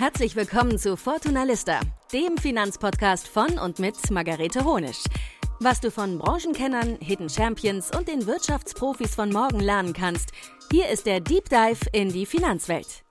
Herzlich 0.00 0.34
willkommen 0.34 0.78
zu 0.78 0.96
Fortuna 0.96 1.44
Lista, 1.44 1.78
dem 2.10 2.38
Finanzpodcast 2.38 3.28
von 3.28 3.58
und 3.58 3.78
mit 3.78 4.10
Margarete 4.10 4.64
Honisch. 4.64 5.04
Was 5.58 5.78
du 5.78 5.90
von 5.90 6.18
Branchenkennern, 6.18 6.96
Hidden 7.02 7.28
Champions 7.28 7.94
und 7.94 8.08
den 8.08 8.26
Wirtschaftsprofis 8.26 9.14
von 9.14 9.30
morgen 9.30 9.60
lernen 9.60 9.92
kannst, 9.92 10.32
hier 10.72 10.88
ist 10.88 11.04
der 11.04 11.20
Deep 11.20 11.50
Dive 11.50 11.84
in 11.92 12.10
die 12.10 12.24
Finanzwelt. 12.24 13.04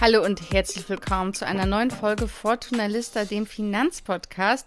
Hallo 0.00 0.24
und 0.24 0.50
herzlich 0.50 0.88
willkommen 0.88 1.34
zu 1.34 1.44
einer 1.44 1.66
neuen 1.66 1.90
Folge 1.90 2.28
Fortuna 2.28 2.86
Lista, 2.86 3.26
dem 3.26 3.44
Finanzpodcast. 3.44 4.66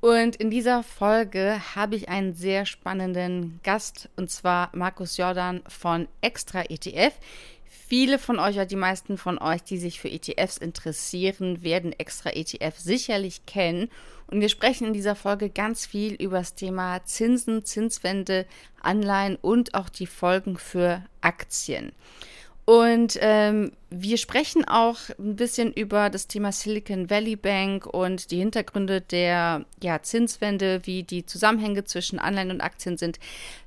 Und 0.00 0.34
in 0.34 0.50
dieser 0.50 0.82
Folge 0.82 1.62
habe 1.76 1.94
ich 1.94 2.08
einen 2.08 2.34
sehr 2.34 2.66
spannenden 2.66 3.60
Gast, 3.62 4.08
und 4.16 4.32
zwar 4.32 4.70
Markus 4.72 5.16
Jordan 5.16 5.62
von 5.68 6.08
Extra 6.22 6.62
ETF. 6.62 7.14
Viele 7.92 8.18
von 8.18 8.38
euch, 8.38 8.54
oder 8.54 8.64
die 8.64 8.74
meisten 8.74 9.18
von 9.18 9.36
euch, 9.36 9.62
die 9.64 9.76
sich 9.76 10.00
für 10.00 10.08
ETFs 10.08 10.56
interessieren, 10.56 11.62
werden 11.62 11.92
Extra 11.92 12.30
ETF 12.30 12.78
sicherlich 12.78 13.44
kennen. 13.44 13.90
Und 14.28 14.40
wir 14.40 14.48
sprechen 14.48 14.86
in 14.86 14.92
dieser 14.94 15.14
Folge 15.14 15.50
ganz 15.50 15.84
viel 15.84 16.14
über 16.14 16.38
das 16.38 16.54
Thema 16.54 17.04
Zinsen, 17.04 17.66
Zinswende, 17.66 18.46
Anleihen 18.80 19.36
und 19.36 19.74
auch 19.74 19.90
die 19.90 20.06
Folgen 20.06 20.56
für 20.56 21.04
Aktien. 21.20 21.92
Und 22.64 23.18
ähm, 23.20 23.72
wir 23.90 24.18
sprechen 24.18 24.64
auch 24.68 24.98
ein 25.18 25.34
bisschen 25.34 25.72
über 25.72 26.10
das 26.10 26.28
Thema 26.28 26.52
Silicon 26.52 27.10
Valley 27.10 27.34
Bank 27.34 27.86
und 27.86 28.30
die 28.30 28.38
Hintergründe 28.38 29.00
der 29.00 29.66
ja, 29.82 30.00
Zinswende, 30.00 30.80
wie 30.84 31.02
die 31.02 31.26
Zusammenhänge 31.26 31.82
zwischen 31.84 32.20
Anleihen 32.20 32.52
und 32.52 32.60
Aktien 32.60 32.96
sind. 32.96 33.18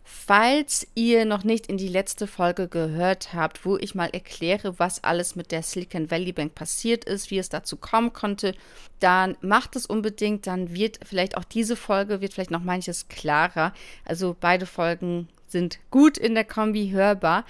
Falls 0.06 0.88
ihr 0.96 1.26
noch 1.26 1.44
nicht 1.44 1.68
in 1.68 1.76
die 1.76 1.90
letzte 1.90 2.26
Folge 2.26 2.70
gehört 2.70 3.34
habt, 3.34 3.66
wo 3.66 3.76
ich 3.76 3.96
mal 3.96 4.10
erkläre, 4.12 4.80
was 4.80 5.04
alles 5.04 5.36
mit 5.36 5.52
der 5.52 5.62
Silicon 5.62 6.10
Valley 6.10 6.32
Bank 6.32 6.56
passiert 6.56 7.04
ist, 7.04 7.32
wie 7.32 7.38
es 7.38 7.50
dazu 7.50 7.76
kommen 7.76 8.14
konnte, 8.14 8.56
dann 9.02 9.36
macht 9.42 9.76
es 9.76 9.86
unbedingt, 9.86 10.48
dann 10.48 10.74
wird 10.74 11.00
vielleicht 11.04 11.36
auch 11.36 11.44
diese 11.44 11.76
Folge, 11.76 12.22
wird 12.22 12.34
vielleicht 12.34 12.52
noch 12.52 12.64
manches 12.64 13.10
klarer. 13.10 13.74
Also 14.06 14.38
beide 14.40 14.66
Folgen 14.66 15.28
sind 15.48 15.80
gut 15.92 16.18
in 16.18 16.34
der 16.34 16.46
Kombi 16.46 16.92
hörbar. 16.92 17.44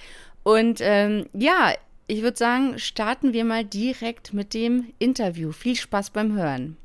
Und 0.46 0.78
ähm, 0.80 1.26
ja, 1.32 1.72
ich 2.06 2.22
würde 2.22 2.36
sagen, 2.36 2.78
starten 2.78 3.32
wir 3.32 3.44
mal 3.44 3.64
direkt 3.64 4.32
mit 4.32 4.54
dem 4.54 4.92
Interview. 5.00 5.50
Viel 5.50 5.74
Spaß 5.74 6.10
beim 6.10 6.38
Hören. 6.38 6.76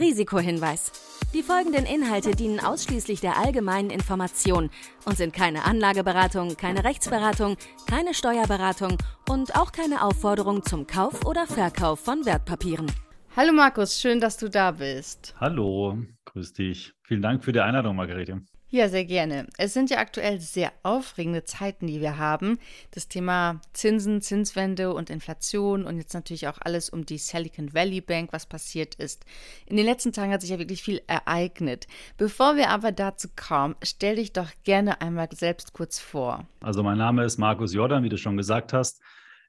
Risikohinweis. 0.00 0.92
Die 1.34 1.42
folgenden 1.42 1.84
Inhalte 1.84 2.30
dienen 2.30 2.58
ausschließlich 2.58 3.20
der 3.20 3.36
allgemeinen 3.36 3.90
Information 3.90 4.70
und 5.04 5.18
sind 5.18 5.34
keine 5.34 5.66
Anlageberatung, 5.66 6.56
keine 6.56 6.84
Rechtsberatung, 6.84 7.58
keine 7.86 8.14
Steuerberatung 8.14 8.96
und 9.28 9.56
auch 9.56 9.72
keine 9.72 10.00
Aufforderung 10.02 10.62
zum 10.62 10.86
Kauf 10.86 11.26
oder 11.26 11.46
Verkauf 11.46 12.00
von 12.00 12.24
Wertpapieren. 12.24 12.90
Hallo 13.36 13.52
Markus, 13.52 14.00
schön, 14.00 14.20
dass 14.22 14.38
du 14.38 14.48
da 14.48 14.70
bist. 14.70 15.34
Hallo, 15.38 15.98
grüß 16.24 16.54
dich. 16.54 16.94
Vielen 17.02 17.20
Dank 17.20 17.44
für 17.44 17.52
die 17.52 17.60
Einladung, 17.60 17.94
Margarete. 17.94 18.40
Ja, 18.76 18.90
sehr 18.90 19.06
gerne. 19.06 19.46
Es 19.56 19.72
sind 19.72 19.88
ja 19.88 19.96
aktuell 19.96 20.38
sehr 20.38 20.70
aufregende 20.82 21.44
Zeiten, 21.44 21.86
die 21.86 22.02
wir 22.02 22.18
haben. 22.18 22.58
Das 22.90 23.08
Thema 23.08 23.62
Zinsen, 23.72 24.20
Zinswende 24.20 24.92
und 24.92 25.08
Inflation 25.08 25.86
und 25.86 25.96
jetzt 25.96 26.12
natürlich 26.12 26.46
auch 26.46 26.58
alles 26.60 26.90
um 26.90 27.06
die 27.06 27.16
Silicon 27.16 27.72
Valley 27.72 28.02
Bank, 28.02 28.34
was 28.34 28.44
passiert 28.44 28.94
ist. 28.96 29.24
In 29.64 29.78
den 29.78 29.86
letzten 29.86 30.12
Tagen 30.12 30.30
hat 30.30 30.42
sich 30.42 30.50
ja 30.50 30.58
wirklich 30.58 30.82
viel 30.82 31.00
ereignet. 31.06 31.86
Bevor 32.18 32.56
wir 32.56 32.68
aber 32.68 32.92
dazu 32.92 33.28
kommen, 33.34 33.76
stell 33.82 34.16
dich 34.16 34.34
doch 34.34 34.50
gerne 34.62 35.00
einmal 35.00 35.30
selbst 35.32 35.72
kurz 35.72 35.98
vor. 35.98 36.44
Also 36.60 36.82
mein 36.82 36.98
Name 36.98 37.24
ist 37.24 37.38
Markus 37.38 37.72
Jordan, 37.72 38.04
wie 38.04 38.10
du 38.10 38.18
schon 38.18 38.36
gesagt 38.36 38.74
hast. 38.74 39.00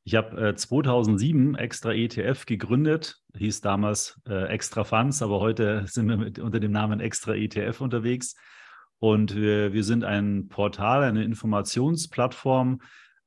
Ich 0.06 0.16
habe 0.16 0.52
äh, 0.52 0.56
2007 0.56 1.56
extra 1.56 1.92
ETF 1.92 2.46
gegründet, 2.46 3.20
hieß 3.36 3.60
damals 3.60 4.22
äh, 4.26 4.46
Extra 4.46 4.86
Funds, 4.86 5.22
aber 5.22 5.42
heute 5.42 5.84
sind 5.86 6.08
wir 6.08 6.16
mit, 6.16 6.40
unter 6.40 6.62
dem 6.62 6.72
Namen 6.72 7.02
Extra 7.02 7.36
ETF 7.36 7.82
unterwegs. 7.82 8.38
Und 9.00 9.36
wir, 9.36 9.74
wir 9.74 9.84
sind 9.84 10.04
ein 10.04 10.48
Portal, 10.48 11.04
eine 11.04 11.24
Informationsplattform 11.24 12.82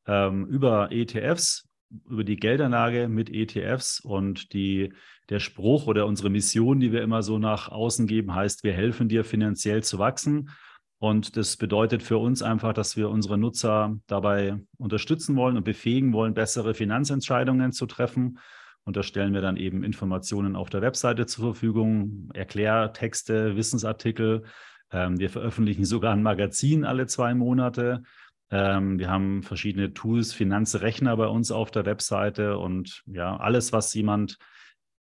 ähm, 0.06 0.46
über 0.46 0.90
ETFs, 0.90 1.68
über 2.08 2.24
die 2.24 2.36
Geldanlage 2.36 3.08
mit 3.08 3.30
ETFs. 3.30 4.00
Und 4.00 4.52
die, 4.52 4.92
der 5.28 5.40
Spruch 5.40 5.86
oder 5.86 6.06
unsere 6.06 6.30
Mission, 6.30 6.80
die 6.80 6.92
wir 6.92 7.02
immer 7.02 7.22
so 7.22 7.38
nach 7.38 7.68
außen 7.68 8.06
geben, 8.06 8.34
heißt, 8.34 8.64
wir 8.64 8.72
helfen 8.72 9.08
dir 9.08 9.24
finanziell 9.24 9.82
zu 9.82 9.98
wachsen. 9.98 10.50
Und 10.98 11.36
das 11.36 11.56
bedeutet 11.56 12.02
für 12.02 12.18
uns 12.18 12.42
einfach, 12.42 12.74
dass 12.74 12.96
wir 12.96 13.08
unsere 13.08 13.38
Nutzer 13.38 13.96
dabei 14.06 14.60
unterstützen 14.76 15.34
wollen 15.34 15.56
und 15.56 15.64
befähigen 15.64 16.12
wollen, 16.12 16.34
bessere 16.34 16.74
Finanzentscheidungen 16.74 17.72
zu 17.72 17.86
treffen. 17.86 18.38
Und 18.84 18.96
da 18.96 19.02
stellen 19.02 19.32
wir 19.32 19.40
dann 19.40 19.56
eben 19.56 19.82
Informationen 19.82 20.56
auf 20.56 20.68
der 20.68 20.82
Webseite 20.82 21.24
zur 21.24 21.54
Verfügung, 21.54 22.28
Erklärtexte, 22.34 23.56
Wissensartikel, 23.56 24.44
ähm, 24.92 25.18
wir 25.18 25.30
veröffentlichen 25.30 25.84
sogar 25.84 26.12
ein 26.12 26.22
Magazin 26.22 26.84
alle 26.84 27.06
zwei 27.06 27.34
Monate. 27.34 28.02
Ähm, 28.50 28.98
wir 28.98 29.08
haben 29.08 29.42
verschiedene 29.42 29.94
Tools, 29.94 30.32
Finanzrechner 30.32 31.16
bei 31.16 31.26
uns 31.26 31.52
auf 31.52 31.70
der 31.70 31.86
Webseite 31.86 32.58
und 32.58 33.02
ja, 33.06 33.36
alles, 33.36 33.72
was 33.72 33.94
jemand 33.94 34.38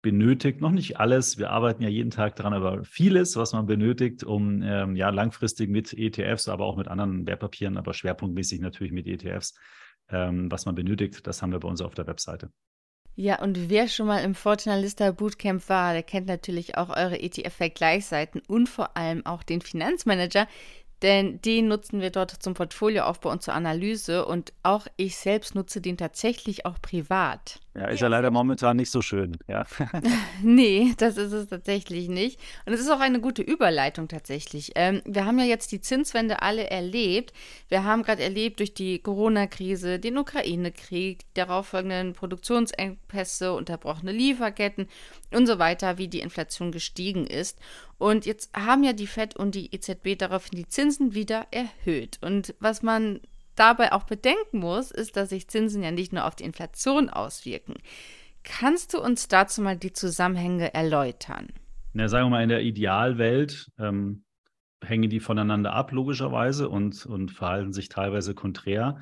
benötigt, 0.02 0.60
noch 0.60 0.70
nicht 0.70 1.00
alles, 1.00 1.36
wir 1.36 1.50
arbeiten 1.50 1.82
ja 1.82 1.88
jeden 1.88 2.10
Tag 2.10 2.36
daran, 2.36 2.52
aber 2.52 2.84
vieles, 2.84 3.36
was 3.36 3.52
man 3.52 3.66
benötigt, 3.66 4.22
um 4.22 4.62
ähm, 4.62 4.94
ja 4.94 5.10
langfristig 5.10 5.68
mit 5.68 5.92
ETFs, 5.92 6.48
aber 6.48 6.64
auch 6.64 6.76
mit 6.76 6.86
anderen 6.86 7.26
Wertpapieren, 7.26 7.76
aber 7.76 7.92
schwerpunktmäßig 7.92 8.60
natürlich 8.60 8.92
mit 8.92 9.06
ETFs, 9.08 9.58
ähm, 10.08 10.50
was 10.50 10.64
man 10.64 10.76
benötigt, 10.76 11.26
das 11.26 11.42
haben 11.42 11.50
wir 11.50 11.58
bei 11.58 11.68
uns 11.68 11.80
auf 11.80 11.94
der 11.94 12.06
Webseite. 12.06 12.50
Ja, 13.18 13.40
und 13.42 13.70
wer 13.70 13.88
schon 13.88 14.06
mal 14.08 14.22
im 14.22 14.34
Fortunalista 14.34 15.10
Bootcamp 15.10 15.70
war, 15.70 15.94
der 15.94 16.02
kennt 16.02 16.26
natürlich 16.26 16.76
auch 16.76 16.90
eure 16.90 17.18
ETF-Vergleichsseiten 17.18 18.42
und 18.46 18.68
vor 18.68 18.94
allem 18.94 19.24
auch 19.24 19.42
den 19.42 19.62
Finanzmanager, 19.62 20.46
denn 21.00 21.40
den 21.40 21.66
nutzen 21.66 22.02
wir 22.02 22.10
dort 22.10 22.30
zum 22.30 22.52
Portfolioaufbau 22.52 23.30
und 23.30 23.42
zur 23.42 23.54
Analyse 23.54 24.26
und 24.26 24.52
auch 24.62 24.86
ich 24.98 25.16
selbst 25.16 25.54
nutze 25.54 25.80
den 25.80 25.96
tatsächlich 25.96 26.66
auch 26.66 26.78
privat. 26.80 27.60
Ja, 27.76 27.88
ist 27.88 28.00
ja 28.00 28.08
leider 28.08 28.30
momentan 28.30 28.78
nicht 28.78 28.90
so 28.90 29.02
schön, 29.02 29.36
ja. 29.48 29.66
nee, 30.42 30.94
das 30.96 31.18
ist 31.18 31.32
es 31.32 31.48
tatsächlich 31.48 32.08
nicht. 32.08 32.40
Und 32.64 32.72
es 32.72 32.80
ist 32.80 32.90
auch 32.90 33.00
eine 33.00 33.20
gute 33.20 33.42
Überleitung 33.42 34.08
tatsächlich. 34.08 34.72
Ähm, 34.76 35.02
wir 35.04 35.26
haben 35.26 35.38
ja 35.38 35.44
jetzt 35.44 35.72
die 35.72 35.82
Zinswende 35.82 36.40
alle 36.40 36.70
erlebt. 36.70 37.34
Wir 37.68 37.84
haben 37.84 38.02
gerade 38.02 38.22
erlebt 38.22 38.60
durch 38.60 38.72
die 38.72 39.00
Corona-Krise, 39.00 39.98
den 39.98 40.16
Ukraine-Krieg, 40.16 41.26
darauf 41.34 41.66
folgenden 41.68 42.14
Produktionsengpässe, 42.14 43.52
unterbrochene 43.52 44.12
Lieferketten 44.12 44.88
und 45.34 45.46
so 45.46 45.58
weiter, 45.58 45.98
wie 45.98 46.08
die 46.08 46.20
Inflation 46.20 46.72
gestiegen 46.72 47.26
ist. 47.26 47.58
Und 47.98 48.24
jetzt 48.24 48.56
haben 48.56 48.84
ja 48.84 48.94
die 48.94 49.06
FED 49.06 49.36
und 49.36 49.54
die 49.54 49.74
EZB 49.74 50.16
daraufhin 50.16 50.56
die 50.56 50.68
Zinsen 50.68 51.12
wieder 51.14 51.46
erhöht. 51.50 52.18
Und 52.22 52.54
was 52.58 52.82
man 52.82 53.20
dabei 53.56 53.92
auch 53.92 54.04
bedenken 54.04 54.58
muss, 54.58 54.90
ist, 54.90 55.16
dass 55.16 55.30
sich 55.30 55.48
Zinsen 55.48 55.82
ja 55.82 55.90
nicht 55.90 56.12
nur 56.12 56.24
auf 56.24 56.36
die 56.36 56.44
Inflation 56.44 57.10
auswirken. 57.10 57.74
Kannst 58.44 58.94
du 58.94 59.02
uns 59.02 59.26
dazu 59.28 59.60
mal 59.60 59.76
die 59.76 59.92
Zusammenhänge 59.92 60.72
erläutern? 60.72 61.48
Na, 61.92 62.08
sagen 62.08 62.26
wir 62.26 62.30
mal, 62.30 62.42
in 62.42 62.48
der 62.48 62.62
Idealwelt 62.62 63.70
ähm, 63.78 64.24
hängen 64.84 65.10
die 65.10 65.20
voneinander 65.20 65.72
ab, 65.72 65.92
logischerweise, 65.92 66.68
und, 66.68 67.06
und 67.06 67.32
verhalten 67.32 67.72
sich 67.72 67.88
teilweise 67.88 68.34
konträr. 68.34 68.98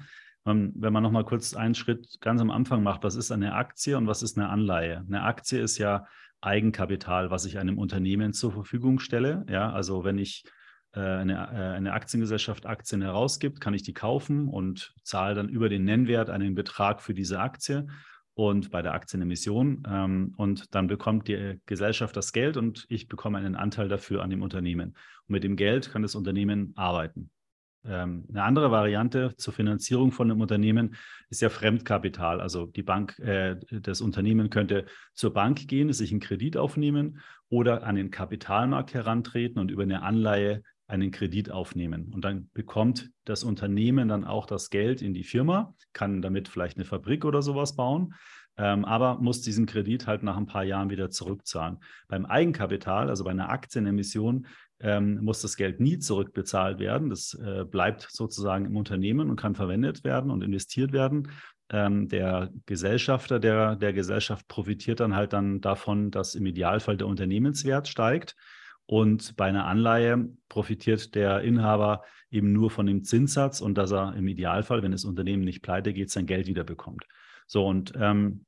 Ähm, 0.47 0.73
wenn 0.77 0.93
man 0.93 1.03
nochmal 1.03 1.25
kurz 1.25 1.55
einen 1.55 1.75
Schritt 1.75 2.19
ganz 2.21 2.41
am 2.41 2.51
Anfang 2.51 2.83
macht, 2.83 3.03
was 3.03 3.17
ist 3.17 3.33
eine 3.33 3.55
Aktie 3.55 3.97
und 3.97 4.07
was 4.07 4.23
ist 4.23 4.39
eine 4.39 4.49
Anleihe? 4.49 5.05
Eine 5.07 5.23
Aktie 5.23 5.61
ist 5.61 5.79
ja 5.79 6.07
Eigenkapital, 6.41 7.31
was 7.31 7.47
ich 7.47 7.59
einem 7.59 7.79
Unternehmen 7.79 8.33
zur 8.33 8.53
Verfügung 8.53 8.99
stelle. 8.99 9.45
Ja, 9.49 9.73
also 9.73 10.05
wenn 10.05 10.19
ich 10.19 10.45
eine, 11.01 11.35
äh, 11.35 11.77
eine 11.77 11.93
Aktiengesellschaft 11.93 12.67
Aktien 12.67 13.03
herausgibt, 13.03 13.61
kann 13.61 13.75
ich 13.75 13.83
die 13.83 13.95
kaufen 13.95 14.49
und 14.49 14.95
zahle 15.03 15.35
dann 15.35 15.49
über 15.49 15.69
den 15.69 15.85
Nennwert 15.85 16.31
einen 16.31 16.55
Betrag 16.55 17.03
für 17.03 17.15
diese 17.15 17.41
Aktie 17.41 17.87
und 18.35 18.71
bei 18.71 18.83
der 18.83 18.95
Aktienemission. 18.95 19.83
Ähm, 19.89 20.35
und 20.37 20.75
dann 20.75 20.87
bekommt 20.87 21.29
die 21.29 21.61
Gesellschaft 21.67 22.17
das 22.17 22.33
Geld 22.33 22.57
und 22.57 22.87
ich 22.89 23.09
bekomme 23.09 23.39
einen 23.39 23.55
Anteil 23.55 23.89
dafür 23.89 24.23
an 24.23 24.31
dem 24.31 24.43
Unternehmen. 24.43 24.91
Und 25.27 25.33
mit 25.33 25.45
dem 25.45 25.57
Geld 25.57 25.91
kann 25.91 26.03
das 26.03 26.15
Unternehmen 26.15 26.73
arbeiten. 26.77 27.31
Ähm, 27.87 28.25
eine 28.29 28.43
andere 28.43 28.71
Variante 28.71 29.35
zur 29.37 29.53
Finanzierung 29.53 30.11
von 30.11 30.31
einem 30.31 30.41
Unternehmen 30.41 30.97
ist 31.29 31.43
ja 31.43 31.51
Fremdkapital. 31.51 32.41
Also 32.41 32.67
die 32.67 32.83
Bank, 32.83 33.19
äh, 33.19 33.57
das 33.71 34.01
Unternehmen 34.01 34.51
könnte 34.51 34.87
zur 35.13 35.33
Bank 35.33 35.69
gehen, 35.69 35.93
sich 35.93 36.11
einen 36.11 36.21
Kredit 36.21 36.57
aufnehmen 36.57 37.21
oder 37.51 37.85
an 37.85 37.97
den 37.97 38.11
Kapitalmarkt 38.11 38.95
herantreten 38.95 39.61
und 39.61 39.71
über 39.71 39.83
eine 39.83 40.03
Anleihe 40.03 40.63
einen 40.87 41.11
Kredit 41.11 41.51
aufnehmen. 41.51 42.13
Und 42.13 42.25
dann 42.25 42.51
bekommt 42.53 43.11
das 43.25 43.45
Unternehmen 43.45 44.09
dann 44.09 44.25
auch 44.25 44.47
das 44.47 44.71
Geld 44.71 45.03
in 45.03 45.15
die 45.15 45.25
Firma, 45.25 45.75
kann 45.93 46.23
damit 46.23 46.49
vielleicht 46.49 46.77
eine 46.77 46.85
Fabrik 46.85 47.25
oder 47.25 47.43
sowas 47.43 47.75
bauen, 47.75 48.15
ähm, 48.57 48.85
aber 48.85 49.19
muss 49.19 49.41
diesen 49.41 49.67
Kredit 49.67 50.07
halt 50.07 50.23
nach 50.23 50.37
ein 50.37 50.47
paar 50.47 50.65
Jahren 50.65 50.91
wieder 50.91 51.11
zurückzahlen. 51.11 51.79
Beim 52.09 52.27
Eigenkapital, 52.27 53.09
also 53.09 53.25
bei 53.25 53.31
einer 53.31 53.49
Aktienemission, 53.49 54.47
ähm, 54.81 55.21
muss 55.23 55.41
das 55.41 55.57
Geld 55.57 55.81
nie 55.81 55.99
zurückbezahlt 55.99 56.79
werden. 56.79 57.09
Das 57.09 57.35
äh, 57.35 57.65
bleibt 57.65 58.09
sozusagen 58.11 58.67
im 58.67 58.77
Unternehmen 58.77 59.31
und 59.31 59.37
kann 59.37 59.55
verwendet 59.55 60.05
werden 60.05 60.31
und 60.31 60.43
investiert 60.43 60.93
werden. 60.93 61.31
Ähm, 61.71 62.09
der 62.09 62.51
Gesellschafter 62.67 63.41
der, 63.41 63.77
der 63.77 63.93
Gesellschaft 63.93 64.47
profitiert 64.49 65.01
dann 65.01 65.17
halt 65.17 65.33
dann 65.33 65.61
davon, 65.61 66.11
dass 66.11 66.35
im 66.35 66.45
Idealfall 66.47 66.97
der 66.97 67.07
Unternehmenswert 67.07 67.89
steigt. 67.89 68.37
Und 68.87 69.37
bei 69.37 69.47
einer 69.47 69.67
Anleihe 69.67 70.29
profitiert 70.49 71.15
der 71.15 71.41
Inhaber 71.41 72.03
eben 72.31 72.53
nur 72.53 72.71
von 72.71 72.87
dem 72.87 73.03
Zinssatz 73.05 73.61
und 73.61 73.79
dass 73.79 73.93
er 73.93 74.15
im 74.15 74.29
Idealfall, 74.29 74.83
wenn 74.83 74.93
das 74.93 75.05
Unternehmen 75.05 75.45
nicht 75.45 75.63
pleite 75.63 75.93
geht, 75.93 76.11
sein 76.11 76.27
Geld 76.27 76.47
wieder 76.47 76.65
bekommt. 76.65 77.07
So, 77.47 77.67
und 77.67 77.93
ähm, 77.97 78.45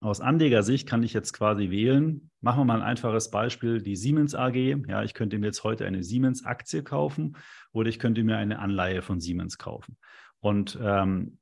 aus 0.00 0.20
Anlegersicht 0.20 0.88
kann 0.88 1.02
ich 1.02 1.12
jetzt 1.12 1.32
quasi 1.32 1.70
wählen. 1.70 2.30
Machen 2.40 2.60
wir 2.60 2.64
mal 2.64 2.76
ein 2.76 2.86
einfaches 2.86 3.30
Beispiel, 3.30 3.80
die 3.80 3.96
Siemens 3.96 4.34
AG. 4.34 4.54
Ja, 4.88 5.02
ich 5.02 5.14
könnte 5.14 5.38
mir 5.38 5.46
jetzt 5.46 5.64
heute 5.64 5.86
eine 5.86 6.02
Siemens-Aktie 6.02 6.82
kaufen 6.82 7.36
oder 7.72 7.88
ich 7.88 7.98
könnte 7.98 8.22
mir 8.22 8.36
eine 8.36 8.58
Anleihe 8.58 9.02
von 9.02 9.20
Siemens 9.20 9.58
kaufen. 9.58 9.96
Und 10.40 10.78
ähm, 10.82 11.38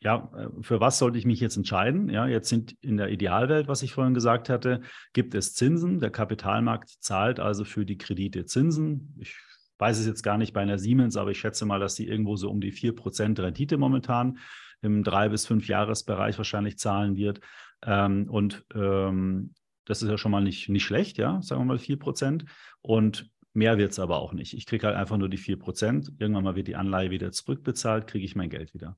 ja, 0.00 0.30
äh, 0.36 0.62
für 0.62 0.80
was 0.80 0.98
sollte 0.98 1.18
ich 1.18 1.26
mich 1.26 1.40
jetzt 1.40 1.56
entscheiden? 1.56 2.08
Ja, 2.08 2.26
jetzt 2.26 2.48
sind 2.48 2.74
in 2.80 2.96
der 2.96 3.10
Idealwelt, 3.10 3.68
was 3.68 3.82
ich 3.82 3.92
vorhin 3.92 4.14
gesagt 4.14 4.48
hatte, 4.48 4.80
gibt 5.12 5.34
es 5.34 5.54
Zinsen. 5.54 6.00
Der 6.00 6.10
Kapitalmarkt 6.10 6.88
zahlt 7.00 7.38
also 7.38 7.64
für 7.64 7.84
die 7.84 7.98
Kredite 7.98 8.46
Zinsen. 8.46 9.14
Ich 9.20 9.36
weiß 9.78 9.98
es 9.98 10.06
jetzt 10.06 10.22
gar 10.22 10.38
nicht 10.38 10.52
bei 10.52 10.60
einer 10.60 10.78
Siemens, 10.78 11.16
aber 11.16 11.30
ich 11.30 11.40
schätze 11.40 11.66
mal, 11.66 11.80
dass 11.80 11.96
sie 11.96 12.06
irgendwo 12.06 12.36
so 12.36 12.50
um 12.50 12.60
die 12.60 12.72
4% 12.72 13.40
Rendite 13.40 13.76
momentan 13.76 14.38
im 14.82 15.04
drei 15.04 15.28
bis 15.28 15.46
fünf 15.46 15.68
Jahresbereich 15.68 16.38
wahrscheinlich 16.38 16.78
zahlen 16.78 17.16
wird. 17.16 17.40
Ähm, 17.82 18.28
und 18.30 18.64
ähm, 18.74 19.54
das 19.84 20.02
ist 20.02 20.08
ja 20.08 20.18
schon 20.18 20.32
mal 20.32 20.42
nicht, 20.42 20.68
nicht 20.68 20.84
schlecht, 20.84 21.18
ja, 21.18 21.42
sagen 21.42 21.62
wir 21.62 21.66
mal 21.66 21.76
4%. 21.76 22.44
Und 22.80 23.30
mehr 23.52 23.76
wird 23.76 23.92
es 23.92 23.98
aber 23.98 24.18
auch 24.18 24.32
nicht. 24.32 24.54
Ich 24.54 24.64
kriege 24.64 24.86
halt 24.86 24.96
einfach 24.96 25.18
nur 25.18 25.28
die 25.28 25.38
4%. 25.38 26.12
Irgendwann 26.18 26.44
mal 26.44 26.56
wird 26.56 26.68
die 26.68 26.76
Anleihe 26.76 27.10
wieder 27.10 27.32
zurückbezahlt, 27.32 28.06
kriege 28.06 28.24
ich 28.24 28.36
mein 28.36 28.50
Geld 28.50 28.72
wieder. 28.72 28.96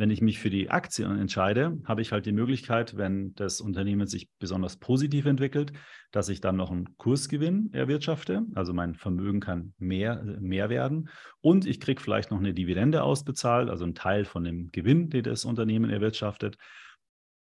Wenn 0.00 0.08
ich 0.08 0.22
mich 0.22 0.38
für 0.38 0.48
die 0.48 0.70
Aktie 0.70 1.04
entscheide, 1.04 1.78
habe 1.84 2.00
ich 2.00 2.10
halt 2.10 2.24
die 2.24 2.32
Möglichkeit, 2.32 2.96
wenn 2.96 3.34
das 3.34 3.60
Unternehmen 3.60 4.06
sich 4.06 4.30
besonders 4.38 4.78
positiv 4.78 5.26
entwickelt, 5.26 5.74
dass 6.10 6.30
ich 6.30 6.40
dann 6.40 6.56
noch 6.56 6.70
einen 6.70 6.96
Kursgewinn 6.96 7.68
erwirtschafte. 7.74 8.46
Also 8.54 8.72
mein 8.72 8.94
Vermögen 8.94 9.40
kann 9.40 9.74
mehr, 9.76 10.22
mehr 10.40 10.70
werden. 10.70 11.10
Und 11.42 11.66
ich 11.66 11.80
kriege 11.80 12.00
vielleicht 12.00 12.30
noch 12.30 12.38
eine 12.38 12.54
Dividende 12.54 13.02
ausbezahlt, 13.02 13.68
also 13.68 13.84
einen 13.84 13.94
Teil 13.94 14.24
von 14.24 14.42
dem 14.42 14.72
Gewinn, 14.72 15.10
den 15.10 15.24
das 15.24 15.44
Unternehmen 15.44 15.90
erwirtschaftet. 15.90 16.56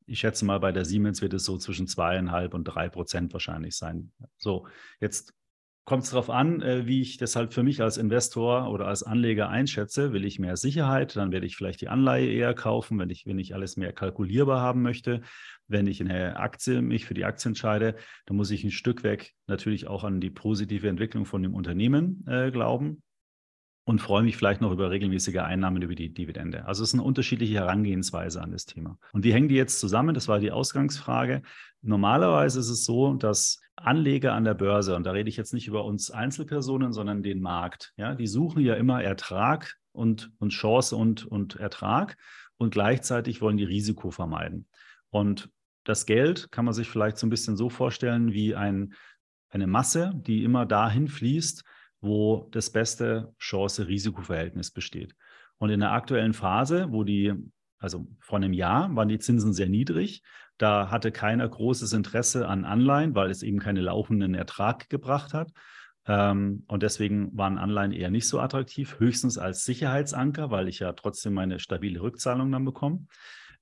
Ich 0.05 0.19
schätze 0.19 0.45
mal, 0.45 0.59
bei 0.59 0.71
der 0.71 0.85
Siemens 0.85 1.23
wird 1.23 1.33
es 1.33 1.45
so 1.45 1.57
zwischen 1.57 1.87
zweieinhalb 1.87 2.53
und 2.53 2.65
drei 2.65 2.87
Prozent 2.87 3.33
wahrscheinlich 3.33 3.75
sein. 3.75 4.11
So, 4.37 4.67
jetzt 4.99 5.33
kommt 5.85 6.03
es 6.03 6.11
darauf 6.11 6.29
an, 6.29 6.61
äh, 6.61 6.87
wie 6.87 7.01
ich 7.01 7.17
das 7.17 7.35
halt 7.35 7.53
für 7.53 7.63
mich 7.63 7.81
als 7.81 7.97
Investor 7.97 8.69
oder 8.69 8.87
als 8.87 9.03
Anleger 9.03 9.49
einschätze. 9.49 10.13
Will 10.13 10.25
ich 10.25 10.39
mehr 10.39 10.57
Sicherheit, 10.57 11.15
dann 11.15 11.31
werde 11.31 11.45
ich 11.45 11.55
vielleicht 11.55 11.81
die 11.81 11.89
Anleihe 11.89 12.27
eher 12.27 12.53
kaufen, 12.53 12.97
wenn 12.99 13.09
ich, 13.09 13.25
wenn 13.25 13.39
ich 13.39 13.53
alles 13.53 13.77
mehr 13.77 13.93
kalkulierbar 13.93 14.61
haben 14.61 14.81
möchte. 14.81 15.21
Wenn 15.67 15.87
ich 15.87 16.01
eine 16.01 16.37
Aktie 16.37 16.81
mich 16.81 17.05
für 17.05 17.13
die 17.13 17.25
Aktie 17.25 17.49
entscheide, 17.49 17.95
dann 18.25 18.37
muss 18.37 18.51
ich 18.51 18.63
ein 18.63 18.71
Stück 18.71 19.03
weg 19.03 19.33
natürlich 19.47 19.87
auch 19.87 20.03
an 20.03 20.21
die 20.21 20.29
positive 20.29 20.87
Entwicklung 20.87 21.25
von 21.25 21.43
dem 21.43 21.53
Unternehmen 21.53 22.25
äh, 22.27 22.51
glauben 22.51 23.01
und 23.85 23.99
freue 23.99 24.23
mich 24.23 24.37
vielleicht 24.37 24.61
noch 24.61 24.71
über 24.71 24.91
regelmäßige 24.91 25.37
Einnahmen 25.37 25.81
über 25.81 25.95
die 25.95 26.13
Dividende. 26.13 26.65
Also 26.65 26.83
es 26.83 26.89
ist 26.89 26.93
eine 26.93 27.03
unterschiedliche 27.03 27.55
Herangehensweise 27.55 28.41
an 28.41 28.51
das 28.51 28.65
Thema. 28.65 28.97
Und 29.11 29.23
wie 29.25 29.33
hängen 29.33 29.49
die 29.49 29.55
jetzt 29.55 29.79
zusammen? 29.79 30.15
Das 30.15 30.27
war 30.27 30.39
die 30.39 30.51
Ausgangsfrage. 30.51 31.41
Normalerweise 31.81 32.59
ist 32.59 32.69
es 32.69 32.85
so, 32.85 33.13
dass 33.15 33.59
Anleger 33.75 34.33
an 34.33 34.45
der 34.45 34.53
Börse, 34.53 34.95
und 34.95 35.05
da 35.05 35.11
rede 35.11 35.29
ich 35.29 35.35
jetzt 35.35 35.53
nicht 35.53 35.67
über 35.67 35.83
uns 35.83 36.11
Einzelpersonen, 36.11 36.93
sondern 36.93 37.23
den 37.23 37.41
Markt, 37.41 37.93
ja, 37.97 38.15
die 38.15 38.27
suchen 38.27 38.63
ja 38.63 38.75
immer 38.75 39.03
Ertrag 39.03 39.75
und, 39.91 40.31
und 40.39 40.49
Chance 40.49 40.95
und, 40.95 41.25
und 41.25 41.55
Ertrag 41.57 42.17
und 42.57 42.71
gleichzeitig 42.71 43.41
wollen 43.41 43.57
die 43.57 43.63
Risiko 43.65 44.11
vermeiden. 44.11 44.67
Und 45.09 45.49
das 45.83 46.05
Geld 46.05 46.51
kann 46.51 46.65
man 46.65 46.73
sich 46.73 46.87
vielleicht 46.87 47.17
so 47.17 47.27
ein 47.27 47.29
bisschen 47.29 47.57
so 47.57 47.69
vorstellen 47.69 48.31
wie 48.31 48.55
ein, 48.55 48.93
eine 49.49 49.67
Masse, 49.67 50.13
die 50.15 50.43
immer 50.43 50.65
dahin 50.65 51.07
fließt, 51.07 51.63
wo 52.03 52.49
das 52.51 52.69
beste 52.69 53.33
Chance-Risiko-Verhältnis 53.39 54.71
besteht. 54.71 55.15
Und 55.57 55.69
in 55.69 55.79
der 55.79 55.93
aktuellen 55.93 56.33
Phase, 56.33 56.87
wo 56.89 57.03
die, 57.03 57.33
also 57.79 58.05
vor 58.19 58.37
einem 58.37 58.53
Jahr, 58.53 58.93
waren 58.95 59.07
die 59.07 59.19
Zinsen 59.19 59.53
sehr 59.53 59.69
niedrig. 59.69 60.21
Da 60.57 60.91
hatte 60.91 61.11
keiner 61.11 61.47
großes 61.47 61.93
Interesse 61.93 62.47
an 62.47 62.65
Anleihen, 62.65 63.15
weil 63.15 63.31
es 63.31 63.41
eben 63.41 63.59
keinen 63.59 63.83
laufenden 63.83 64.35
Ertrag 64.35 64.89
gebracht 64.89 65.33
hat. 65.33 65.51
Ähm, 66.05 66.65
und 66.67 66.83
deswegen 66.83 67.35
waren 67.37 67.57
Anleihen 67.57 67.93
eher 67.93 68.11
nicht 68.11 68.27
so 68.27 68.41
attraktiv, 68.41 68.99
höchstens 68.99 69.37
als 69.37 69.63
Sicherheitsanker, 69.63 70.51
weil 70.51 70.67
ich 70.67 70.79
ja 70.79 70.91
trotzdem 70.91 71.33
meine 71.33 71.59
stabile 71.59 72.01
Rückzahlung 72.01 72.51
dann 72.51 72.65
bekomme. 72.65 73.07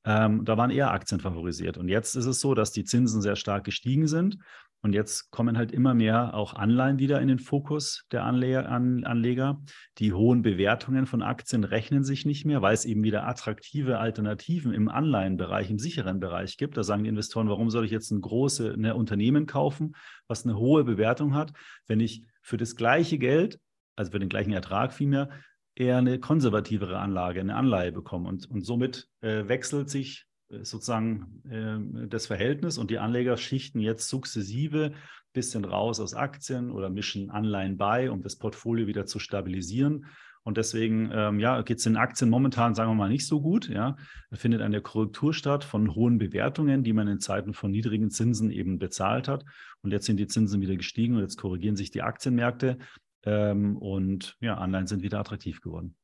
Ähm, 0.04 0.44
da 0.46 0.58
waren 0.58 0.72
eher 0.72 0.90
Aktien 0.90 1.22
favorisiert. 1.22 1.78
Und 1.78 1.88
jetzt 1.88 2.16
ist 2.16 2.26
es 2.26 2.40
so, 2.40 2.56
dass 2.56 2.72
die 2.72 2.86
Zinsen 2.86 3.22
sehr 3.22 3.36
stark 3.36 3.66
gestiegen 3.66 4.08
sind 4.08 4.40
und 4.84 4.94
jetzt 4.94 5.30
kommen 5.30 5.58
halt 5.58 5.72
immer 5.72 5.94
mehr 5.94 6.34
auch 6.34 6.56
Anleihen 6.56 6.98
wieder 6.98 7.22
in 7.22 7.28
den 7.28 7.38
Fokus 7.38 8.06
der 8.12 8.26
Anleger. 8.26 9.62
Die 10.00 10.12
hohen 10.12 10.42
Bewertungen 10.42 11.06
von 11.06 11.22
Aktien 11.22 11.64
rechnen 11.64 12.04
sich 12.04 12.26
nicht 12.26 12.46
mehr, 12.46 12.64
weil 12.64 12.74
es 12.74 12.86
eben 12.86 13.04
wieder 13.04 13.28
attraktive 13.28 14.00
Alternativen 14.00 14.74
im 14.74 14.90
Anleihenbereich, 14.90 15.70
im 15.70 15.78
sicheren 15.78 16.20
Bereich 16.20 16.58
gibt. 16.58 16.78
Da 16.78 16.84
sagen 16.84 17.04
die 17.04 17.10
Investoren, 17.10 17.48
warum 17.48 17.70
soll 17.70 17.86
ich 17.86 17.92
jetzt 17.92 18.10
ein 18.10 18.22
großes 18.22 18.76
Unternehmen 18.96 19.46
kaufen, 19.46 19.96
was 20.28 20.46
eine 20.46 20.58
hohe 20.58 20.84
Bewertung 20.84 21.36
hat, 21.36 21.54
wenn 21.86 22.00
ich 22.00 22.24
für 22.42 22.58
das 22.58 22.76
gleiche 22.76 23.20
Geld, 23.20 23.60
also 23.96 24.12
für 24.12 24.20
den 24.20 24.30
gleichen 24.30 24.52
Ertrag 24.52 24.94
vielmehr, 24.94 25.30
eher 25.76 25.98
eine 25.98 26.20
konservativere 26.20 26.98
Anlage, 26.98 27.40
eine 27.40 27.56
Anleihe 27.56 27.92
bekomme. 27.92 28.28
Und, 28.28 28.50
und 28.50 28.66
somit 28.66 29.08
äh, 29.22 29.48
wechselt 29.48 29.92
sich 29.92 30.26
sozusagen 30.62 31.42
äh, 31.50 32.08
das 32.08 32.28
Verhältnis 32.28 32.78
und 32.78 32.92
die 32.92 33.00
Anleger 33.00 33.38
schichten 33.38 33.80
jetzt 33.80 34.08
sukzessive 34.10 34.92
ein 34.94 35.34
bisschen 35.34 35.66
raus 35.66 36.00
aus 36.00 36.14
Aktien 36.14 36.72
oder 36.72 36.90
mischen 36.90 37.30
Anleihen 37.30 37.78
bei, 37.78 38.12
um 38.12 38.22
das 38.22 38.36
Portfolio 38.38 38.88
wieder 38.88 39.06
zu 39.06 39.20
stabilisieren. 39.20 40.06
Und 40.44 40.58
deswegen 40.58 41.12
ähm, 41.14 41.40
ja, 41.40 41.62
geht 41.62 41.78
es 41.78 41.86
in 41.86 41.98
Aktien 41.98 42.30
momentan, 42.30 42.74
sagen 42.74 42.90
wir 42.90 42.96
mal, 42.96 43.10
nicht 43.10 43.28
so 43.28 43.42
gut. 43.42 43.70
Ja. 43.70 43.96
Da 44.32 44.38
findet 44.38 44.62
eine 44.62 44.82
Korrektur 44.82 45.34
statt 45.34 45.64
von 45.64 45.94
hohen 45.94 46.18
Bewertungen, 46.18 46.84
die 46.84 46.94
man 46.94 47.08
in 47.08 47.20
Zeiten 47.20 47.54
von 47.54 47.70
niedrigen 47.70 48.10
Zinsen 48.10 48.50
eben 48.50 48.80
bezahlt 48.80 49.28
hat. 49.28 49.46
Und 49.82 49.92
jetzt 49.92 50.08
sind 50.08 50.18
die 50.18 50.28
Zinsen 50.28 50.60
wieder 50.62 50.76
gestiegen 50.76 51.16
und 51.16 51.22
jetzt 51.22 51.38
korrigieren 51.38 51.76
sich 51.76 51.92
die 51.92 52.02
Aktienmärkte. 52.02 52.80
Ähm, 53.24 53.78
und 53.78 54.36
ja, 54.42 54.56
Anleihen 54.56 54.88
sind 54.88 55.04
wieder 55.04 55.20
attraktiv 55.20 55.62
geworden. 55.62 55.96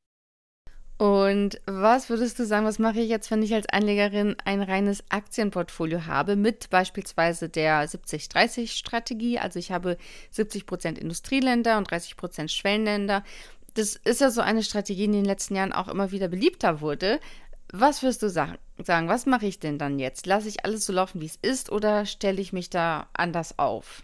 Und 0.98 1.62
was 1.68 2.10
würdest 2.10 2.40
du 2.40 2.46
sagen, 2.46 2.66
was 2.66 2.80
mache 2.80 3.00
ich 3.00 3.10
jetzt, 3.10 3.30
wenn 3.30 3.44
ich 3.44 3.54
als 3.54 3.70
Anlegerin 3.70 4.36
ein 4.46 4.64
reines 4.64 5.04
Aktienportfolio 5.10 6.08
habe 6.08 6.36
mit 6.36 6.72
beispielsweise 6.72 7.50
der 7.50 7.88
70-30-Strategie? 7.88 9.38
Also 9.38 9.60
ich 9.60 9.72
habe 9.72 9.98
70 10.32 10.66
Prozent 10.66 10.98
Industrieländer 10.98 11.78
und 11.78 11.92
30 11.92 12.18
Prozent 12.18 12.52
Schwellenländer. 12.52 13.24
Das 13.76 13.96
ist 13.96 14.22
ja 14.22 14.32
so 14.32 14.42
eine 14.42 14.64
Strategie, 14.64 15.02
die 15.02 15.18
in 15.18 15.24
den 15.24 15.26
letzten 15.26 15.56
Jahren 15.56 15.72
auch 15.72 15.88
immer 15.88 16.12
wieder 16.12 16.30
beliebter 16.30 16.82
wurde. 16.82 17.20
Was 17.72 18.02
wirst 18.02 18.24
du 18.24 18.30
sagen? 18.30 18.58
Was 18.78 19.28
mache 19.28 19.46
ich 19.46 19.60
denn 19.60 19.78
dann 19.78 20.00
jetzt? 20.00 20.26
Lasse 20.26 20.48
ich 20.48 20.66
alles 20.66 20.86
so 20.86 20.94
laufen, 20.94 21.22
wie 21.22 21.28
es 21.28 21.38
ist, 21.40 21.72
oder 21.72 22.08
stelle 22.08 22.42
ich 22.42 22.54
mich 22.54 22.72
da 22.72 23.08
anders 23.14 23.60
auf? 23.60 24.02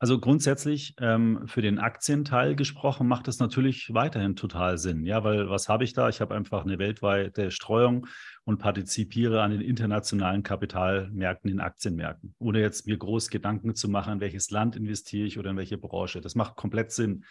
Also 0.00 0.20
grundsätzlich 0.20 0.94
ähm, 1.00 1.42
für 1.46 1.60
den 1.60 1.80
Aktienteil 1.80 2.54
gesprochen 2.54 3.08
macht 3.08 3.26
es 3.26 3.40
natürlich 3.40 3.92
weiterhin 3.92 4.36
total 4.36 4.78
Sinn. 4.78 5.04
Ja, 5.04 5.24
weil 5.24 5.50
was 5.50 5.68
habe 5.68 5.82
ich 5.82 5.92
da? 5.92 6.08
Ich 6.08 6.20
habe 6.20 6.36
einfach 6.36 6.64
eine 6.64 6.78
weltweite 6.78 7.50
Streuung 7.50 8.06
und 8.44 8.58
partizipiere 8.58 9.42
an 9.42 9.50
den 9.50 9.60
internationalen 9.60 10.44
Kapitalmärkten, 10.44 11.50
den 11.50 11.60
Aktienmärkten, 11.60 12.34
ohne 12.38 12.60
jetzt 12.60 12.86
mir 12.86 12.96
groß 12.96 13.28
Gedanken 13.28 13.74
zu 13.74 13.88
machen, 13.88 14.14
in 14.14 14.20
welches 14.20 14.50
Land 14.50 14.76
investiere 14.76 15.26
ich 15.26 15.36
oder 15.36 15.50
in 15.50 15.56
welche 15.56 15.78
Branche. 15.78 16.20
Das 16.20 16.36
macht 16.36 16.54
komplett 16.54 16.92
Sinn. 16.92 17.24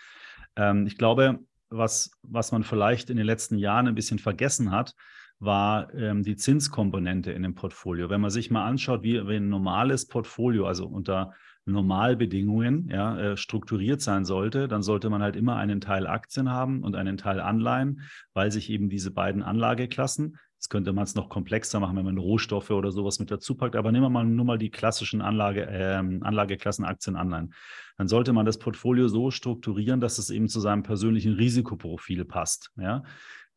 Ähm, 0.57 0.87
ich 0.87 0.97
glaube, 0.97 1.39
was, 1.69 2.11
was 2.21 2.51
man 2.51 2.63
vielleicht 2.63 3.09
in 3.09 3.15
den 3.15 3.25
letzten 3.25 3.57
Jahren 3.57 3.87
ein 3.87 3.95
bisschen 3.95 4.19
vergessen 4.19 4.71
hat, 4.71 4.93
war 5.39 5.93
ähm, 5.93 6.23
die 6.23 6.35
Zinskomponente 6.35 7.31
in 7.31 7.43
dem 7.43 7.55
Portfolio. 7.55 8.09
Wenn 8.09 8.21
man 8.21 8.31
sich 8.31 8.51
mal 8.51 8.65
anschaut, 8.65 9.03
wie, 9.03 9.25
wie 9.25 9.35
ein 9.35 9.49
normales 9.49 10.07
Portfolio, 10.07 10.65
also 10.65 10.85
unter 10.85 11.33
Normalbedingungen 11.67 12.89
ja, 12.89 13.19
äh, 13.19 13.37
strukturiert 13.37 14.01
sein 14.01 14.25
sollte, 14.25 14.67
dann 14.67 14.81
sollte 14.81 15.09
man 15.09 15.21
halt 15.21 15.35
immer 15.35 15.57
einen 15.57 15.81
Teil 15.81 16.07
Aktien 16.07 16.49
haben 16.49 16.83
und 16.83 16.95
einen 16.95 17.17
Teil 17.17 17.39
Anleihen, 17.39 18.01
weil 18.33 18.51
sich 18.51 18.69
eben 18.69 18.89
diese 18.89 19.11
beiden 19.11 19.43
Anlageklassen, 19.43 20.37
jetzt 20.55 20.69
könnte 20.69 20.93
man 20.93 21.03
es 21.03 21.15
noch 21.15 21.29
komplexer 21.29 21.79
machen, 21.79 21.97
wenn 21.97 22.05
man 22.05 22.17
Rohstoffe 22.17 22.71
oder 22.71 22.91
sowas 22.91 23.19
mit 23.19 23.29
dazu 23.29 23.55
packt, 23.55 23.75
aber 23.75 23.91
nehmen 23.91 24.05
wir 24.05 24.09
mal 24.09 24.25
nur 24.25 24.45
mal 24.45 24.57
die 24.57 24.71
klassischen 24.71 25.21
Anlage, 25.21 25.67
äh, 25.67 25.95
Anlageklassen 25.95 26.85
Aktien, 26.85 27.15
Anleihen. 27.15 27.53
Dann 27.97 28.07
sollte 28.07 28.31
man 28.31 28.45
das 28.45 28.59
Portfolio 28.59 29.07
so 29.07 29.29
strukturieren, 29.29 29.99
dass 29.99 30.19
es 30.19 30.29
eben 30.29 30.47
zu 30.47 30.59
seinem 30.59 30.83
persönlichen 30.83 31.33
Risikoprofil 31.33 32.25
passt. 32.25 32.71
Ja? 32.77 33.03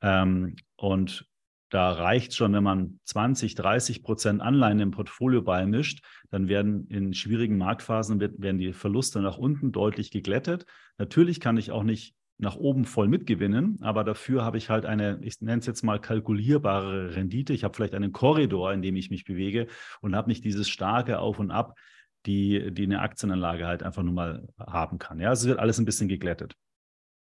Ähm, 0.02 0.56
und 0.76 1.29
da 1.70 1.92
reicht 1.92 2.34
schon, 2.34 2.52
wenn 2.52 2.64
man 2.64 2.98
20, 3.04 3.54
30 3.54 4.02
Prozent 4.02 4.42
Anleihen 4.42 4.80
im 4.80 4.90
Portfolio 4.90 5.40
beimischt, 5.40 6.04
dann 6.30 6.48
werden 6.48 6.86
in 6.88 7.14
schwierigen 7.14 7.56
Marktphasen 7.56 8.20
werden 8.20 8.58
die 8.58 8.72
Verluste 8.72 9.20
nach 9.20 9.38
unten 9.38 9.70
deutlich 9.72 10.10
geglättet. 10.10 10.66
Natürlich 10.98 11.40
kann 11.40 11.56
ich 11.56 11.70
auch 11.70 11.84
nicht 11.84 12.14
nach 12.38 12.56
oben 12.56 12.84
voll 12.84 13.06
mitgewinnen, 13.06 13.78
aber 13.82 14.02
dafür 14.02 14.44
habe 14.44 14.58
ich 14.58 14.70
halt 14.70 14.84
eine, 14.84 15.20
ich 15.22 15.40
nenne 15.40 15.60
es 15.60 15.66
jetzt 15.66 15.82
mal 15.82 16.00
kalkulierbare 16.00 17.14
Rendite. 17.14 17.52
Ich 17.52 17.64
habe 17.64 17.74
vielleicht 17.74 17.94
einen 17.94 18.12
Korridor, 18.12 18.72
in 18.72 18.82
dem 18.82 18.96
ich 18.96 19.10
mich 19.10 19.24
bewege 19.24 19.66
und 20.00 20.16
habe 20.16 20.28
nicht 20.28 20.44
dieses 20.44 20.68
starke 20.68 21.18
Auf 21.18 21.38
und 21.38 21.50
Ab, 21.50 21.78
die, 22.26 22.72
die 22.72 22.84
eine 22.84 23.00
Aktienanlage 23.00 23.66
halt 23.66 23.82
einfach 23.82 24.02
nur 24.02 24.14
mal 24.14 24.48
haben 24.58 24.98
kann. 24.98 25.20
Ja, 25.20 25.32
es 25.32 25.46
wird 25.46 25.58
alles 25.58 25.78
ein 25.78 25.84
bisschen 25.84 26.08
geglättet. 26.08 26.56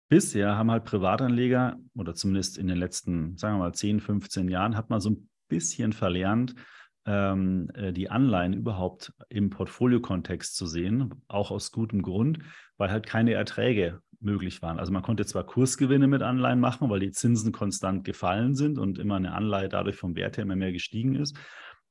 Bisher 0.08 0.56
haben 0.56 0.70
halt 0.70 0.84
Privatanleger 0.84 1.76
oder 1.94 2.14
zumindest 2.14 2.58
in 2.58 2.66
den 2.66 2.76
letzten, 2.76 3.36
sagen 3.36 3.56
wir 3.56 3.64
mal, 3.64 3.74
10, 3.74 4.00
15 4.00 4.48
Jahren, 4.48 4.76
hat 4.76 4.90
man 4.90 5.00
so 5.00 5.10
ein 5.10 5.28
bisschen 5.48 5.92
verlernt, 5.92 6.54
ähm, 7.06 7.70
äh, 7.74 7.92
die 7.92 8.10
Anleihen 8.10 8.52
überhaupt 8.52 9.12
im 9.28 9.50
Portfoliokontext 9.50 10.56
zu 10.56 10.66
sehen, 10.66 11.22
auch 11.28 11.50
aus 11.50 11.72
gutem 11.72 12.02
Grund, 12.02 12.38
weil 12.76 12.90
halt 12.90 13.06
keine 13.06 13.32
Erträge 13.32 14.00
möglich 14.20 14.62
waren. 14.62 14.78
Also 14.78 14.92
man 14.92 15.02
konnte 15.02 15.26
zwar 15.26 15.44
Kursgewinne 15.44 16.06
mit 16.06 16.22
Anleihen 16.22 16.60
machen, 16.60 16.88
weil 16.88 17.00
die 17.00 17.12
Zinsen 17.12 17.52
konstant 17.52 18.04
gefallen 18.04 18.54
sind 18.54 18.78
und 18.78 18.98
immer 18.98 19.16
eine 19.16 19.32
Anleihe 19.32 19.68
dadurch 19.68 19.96
vom 19.96 20.16
Wert 20.16 20.36
her 20.36 20.44
immer 20.44 20.56
mehr 20.56 20.72
gestiegen 20.72 21.14
ist, 21.14 21.36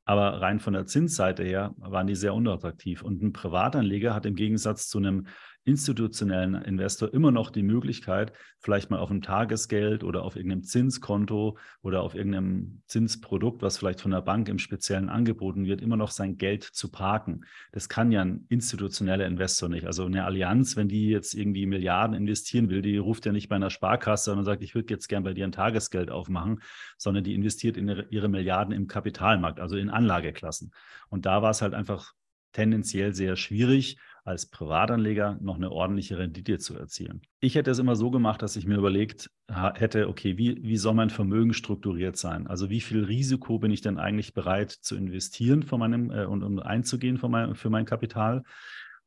aber 0.06 0.42
rein 0.42 0.60
von 0.60 0.74
der 0.74 0.86
Zinsseite 0.86 1.44
her 1.44 1.74
waren 1.78 2.08
die 2.08 2.16
sehr 2.16 2.34
unattraktiv. 2.34 3.04
Und 3.04 3.22
ein 3.22 3.34
Privatanleger 3.34 4.14
hat 4.14 4.26
im 4.26 4.36
Gegensatz 4.36 4.88
zu 4.88 4.98
einem 4.98 5.28
institutionellen 5.66 6.56
Investor 6.56 7.14
immer 7.14 7.32
noch 7.32 7.50
die 7.50 7.64
Möglichkeit, 7.64 8.34
vielleicht 8.60 8.90
mal 8.90 9.00
auf 9.00 9.10
ein 9.10 9.22
Tagesgeld 9.22 10.04
oder 10.04 10.24
auf 10.24 10.36
irgendeinem 10.36 10.64
Zinskonto 10.64 11.58
oder 11.82 12.02
auf 12.02 12.16
irgendeinem 12.16 12.82
Zinsprodukt, 12.88 13.62
was 13.62 13.78
vielleicht 13.78 14.02
von 14.02 14.12
der 14.12 14.22
Bank 14.22 14.50
im 14.50 14.60
Speziellen 14.60 15.10
angeboten 15.10 15.66
wird, 15.66 15.82
immer 15.82 15.96
noch 15.96 16.12
sein 16.12 16.38
Geld 16.38 16.64
zu 16.64 16.92
parken. 16.92 17.46
Das 17.72 17.88
kann 17.88 18.12
ja 18.12 18.22
ein 18.22 18.46
institutioneller 18.50 19.26
Investor 19.26 19.70
nicht. 19.70 19.86
Also 19.86 20.06
eine 20.06 20.26
Allianz, 20.26 20.76
wenn 20.76 20.90
die 20.90 21.08
jetzt 21.08 21.34
irgendwie 21.34 21.66
Milliarden 21.66 22.16
investieren 22.16 22.70
will, 22.70 22.82
die 22.82 22.98
ruft 22.98 23.26
ja 23.26 23.32
nicht 23.32 23.48
bei 23.48 23.56
einer 23.56 23.70
Sparkasse 23.70 24.34
und 24.34 24.44
sagt, 24.44 24.64
ich 24.64 24.76
würde 24.76 24.94
jetzt 24.94 25.08
gern 25.08 25.24
bei 25.24 25.34
dir 25.34 25.46
ein 25.46 25.54
Tagesgeld 25.54 26.12
aufmachen, 26.12 26.62
sondern 26.98 27.24
die 27.24 27.36
investiert 27.36 27.78
in 27.78 27.88
ihre 28.10 28.28
Milliarden 28.28 28.74
im 28.74 28.88
Kapitalmarkt, 28.88 29.62
also 29.62 29.78
in 29.78 29.90
Anlageklassen. 29.90 30.72
Und 31.10 31.26
da 31.26 31.42
war 31.42 31.52
es 31.52 31.62
halt 31.62 31.74
einfach 31.74 32.14
tendenziell 32.54 33.14
sehr 33.14 33.36
schwierig 33.36 33.98
als 34.26 34.46
Privatanleger 34.46 35.38
noch 35.42 35.56
eine 35.56 35.72
ordentliche 35.72 36.18
Rendite 36.18 36.58
zu 36.58 36.78
erzielen. 36.78 37.22
Ich 37.42 37.56
hätte 37.56 37.72
es 37.72 37.80
immer 37.80 37.96
so 37.96 38.10
gemacht, 38.10 38.42
dass 38.42 38.56
ich 38.56 38.66
mir 38.66 38.78
überlegt 38.78 39.30
hätte, 39.48 40.08
okay, 40.08 40.38
wie, 40.38 40.64
wie 40.64 40.78
soll 40.78 40.94
mein 40.94 41.10
Vermögen 41.10 41.54
strukturiert 41.54 42.16
sein? 42.16 42.48
Also 42.48 42.70
wie 42.70 42.80
viel 42.80 43.04
Risiko 43.04 43.60
bin 43.60 43.72
ich 43.72 43.82
denn 43.82 44.00
eigentlich 44.00 44.34
bereit 44.34 44.72
zu 44.72 44.96
investieren 44.96 45.64
von 45.64 45.80
meinem 45.80 46.10
äh, 46.12 46.26
und, 46.26 46.44
und 46.44 46.60
einzugehen 46.60 47.18
für 47.18 47.28
mein, 47.28 47.56
für 47.56 47.70
mein 47.70 47.86
Kapital? 47.86 48.44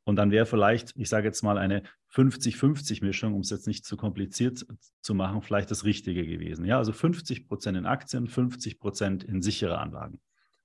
Und 0.04 0.16
dann 0.16 0.30
wäre 0.30 0.46
vielleicht, 0.46 0.92
ich 0.96 1.08
sage 1.08 1.26
jetzt 1.26 1.42
mal, 1.42 1.58
eine 1.58 1.82
50-50-Mischung, 2.14 3.34
um 3.34 3.40
es 3.40 3.50
jetzt 3.50 3.66
nicht 3.66 3.84
zu 3.84 3.96
kompliziert 3.96 4.64
zu 5.00 5.14
machen, 5.14 5.42
vielleicht 5.42 5.70
das 5.70 5.84
Richtige 5.84 6.24
gewesen. 6.24 6.64
Ja, 6.64 6.78
also 6.78 6.92
50 6.92 7.48
Prozent 7.48 7.76
in 7.76 7.86
Aktien, 7.86 8.28
50 8.28 8.78
Prozent 8.78 9.24
in 9.24 9.42
sichere 9.42 9.78
Anlagen. 9.78 10.20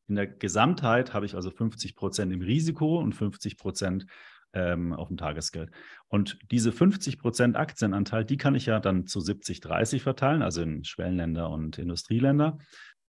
In 0.08 0.16
der 0.16 0.28
Gesamtheit 0.28 1.14
habe 1.14 1.26
ich 1.26 1.36
also 1.36 1.50
50 1.50 1.96
Prozent 1.96 2.32
im 2.34 2.42
Risiko 2.42 3.00
und 3.00 3.14
50 3.14 3.58
Prozent 3.58 4.06
ähm, 4.54 4.94
auf 4.94 5.08
dem 5.08 5.18
Tagesgeld. 5.18 5.72
Und 6.08 6.40
diese 6.52 6.72
50 6.72 7.20
Prozent 7.20 7.56
Aktienanteil, 7.56 8.26
die 8.26 8.38
kann 8.38 8.56
ich 8.56 8.66
ja 8.66 8.80
dann 8.80 9.08
zu 9.08 9.20
70, 9.20 9.60
30 9.60 10.04
verteilen, 10.04 10.42
also 10.42 10.62
in 10.62 10.84
Schwellenländer 10.84 11.50
und 11.50 11.78
Industrieländer. 11.78 12.58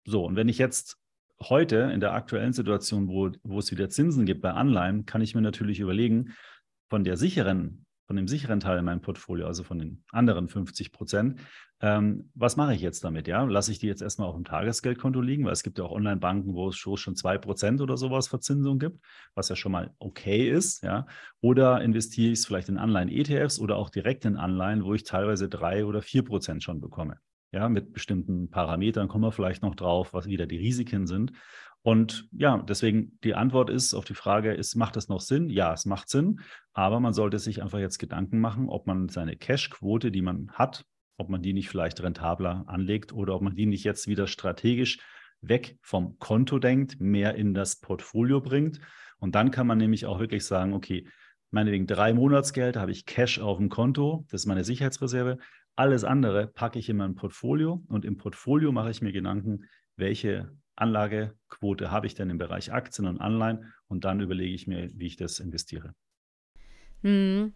So, 0.05 0.25
und 0.25 0.35
wenn 0.35 0.49
ich 0.49 0.57
jetzt 0.57 0.97
heute 1.41 1.91
in 1.93 1.99
der 1.99 2.13
aktuellen 2.13 2.53
Situation, 2.53 3.07
wo, 3.07 3.31
wo 3.43 3.59
es 3.59 3.71
wieder 3.71 3.89
Zinsen 3.89 4.25
gibt 4.25 4.41
bei 4.41 4.51
Anleihen, 4.51 5.05
kann 5.05 5.21
ich 5.21 5.35
mir 5.35 5.41
natürlich 5.41 5.79
überlegen, 5.79 6.33
von 6.89 7.03
der 7.03 7.17
sicheren 7.17 7.85
von 8.07 8.15
dem 8.15 8.27
sicheren 8.27 8.61
Teil 8.61 8.79
in 8.79 8.85
meinem 8.85 9.01
Portfolio, 9.01 9.45
also 9.45 9.63
von 9.63 9.77
den 9.77 10.03
anderen 10.11 10.47
50 10.47 10.93
Prozent. 10.93 11.41
Ähm, 11.81 12.31
was 12.33 12.55
mache 12.55 12.73
ich 12.73 12.81
jetzt 12.81 13.03
damit? 13.03 13.27
Ja, 13.27 13.43
lasse 13.43 13.71
ich 13.71 13.79
die 13.79 13.87
jetzt 13.87 14.01
erstmal 14.01 14.29
auf 14.29 14.35
dem 14.35 14.45
Tagesgeldkonto 14.45 15.21
liegen, 15.21 15.45
weil 15.45 15.51
es 15.51 15.61
gibt 15.61 15.77
ja 15.77 15.83
auch 15.83 15.91
Online-Banken, 15.91 16.53
wo 16.53 16.69
es 16.69 16.77
schon 16.77 17.15
zwei 17.15 17.37
Prozent 17.37 17.81
oder 17.81 17.97
sowas 17.97 18.29
Verzinsung 18.29 18.79
gibt, 18.79 18.99
was 19.35 19.49
ja 19.49 19.55
schon 19.57 19.73
mal 19.73 19.93
okay 19.99 20.49
ist. 20.49 20.83
Ja, 20.83 21.05
oder 21.41 21.81
investiere 21.81 22.31
ich 22.31 22.39
es 22.39 22.45
vielleicht 22.45 22.69
in 22.69 22.77
Anleihen-ETFs 22.77 23.59
oder 23.59 23.75
auch 23.75 23.89
direkt 23.89 24.25
in 24.25 24.37
Anleihen, 24.37 24.83
wo 24.85 24.93
ich 24.93 25.03
teilweise 25.03 25.49
drei 25.49 25.85
oder 25.85 26.01
vier 26.01 26.23
Prozent 26.23 26.63
schon 26.63 26.79
bekomme. 26.79 27.19
Ja, 27.51 27.69
mit 27.69 27.93
bestimmten 27.93 28.49
Parametern 28.49 29.07
kommen 29.07 29.23
wir 29.23 29.31
vielleicht 29.31 29.63
noch 29.63 29.75
drauf, 29.75 30.13
was 30.13 30.27
wieder 30.27 30.47
die 30.47 30.57
Risiken 30.57 31.07
sind. 31.07 31.31
Und 31.87 32.27
ja, 32.33 32.57
deswegen 32.57 33.17
die 33.23 33.33
Antwort 33.33 33.69
ist 33.69 33.93
auf 33.93 34.03
die 34.03 34.13
Frage, 34.13 34.53
ist, 34.53 34.75
macht 34.75 34.97
es 34.97 35.07
noch 35.07 35.21
Sinn? 35.21 35.49
Ja, 35.49 35.71
es 35.71 35.85
macht 35.85 36.09
Sinn, 36.09 36.41
aber 36.73 36.99
man 36.99 37.13
sollte 37.13 37.39
sich 37.39 37.63
einfach 37.63 37.79
jetzt 37.79 37.97
Gedanken 37.97 38.41
machen, 38.41 38.67
ob 38.67 38.87
man 38.87 39.07
seine 39.07 39.37
Cash-Quote, 39.37 40.11
die 40.11 40.21
man 40.21 40.51
hat, 40.51 40.83
ob 41.15 41.29
man 41.29 41.41
die 41.41 41.53
nicht 41.53 41.69
vielleicht 41.69 42.03
rentabler 42.03 42.65
anlegt 42.67 43.13
oder 43.13 43.35
ob 43.35 43.41
man 43.41 43.55
die 43.55 43.65
nicht 43.65 43.85
jetzt 43.85 44.09
wieder 44.09 44.27
strategisch 44.27 44.99
weg 45.39 45.77
vom 45.81 46.19
Konto 46.19 46.59
denkt, 46.59 46.99
mehr 46.99 47.35
in 47.35 47.53
das 47.53 47.79
Portfolio 47.79 48.41
bringt. 48.41 48.81
Und 49.19 49.35
dann 49.35 49.49
kann 49.49 49.65
man 49.65 49.77
nämlich 49.77 50.05
auch 50.05 50.19
wirklich 50.19 50.43
sagen, 50.43 50.73
okay, 50.73 51.07
meinetwegen 51.51 51.87
drei 51.87 52.13
Monatsgeld 52.13 52.75
habe 52.75 52.91
ich 52.91 53.05
Cash 53.05 53.39
auf 53.39 53.59
dem 53.59 53.69
Konto, 53.69 54.25
das 54.29 54.41
ist 54.41 54.45
meine 54.45 54.65
Sicherheitsreserve. 54.65 55.37
Alles 55.77 56.03
andere 56.03 56.47
packe 56.47 56.79
ich 56.79 56.89
in 56.89 56.97
mein 56.97 57.15
Portfolio 57.15 57.81
und 57.87 58.03
im 58.03 58.17
Portfolio 58.17 58.73
mache 58.73 58.89
ich 58.89 59.01
mir 59.01 59.13
Gedanken, 59.13 59.69
welche 59.95 60.51
Anlagequote 60.77 61.91
habe 61.91 62.07
ich 62.07 62.15
denn 62.15 62.29
im 62.29 62.37
Bereich 62.37 62.71
Aktien 62.71 63.07
und 63.07 63.19
Anleihen 63.19 63.73
und 63.87 64.05
dann 64.05 64.19
überlege 64.19 64.53
ich 64.53 64.67
mir, 64.67 64.89
wie 64.93 65.07
ich 65.07 65.17
das 65.17 65.39
investiere. 65.39 65.93
Hm. 67.01 67.53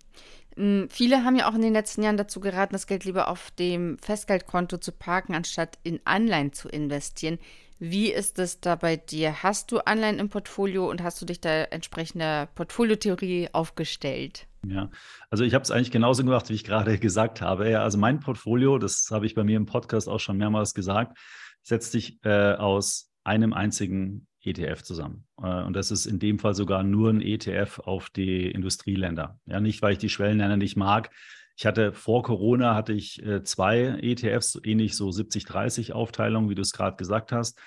hm. 0.56 0.88
Viele 0.90 1.24
haben 1.24 1.36
ja 1.36 1.50
auch 1.50 1.56
in 1.56 1.62
den 1.62 1.74
letzten 1.74 2.04
Jahren 2.04 2.18
dazu 2.18 2.40
geraten, 2.40 2.74
das 2.74 2.88
Geld 2.88 3.06
lieber 3.06 3.28
auf 3.28 3.52
dem 3.52 3.98
Festgeldkonto 4.00 4.78
zu 4.78 4.92
parken, 4.92 5.34
anstatt 5.34 5.80
in 5.84 6.00
Anleihen 6.06 6.54
zu 6.54 6.70
investieren. 6.70 7.40
Wie 7.80 8.12
ist 8.12 8.38
es 8.38 8.60
da 8.60 8.76
bei 8.76 8.96
dir? 8.96 9.42
Hast 9.42 9.72
du 9.72 9.80
Anleihen 9.80 10.20
im 10.20 10.30
Portfolio 10.30 10.88
und 10.88 11.02
hast 11.02 11.20
du 11.20 11.26
dich 11.26 11.42
da 11.42 11.64
entsprechender 11.64 12.48
Portfoliotheorie 12.54 13.50
aufgestellt? 13.54 14.48
Ja, 14.64 14.92
also 15.32 15.44
ich 15.44 15.56
habe 15.56 15.64
es 15.64 15.72
eigentlich 15.72 15.90
genauso 15.90 16.24
gemacht, 16.24 16.50
wie 16.50 16.54
ich 16.54 16.64
gerade 16.64 17.00
gesagt 17.00 17.42
habe. 17.42 17.70
Ja, 17.72 17.82
also 17.82 17.98
mein 17.98 18.20
Portfolio, 18.20 18.78
das 18.78 19.08
habe 19.10 19.26
ich 19.26 19.34
bei 19.34 19.44
mir 19.44 19.58
im 19.58 19.66
Podcast 19.66 20.08
auch 20.08 20.20
schon 20.20 20.38
mehrmals 20.38 20.76
gesagt, 20.76 21.18
setzt 21.64 21.92
sich 21.92 22.20
äh, 22.24 22.54
aus 22.54 23.11
einem 23.24 23.54
einzigen 23.54 24.28
ETF 24.44 24.84
zusammen. 24.84 25.26
Äh, 25.42 25.64
und 25.64 25.74
das 25.74 25.92
ist 25.92 26.06
in 26.06 26.20
dem 26.20 26.40
Fall 26.40 26.56
sogar 26.56 26.84
nur 26.84 27.10
ein 27.10 27.22
ETF 27.22 27.80
auf 27.80 28.10
die 28.10 28.50
Industrieländer. 28.50 29.40
Ja, 29.46 29.60
nicht, 29.60 29.82
weil 29.82 29.94
ich 29.94 30.00
die 30.00 30.10
Schwellenländer 30.10 30.58
nicht 30.58 30.76
mag. 30.76 31.12
Ich 31.58 31.66
hatte 31.66 31.94
vor 31.94 32.24
Corona 32.24 32.74
hatte 32.76 32.94
ich 32.94 33.24
äh, 33.24 33.44
zwei 33.44 34.00
ETFs, 34.02 34.60
ähnlich 34.64 34.96
so 34.96 35.10
70-30 35.10 35.92
Aufteilung, 35.92 36.50
wie 36.50 36.56
du 36.56 36.62
es 36.62 36.72
gerade 36.72 36.98
gesagt 36.98 37.32
hast. 37.32 37.60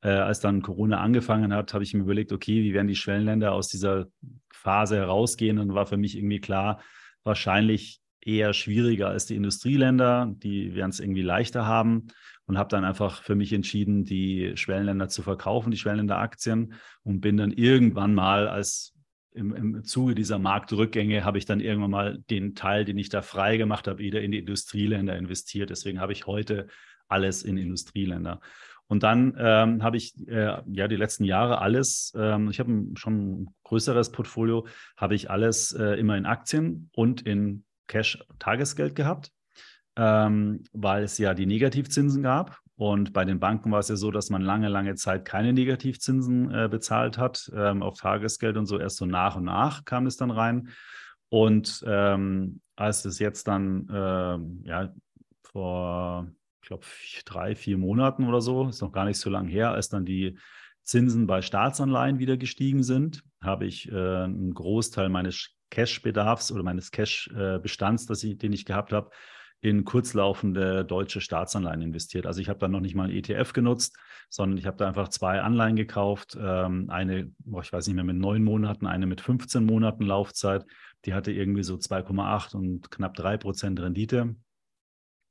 Äh, 0.00 0.10
als 0.10 0.40
dann 0.40 0.62
Corona 0.62 1.00
angefangen 1.00 1.52
hat, 1.52 1.74
habe 1.74 1.84
ich 1.84 1.92
mir 1.92 2.00
überlegt, 2.00 2.32
okay, 2.32 2.62
wie 2.62 2.72
werden 2.72 2.88
die 2.88 2.96
Schwellenländer 2.96 3.52
aus 3.52 3.68
dieser 3.68 4.06
Phase 4.52 4.96
herausgehen? 4.96 5.58
Und 5.58 5.74
war 5.74 5.86
für 5.86 5.98
mich 5.98 6.16
irgendwie 6.16 6.40
klar, 6.40 6.80
wahrscheinlich 7.24 8.00
eher 8.20 8.54
schwieriger 8.54 9.08
als 9.08 9.26
die 9.26 9.36
Industrieländer. 9.36 10.32
Die 10.36 10.74
werden 10.74 10.90
es 10.90 11.00
irgendwie 11.00 11.22
leichter 11.22 11.66
haben 11.66 12.08
und 12.46 12.58
habe 12.58 12.68
dann 12.68 12.84
einfach 12.84 13.22
für 13.22 13.34
mich 13.34 13.52
entschieden, 13.52 14.04
die 14.04 14.56
Schwellenländer 14.56 15.08
zu 15.08 15.22
verkaufen, 15.22 15.70
die 15.70 15.76
Schwellenländer-Aktien 15.76 16.74
und 17.02 17.20
bin 17.20 17.36
dann 17.36 17.52
irgendwann 17.52 18.14
mal 18.14 18.48
als 18.48 18.94
im, 19.34 19.54
im 19.54 19.84
Zuge 19.84 20.14
dieser 20.14 20.38
Marktrückgänge 20.38 21.24
habe 21.24 21.38
ich 21.38 21.46
dann 21.46 21.60
irgendwann 21.60 21.90
mal 21.90 22.18
den 22.28 22.54
Teil, 22.54 22.84
den 22.84 22.98
ich 22.98 23.08
da 23.08 23.22
frei 23.22 23.56
gemacht 23.56 23.88
habe, 23.88 23.98
wieder 23.98 24.20
in 24.20 24.30
die 24.30 24.38
Industrieländer 24.38 25.16
investiert. 25.16 25.70
Deswegen 25.70 26.00
habe 26.00 26.12
ich 26.12 26.26
heute 26.26 26.66
alles 27.08 27.42
in 27.42 27.56
Industrieländer. 27.56 28.40
Und 28.88 29.02
dann 29.02 29.34
ähm, 29.38 29.82
habe 29.82 29.96
ich 29.96 30.14
äh, 30.28 30.60
ja 30.66 30.86
die 30.86 30.96
letzten 30.96 31.24
Jahre 31.24 31.62
alles, 31.62 32.12
ähm, 32.14 32.50
ich 32.50 32.60
habe 32.60 32.88
schon 32.94 33.42
ein 33.42 33.54
größeres 33.64 34.12
Portfolio, 34.12 34.66
habe 34.98 35.14
ich 35.14 35.30
alles 35.30 35.72
äh, 35.72 35.98
immer 35.98 36.18
in 36.18 36.26
Aktien 36.26 36.90
und 36.94 37.22
in 37.22 37.64
Cash-Tagesgeld 37.86 38.94
gehabt 38.94 39.32
ähm, 39.96 40.62
weil 40.72 41.04
es 41.04 41.18
ja 41.18 41.34
die 41.34 41.46
Negativzinsen 41.46 42.22
gab. 42.22 42.58
Und 42.76 43.12
bei 43.12 43.24
den 43.24 43.38
Banken 43.38 43.70
war 43.70 43.78
es 43.78 43.88
ja 43.88 43.96
so, 43.96 44.10
dass 44.10 44.30
man 44.30 44.42
lange, 44.42 44.68
lange 44.68 44.94
Zeit 44.94 45.24
keine 45.24 45.52
Negativzinsen 45.52 46.52
äh, 46.52 46.68
bezahlt 46.68 47.18
hat 47.18 47.50
ähm, 47.54 47.82
auf 47.82 47.98
Tagesgeld 47.98 48.56
und 48.56 48.66
so. 48.66 48.78
Erst 48.78 48.96
so 48.96 49.06
nach 49.06 49.36
und 49.36 49.44
nach 49.44 49.84
kam 49.84 50.06
es 50.06 50.16
dann 50.16 50.30
rein. 50.30 50.68
Und 51.28 51.84
ähm, 51.86 52.60
als 52.76 53.04
es 53.04 53.18
jetzt 53.18 53.46
dann, 53.46 53.88
äh, 53.88 54.68
ja, 54.68 54.92
vor, 55.44 56.28
ich 56.62 56.68
glaube, 56.68 56.84
drei, 57.24 57.54
vier 57.54 57.78
Monaten 57.78 58.26
oder 58.26 58.40
so, 58.40 58.68
ist 58.68 58.80
noch 58.80 58.92
gar 58.92 59.04
nicht 59.04 59.18
so 59.18 59.30
lange 59.30 59.50
her, 59.50 59.70
als 59.72 59.88
dann 59.88 60.04
die 60.04 60.38
Zinsen 60.82 61.26
bei 61.26 61.42
Staatsanleihen 61.42 62.18
wieder 62.18 62.36
gestiegen 62.36 62.82
sind, 62.82 63.22
habe 63.40 63.66
ich 63.66 63.90
äh, 63.90 63.94
einen 64.24 64.54
Großteil 64.54 65.08
meines 65.08 65.50
Cash-Bedarfs 65.70 66.50
oder 66.52 66.62
meines 66.62 66.90
Cash-Bestands, 66.90 68.24
äh, 68.24 68.34
den 68.34 68.52
ich 68.52 68.64
gehabt 68.64 68.92
habe, 68.92 69.10
in 69.62 69.84
kurzlaufende 69.84 70.84
deutsche 70.84 71.20
Staatsanleihen 71.20 71.82
investiert. 71.82 72.26
Also 72.26 72.40
ich 72.40 72.48
habe 72.48 72.58
da 72.58 72.66
noch 72.66 72.80
nicht 72.80 72.96
mal 72.96 73.08
ein 73.08 73.14
ETF 73.14 73.52
genutzt, 73.52 73.96
sondern 74.28 74.58
ich 74.58 74.66
habe 74.66 74.76
da 74.76 74.88
einfach 74.88 75.08
zwei 75.08 75.40
Anleihen 75.40 75.76
gekauft. 75.76 76.36
Ähm, 76.38 76.90
eine, 76.90 77.30
boah, 77.38 77.62
ich 77.62 77.72
weiß 77.72 77.86
nicht 77.86 77.94
mehr, 77.94 78.02
mit 78.02 78.16
neun 78.16 78.42
Monaten, 78.42 78.88
eine 78.88 79.06
mit 79.06 79.20
15 79.20 79.64
Monaten 79.64 80.02
Laufzeit. 80.02 80.66
Die 81.04 81.14
hatte 81.14 81.30
irgendwie 81.30 81.62
so 81.62 81.76
2,8 81.76 82.56
und 82.56 82.90
knapp 82.90 83.14
drei 83.14 83.36
Prozent 83.36 83.78
Rendite. 83.78 84.34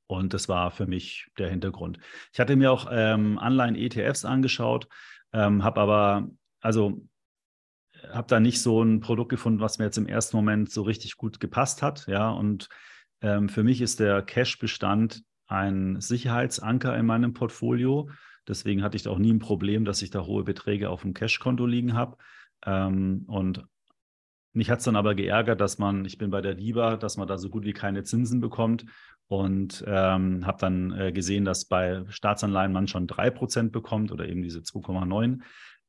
Und 0.07 0.33
das 0.33 0.47
war 0.47 0.71
für 0.71 0.87
mich 0.87 1.27
der 1.37 1.49
Hintergrund. 1.49 1.99
Ich 2.31 2.39
hatte 2.39 2.55
mir 2.55 2.71
auch 2.71 2.87
ähm, 2.89 3.37
Anleihen-ETFs 3.37 4.23
angeschaut, 4.23 4.87
ähm, 5.33 5.61
habe 5.65 5.81
aber, 5.81 6.29
also 6.61 7.05
habe 8.13 8.27
da 8.27 8.39
nicht 8.39 8.61
so 8.61 8.81
ein 8.81 9.01
Produkt 9.01 9.29
gefunden, 9.29 9.59
was 9.59 9.77
mir 9.77 9.85
jetzt 9.85 9.97
im 9.97 10.07
ersten 10.07 10.37
Moment 10.37 10.71
so 10.71 10.83
richtig 10.83 11.17
gut 11.17 11.41
gepasst 11.41 11.81
hat. 11.81 12.07
Ja, 12.07 12.29
und 12.29 12.69
ähm, 13.21 13.49
für 13.49 13.63
mich 13.63 13.81
ist 13.81 13.99
der 13.99 14.21
Cash-Bestand 14.21 15.23
ein 15.47 15.99
Sicherheitsanker 15.99 16.97
in 16.97 17.05
meinem 17.05 17.33
Portfolio. 17.33 18.09
Deswegen 18.47 18.83
hatte 18.83 18.97
ich 18.97 19.03
da 19.03 19.11
auch 19.11 19.19
nie 19.19 19.33
ein 19.33 19.39
Problem, 19.39 19.85
dass 19.85 20.01
ich 20.01 20.09
da 20.09 20.25
hohe 20.25 20.43
Beträge 20.43 20.89
auf 20.89 21.01
dem 21.01 21.13
Cash-Konto 21.13 21.65
liegen 21.65 21.93
habe. 21.93 22.17
Ähm, 22.65 23.23
und 23.27 23.65
mich 24.53 24.69
hat 24.69 24.79
es 24.79 24.85
dann 24.85 24.95
aber 24.95 25.15
geärgert, 25.15 25.61
dass 25.61 25.77
man, 25.77 26.03
ich 26.05 26.17
bin 26.17 26.29
bei 26.31 26.41
der 26.41 26.55
DIBA, 26.55 26.97
dass 26.97 27.17
man 27.17 27.27
da 27.27 27.37
so 27.37 27.49
gut 27.49 27.63
wie 27.63 27.73
keine 27.73 28.03
Zinsen 28.03 28.41
bekommt 28.41 28.85
und 29.27 29.83
ähm, 29.87 30.45
habe 30.45 30.57
dann 30.59 30.91
äh, 30.91 31.11
gesehen, 31.13 31.45
dass 31.45 31.65
bei 31.65 32.03
Staatsanleihen 32.09 32.73
man 32.73 32.87
schon 32.87 33.07
3% 33.07 33.71
bekommt 33.71 34.11
oder 34.11 34.27
eben 34.27 34.41
diese 34.41 34.59
2,9 34.59 35.39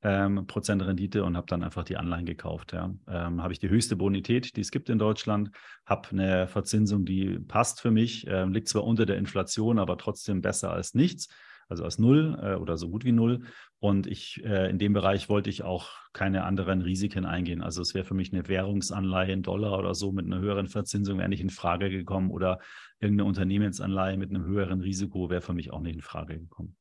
ähm, 0.02 0.46
Prozent 0.46 0.84
Rendite 0.84 1.24
und 1.24 1.36
habe 1.36 1.46
dann 1.46 1.62
einfach 1.62 1.84
die 1.84 1.96
Anleihen 1.96 2.26
gekauft. 2.26 2.72
Ja. 2.72 2.92
Ähm, 3.08 3.42
habe 3.42 3.52
ich 3.52 3.58
die 3.58 3.68
höchste 3.68 3.96
Bonität, 3.96 4.56
die 4.56 4.60
es 4.60 4.70
gibt 4.70 4.88
in 4.88 4.98
Deutschland, 4.98 5.50
habe 5.86 6.08
eine 6.10 6.48
Verzinsung, 6.48 7.04
die 7.04 7.38
passt 7.38 7.80
für 7.80 7.90
mich, 7.90 8.26
äh, 8.26 8.44
liegt 8.44 8.68
zwar 8.68 8.84
unter 8.84 9.06
der 9.06 9.16
Inflation, 9.16 9.78
aber 9.78 9.98
trotzdem 9.98 10.42
besser 10.42 10.72
als 10.72 10.94
nichts 10.94 11.28
also 11.72 11.84
als 11.84 11.98
null 11.98 12.38
äh, 12.40 12.54
oder 12.54 12.76
so 12.76 12.88
gut 12.88 13.04
wie 13.04 13.12
null. 13.12 13.40
Und 13.80 14.06
ich 14.06 14.42
äh, 14.44 14.70
in 14.70 14.78
dem 14.78 14.92
Bereich 14.92 15.28
wollte 15.28 15.50
ich 15.50 15.64
auch 15.64 15.90
keine 16.12 16.44
anderen 16.44 16.82
Risiken 16.82 17.24
eingehen. 17.24 17.62
Also 17.62 17.82
es 17.82 17.94
wäre 17.94 18.04
für 18.04 18.14
mich 18.14 18.32
eine 18.32 18.46
Währungsanleihe 18.46 19.32
in 19.32 19.42
Dollar 19.42 19.78
oder 19.78 19.94
so 19.94 20.12
mit 20.12 20.26
einer 20.26 20.38
höheren 20.38 20.68
Verzinsung 20.68 21.18
wäre 21.18 21.28
nicht 21.28 21.40
in 21.40 21.50
Frage 21.50 21.90
gekommen 21.90 22.30
oder 22.30 22.60
irgendeine 23.00 23.26
Unternehmensanleihe 23.28 24.16
mit 24.16 24.30
einem 24.30 24.44
höheren 24.44 24.80
Risiko 24.80 25.30
wäre 25.30 25.40
für 25.40 25.54
mich 25.54 25.72
auch 25.72 25.80
nicht 25.80 25.96
in 25.96 26.02
Frage 26.02 26.38
gekommen. 26.38 26.76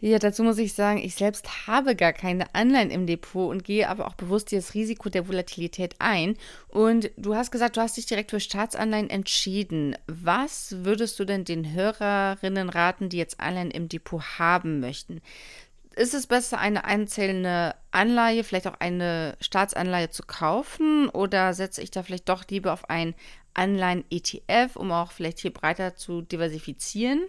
Ja, 0.00 0.20
dazu 0.20 0.44
muss 0.44 0.58
ich 0.58 0.74
sagen, 0.74 0.98
ich 0.98 1.16
selbst 1.16 1.66
habe 1.66 1.96
gar 1.96 2.12
keine 2.12 2.54
Anleihen 2.54 2.90
im 2.90 3.08
Depot 3.08 3.50
und 3.50 3.64
gehe 3.64 3.88
aber 3.88 4.06
auch 4.06 4.14
bewusst 4.14 4.52
das 4.52 4.74
Risiko 4.74 5.08
der 5.08 5.26
Volatilität 5.26 5.96
ein. 5.98 6.36
Und 6.68 7.10
du 7.16 7.34
hast 7.34 7.50
gesagt, 7.50 7.76
du 7.76 7.80
hast 7.80 7.96
dich 7.96 8.06
direkt 8.06 8.30
für 8.30 8.38
Staatsanleihen 8.38 9.10
entschieden. 9.10 9.96
Was 10.06 10.84
würdest 10.84 11.18
du 11.18 11.24
denn 11.24 11.44
den 11.44 11.72
Hörerinnen 11.72 12.68
raten, 12.68 13.08
die 13.08 13.16
jetzt 13.16 13.40
Anleihen 13.40 13.72
im 13.72 13.88
Depot 13.88 14.22
haben 14.38 14.78
möchten? 14.78 15.20
Ist 15.96 16.14
es 16.14 16.28
besser, 16.28 16.60
eine 16.60 16.84
einzelne 16.84 17.74
Anleihe, 17.90 18.44
vielleicht 18.44 18.68
auch 18.68 18.78
eine 18.78 19.36
Staatsanleihe 19.40 20.10
zu 20.10 20.22
kaufen? 20.22 21.08
Oder 21.08 21.54
setze 21.54 21.82
ich 21.82 21.90
da 21.90 22.04
vielleicht 22.04 22.28
doch 22.28 22.44
lieber 22.48 22.72
auf 22.72 22.88
ein 22.88 23.16
Anleihen-ETF, 23.54 24.76
um 24.76 24.92
auch 24.92 25.10
vielleicht 25.10 25.40
hier 25.40 25.52
breiter 25.52 25.96
zu 25.96 26.22
diversifizieren? 26.22 27.26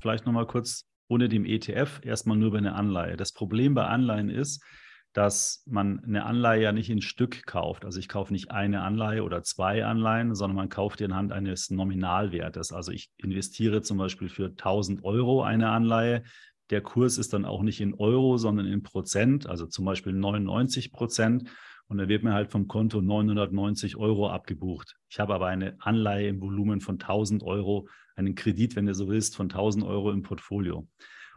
Vielleicht 0.00 0.24
nochmal 0.24 0.46
kurz 0.46 0.86
ohne 1.12 1.28
dem 1.28 1.44
ETF 1.44 2.00
erstmal 2.02 2.38
nur 2.38 2.48
über 2.48 2.58
eine 2.58 2.74
Anleihe. 2.74 3.18
Das 3.18 3.32
Problem 3.32 3.74
bei 3.74 3.84
Anleihen 3.84 4.30
ist, 4.30 4.64
dass 5.12 5.62
man 5.66 6.02
eine 6.02 6.24
Anleihe 6.24 6.62
ja 6.62 6.72
nicht 6.72 6.88
in 6.88 7.02
Stück 7.02 7.44
kauft. 7.44 7.84
Also 7.84 7.98
ich 7.98 8.08
kaufe 8.08 8.32
nicht 8.32 8.50
eine 8.50 8.80
Anleihe 8.80 9.22
oder 9.22 9.42
zwei 9.42 9.84
Anleihen, 9.84 10.34
sondern 10.34 10.56
man 10.56 10.70
kauft 10.70 11.00
die 11.00 11.04
anhand 11.04 11.32
eines 11.32 11.68
Nominalwertes. 11.68 12.72
Also 12.72 12.92
ich 12.92 13.10
investiere 13.18 13.82
zum 13.82 13.98
Beispiel 13.98 14.30
für 14.30 14.46
1000 14.46 15.04
Euro 15.04 15.42
eine 15.42 15.68
Anleihe. 15.68 16.22
Der 16.70 16.80
Kurs 16.80 17.18
ist 17.18 17.34
dann 17.34 17.44
auch 17.44 17.62
nicht 17.62 17.82
in 17.82 17.92
Euro, 17.92 18.38
sondern 18.38 18.66
in 18.66 18.82
Prozent, 18.82 19.46
also 19.46 19.66
zum 19.66 19.84
Beispiel 19.84 20.14
99 20.14 20.92
Prozent. 20.92 21.50
Und 21.88 21.98
dann 21.98 22.08
wird 22.08 22.22
mir 22.22 22.32
halt 22.32 22.50
vom 22.50 22.68
Konto 22.68 23.02
990 23.02 23.96
Euro 23.96 24.30
abgebucht. 24.30 24.96
Ich 25.10 25.20
habe 25.20 25.34
aber 25.34 25.48
eine 25.48 25.76
Anleihe 25.78 26.28
im 26.28 26.40
Volumen 26.40 26.80
von 26.80 26.94
1000 26.94 27.42
Euro, 27.42 27.86
einen 28.16 28.34
Kredit, 28.34 28.76
wenn 28.76 28.86
du 28.86 28.94
so 28.94 29.08
willst, 29.08 29.36
von 29.36 29.46
1000 29.46 29.84
Euro 29.84 30.10
im 30.10 30.22
Portfolio. 30.22 30.86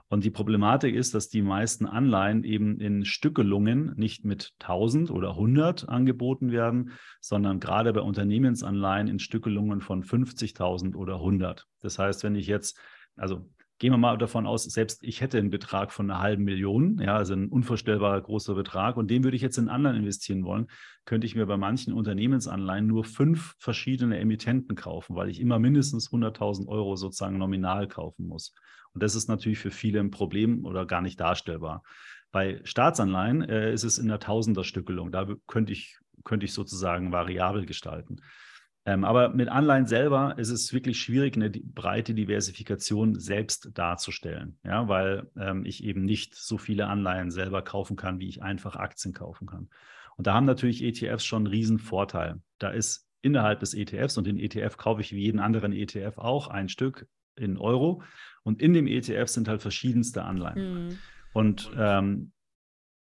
Und 0.08 0.24
die 0.24 0.30
Problematik 0.30 0.94
ist, 0.94 1.16
dass 1.16 1.30
die 1.30 1.42
meisten 1.42 1.88
Anleihen 1.88 2.44
eben 2.44 2.80
in 2.80 3.06
Stückelungen 3.06 3.94
nicht 3.96 4.24
mit 4.24 4.54
1000 4.60 5.10
oder 5.10 5.32
100 5.32 5.90
angeboten 5.90 6.52
werden, 6.52 6.92
sondern 7.22 7.60
gerade 7.60 7.92
bei 7.92 8.02
Unternehmensanleihen 8.02 9.08
in 9.08 9.18
Stückelungen 9.18 9.82
von 9.82 10.04
50.000 10.04 10.96
oder 10.96 11.16
100. 11.16 11.66
Das 11.82 11.98
heißt, 11.98 12.24
wenn 12.24 12.36
ich 12.36 12.46
jetzt, 12.46 12.80
also 13.16 13.50
gehen 13.78 13.92
wir 13.92 13.98
mal 13.98 14.18
davon 14.18 14.48
aus, 14.48 14.64
selbst 14.64 15.04
ich 15.04 15.22
hätte 15.22 15.38
einen 15.38 15.50
Betrag 15.50 15.92
von 15.92 16.10
einer 16.10 16.22
halben 16.22 16.44
Million, 16.44 16.98
ja, 17.00 17.16
also 17.18 17.34
ein 17.34 17.50
unvorstellbar 17.50 18.20
großer 18.22 18.56
Betrag, 18.56 18.96
und 18.98 19.10
den 19.12 19.24
würde 19.24 19.36
ich 19.36 19.42
jetzt 19.42 19.58
in 19.58 19.70
anderen 19.70 19.98
investieren 19.98 20.46
wollen, 20.46 20.68
könnte 21.04 21.28
ich 21.28 21.36
mir 21.36 21.46
bei 21.46 21.58
manchen 21.58 21.94
Unternehmensanleihen 21.94 22.88
nur 22.88 23.04
fünf 23.04 23.56
verschiedene 23.60 24.18
Emittenten 24.20 24.76
kaufen, 24.76 25.16
weil 25.16 25.30
ich 25.30 25.42
immer 25.42 25.60
mindestens 25.60 26.10
100.000 26.10 26.68
Euro 26.68 26.96
sozusagen 26.96 27.38
nominal 27.38 27.88
kaufen 27.88 28.28
muss. 28.28 28.54
Und 28.94 29.04
das 29.04 29.14
ist 29.16 29.28
natürlich 29.28 29.60
für 29.60 29.72
viele 29.72 30.00
ein 30.00 30.12
Problem 30.12 30.66
oder 30.66 30.86
gar 30.86 31.02
nicht 31.02 31.20
darstellbar. 31.20 31.84
Bei 32.32 32.62
Staatsanleihen 32.64 33.44
äh, 33.44 33.74
ist 33.74 33.84
es 33.84 33.98
in 33.98 34.08
der 34.08 34.20
Tausenderstückelung. 34.20 35.12
Da 35.12 35.28
könnte 35.48 35.74
ich, 35.74 36.00
könnte 36.24 36.46
ich 36.46 36.54
sozusagen 36.54 37.12
variabel 37.12 37.66
gestalten. 37.66 38.22
Ähm, 38.88 39.04
aber 39.04 39.30
mit 39.30 39.50
Anleihen 39.50 39.88
selber 39.88 40.36
ist 40.38 40.50
es 40.52 40.72
wirklich 40.72 41.00
schwierig, 41.00 41.36
eine 41.36 41.50
breite 41.50 42.14
Diversifikation 42.14 43.20
selbst 43.20 43.72
darzustellen, 43.74 44.60
ja, 44.64 44.88
weil 44.88 45.32
ähm, 45.38 45.66
ich 45.66 45.84
eben 45.84 46.06
nicht 46.06 46.36
so 46.36 46.60
viele 46.60 46.88
Anleihen 46.88 47.32
selber 47.32 47.64
kaufen 47.64 47.96
kann, 47.96 48.20
wie 48.20 48.30
ich 48.30 48.44
einfach 48.44 48.76
Aktien 48.76 49.14
kaufen 49.14 49.48
kann. 49.48 49.70
Und 50.18 50.28
da 50.28 50.36
haben 50.36 50.46
natürlich 50.46 50.84
ETFs 50.84 51.26
schon 51.26 51.44
einen 51.44 51.48
riesen 51.48 51.80
Vorteil. 51.80 52.42
Da 52.60 52.70
ist 52.70 53.08
innerhalb 53.22 53.60
des 53.60 53.74
ETFs 53.74 54.18
und 54.20 54.28
den 54.28 54.38
ETF 54.38 54.78
kaufe 54.78 55.02
ich 55.02 55.12
wie 55.12 55.24
jeden 55.24 55.40
anderen 55.40 55.74
ETF 55.74 56.20
auch 56.20 56.48
ein 56.48 56.70
Stück 56.70 57.08
in 57.36 57.58
Euro 57.58 58.04
und 58.44 58.62
in 58.62 58.74
dem 58.74 58.86
ETF 58.86 59.28
sind 59.28 59.48
halt 59.48 59.64
verschiedenste 59.64 60.24
Anleihen. 60.24 60.86
Mhm. 60.86 60.98
Und 61.34 61.72
ähm, 61.76 62.32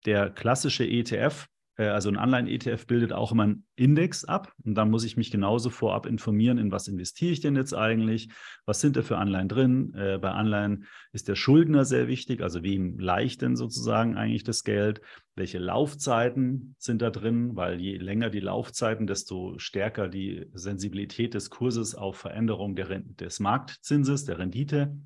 der 0.04 0.30
klassische 0.30 0.84
ETF, 0.84 1.48
also 1.88 2.08
ein 2.08 2.16
Anleihen-ETF 2.16 2.86
bildet 2.86 3.12
auch 3.12 3.32
immer 3.32 3.44
einen 3.44 3.64
Index 3.76 4.24
ab. 4.24 4.52
Und 4.64 4.74
dann 4.74 4.90
muss 4.90 5.04
ich 5.04 5.16
mich 5.16 5.30
genauso 5.30 5.70
vorab 5.70 6.06
informieren, 6.06 6.58
in 6.58 6.72
was 6.72 6.88
investiere 6.88 7.32
ich 7.32 7.40
denn 7.40 7.56
jetzt 7.56 7.74
eigentlich? 7.74 8.28
Was 8.66 8.80
sind 8.80 8.96
da 8.96 9.02
für 9.02 9.18
Anleihen 9.18 9.48
drin? 9.48 9.94
Äh, 9.94 10.18
bei 10.18 10.30
Anleihen 10.30 10.84
ist 11.12 11.28
der 11.28 11.36
Schuldner 11.36 11.84
sehr 11.84 12.08
wichtig, 12.08 12.42
also 12.42 12.62
wem 12.62 12.98
leicht 12.98 13.42
denn 13.42 13.56
sozusagen 13.56 14.16
eigentlich 14.16 14.44
das 14.44 14.64
Geld? 14.64 15.00
Welche 15.36 15.58
Laufzeiten 15.58 16.74
sind 16.78 17.02
da 17.02 17.10
drin? 17.10 17.56
Weil 17.56 17.80
je 17.80 17.96
länger 17.96 18.30
die 18.30 18.40
Laufzeiten, 18.40 19.06
desto 19.06 19.58
stärker 19.58 20.08
die 20.08 20.46
Sensibilität 20.52 21.34
des 21.34 21.50
Kurses 21.50 21.94
auf 21.94 22.16
Veränderung 22.16 22.74
der, 22.76 23.00
des 23.00 23.40
Marktzinses, 23.40 24.24
der 24.24 24.38
Rendite 24.38 24.96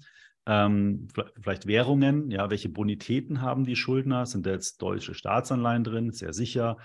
ähm, 0.46 1.08
vielleicht 1.40 1.66
Währungen, 1.66 2.30
ja, 2.30 2.50
welche 2.50 2.68
Bonitäten 2.68 3.40
haben 3.40 3.64
die 3.64 3.76
Schuldner? 3.76 4.26
Sind 4.26 4.46
da 4.46 4.50
jetzt 4.50 4.82
deutsche 4.82 5.14
Staatsanleihen 5.14 5.84
drin? 5.84 6.10
Sehr 6.12 6.32
sicher. 6.32 6.76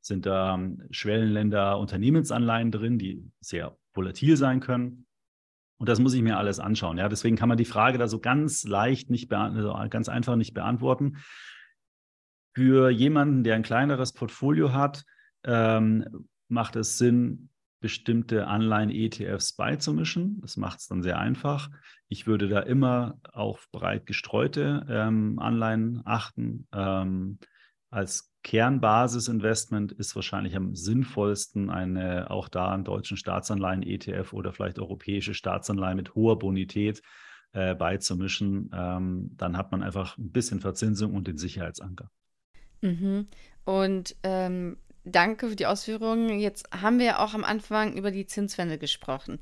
Sind 0.00 0.26
da 0.26 0.54
ähm, 0.54 0.82
Schwellenländer 0.90 1.78
Unternehmensanleihen 1.78 2.70
drin, 2.70 2.98
die 2.98 3.22
sehr 3.40 3.76
volatil 3.94 4.36
sein 4.36 4.60
können? 4.60 5.06
Und 5.78 5.88
das 5.88 5.98
muss 5.98 6.14
ich 6.14 6.22
mir 6.22 6.38
alles 6.38 6.60
anschauen. 6.60 6.98
Ja, 6.98 7.08
deswegen 7.08 7.36
kann 7.36 7.48
man 7.48 7.58
die 7.58 7.64
Frage 7.64 7.98
da 7.98 8.08
so 8.08 8.18
ganz 8.18 8.64
leicht 8.64 9.10
nicht 9.10 9.32
also 9.32 9.74
ganz 9.90 10.08
einfach 10.08 10.36
nicht 10.36 10.54
beantworten. 10.54 11.18
Für 12.54 12.90
jemanden, 12.90 13.44
der 13.44 13.56
ein 13.56 13.62
kleineres 13.62 14.12
Portfolio 14.12 14.72
hat, 14.72 15.04
ähm, 15.44 16.28
macht 16.48 16.76
es 16.76 16.98
Sinn, 16.98 17.50
bestimmte 17.84 18.46
Anleihen-ETFs 18.46 19.52
beizumischen. 19.52 20.40
Das 20.40 20.56
macht 20.56 20.80
es 20.80 20.86
dann 20.86 21.02
sehr 21.02 21.18
einfach. 21.18 21.68
Ich 22.08 22.26
würde 22.26 22.48
da 22.48 22.60
immer 22.60 23.18
auf 23.30 23.68
breit 23.72 24.06
gestreute 24.06 24.86
ähm, 24.88 25.38
Anleihen 25.38 26.00
achten. 26.06 26.66
Ähm, 26.72 27.38
als 27.90 28.32
Kernbasisinvestment 28.42 29.92
ist 29.92 30.16
wahrscheinlich 30.16 30.56
am 30.56 30.74
sinnvollsten 30.74 31.68
eine 31.68 32.30
auch 32.30 32.48
da 32.48 32.72
einen 32.72 32.84
deutschen 32.84 33.18
Staatsanleihen-ETF 33.18 34.32
oder 34.32 34.54
vielleicht 34.54 34.78
europäische 34.78 35.34
Staatsanleihen 35.34 35.98
mit 35.98 36.14
hoher 36.14 36.38
Bonität 36.38 37.02
äh, 37.52 37.74
beizumischen. 37.74 38.70
Ähm, 38.72 39.32
dann 39.36 39.58
hat 39.58 39.72
man 39.72 39.82
einfach 39.82 40.16
ein 40.16 40.32
bisschen 40.32 40.60
Verzinsung 40.60 41.12
und 41.12 41.28
den 41.28 41.36
Sicherheitsanker. 41.36 42.10
Mhm. 42.80 43.26
Und 43.66 44.16
ähm, 44.22 44.78
Danke 45.04 45.48
für 45.48 45.56
die 45.56 45.66
Ausführungen. 45.66 46.38
Jetzt 46.38 46.68
haben 46.72 46.98
wir 46.98 47.06
ja 47.06 47.18
auch 47.24 47.34
am 47.34 47.44
Anfang 47.44 47.94
über 47.94 48.10
die 48.10 48.26
Zinswende 48.26 48.78
gesprochen. 48.78 49.38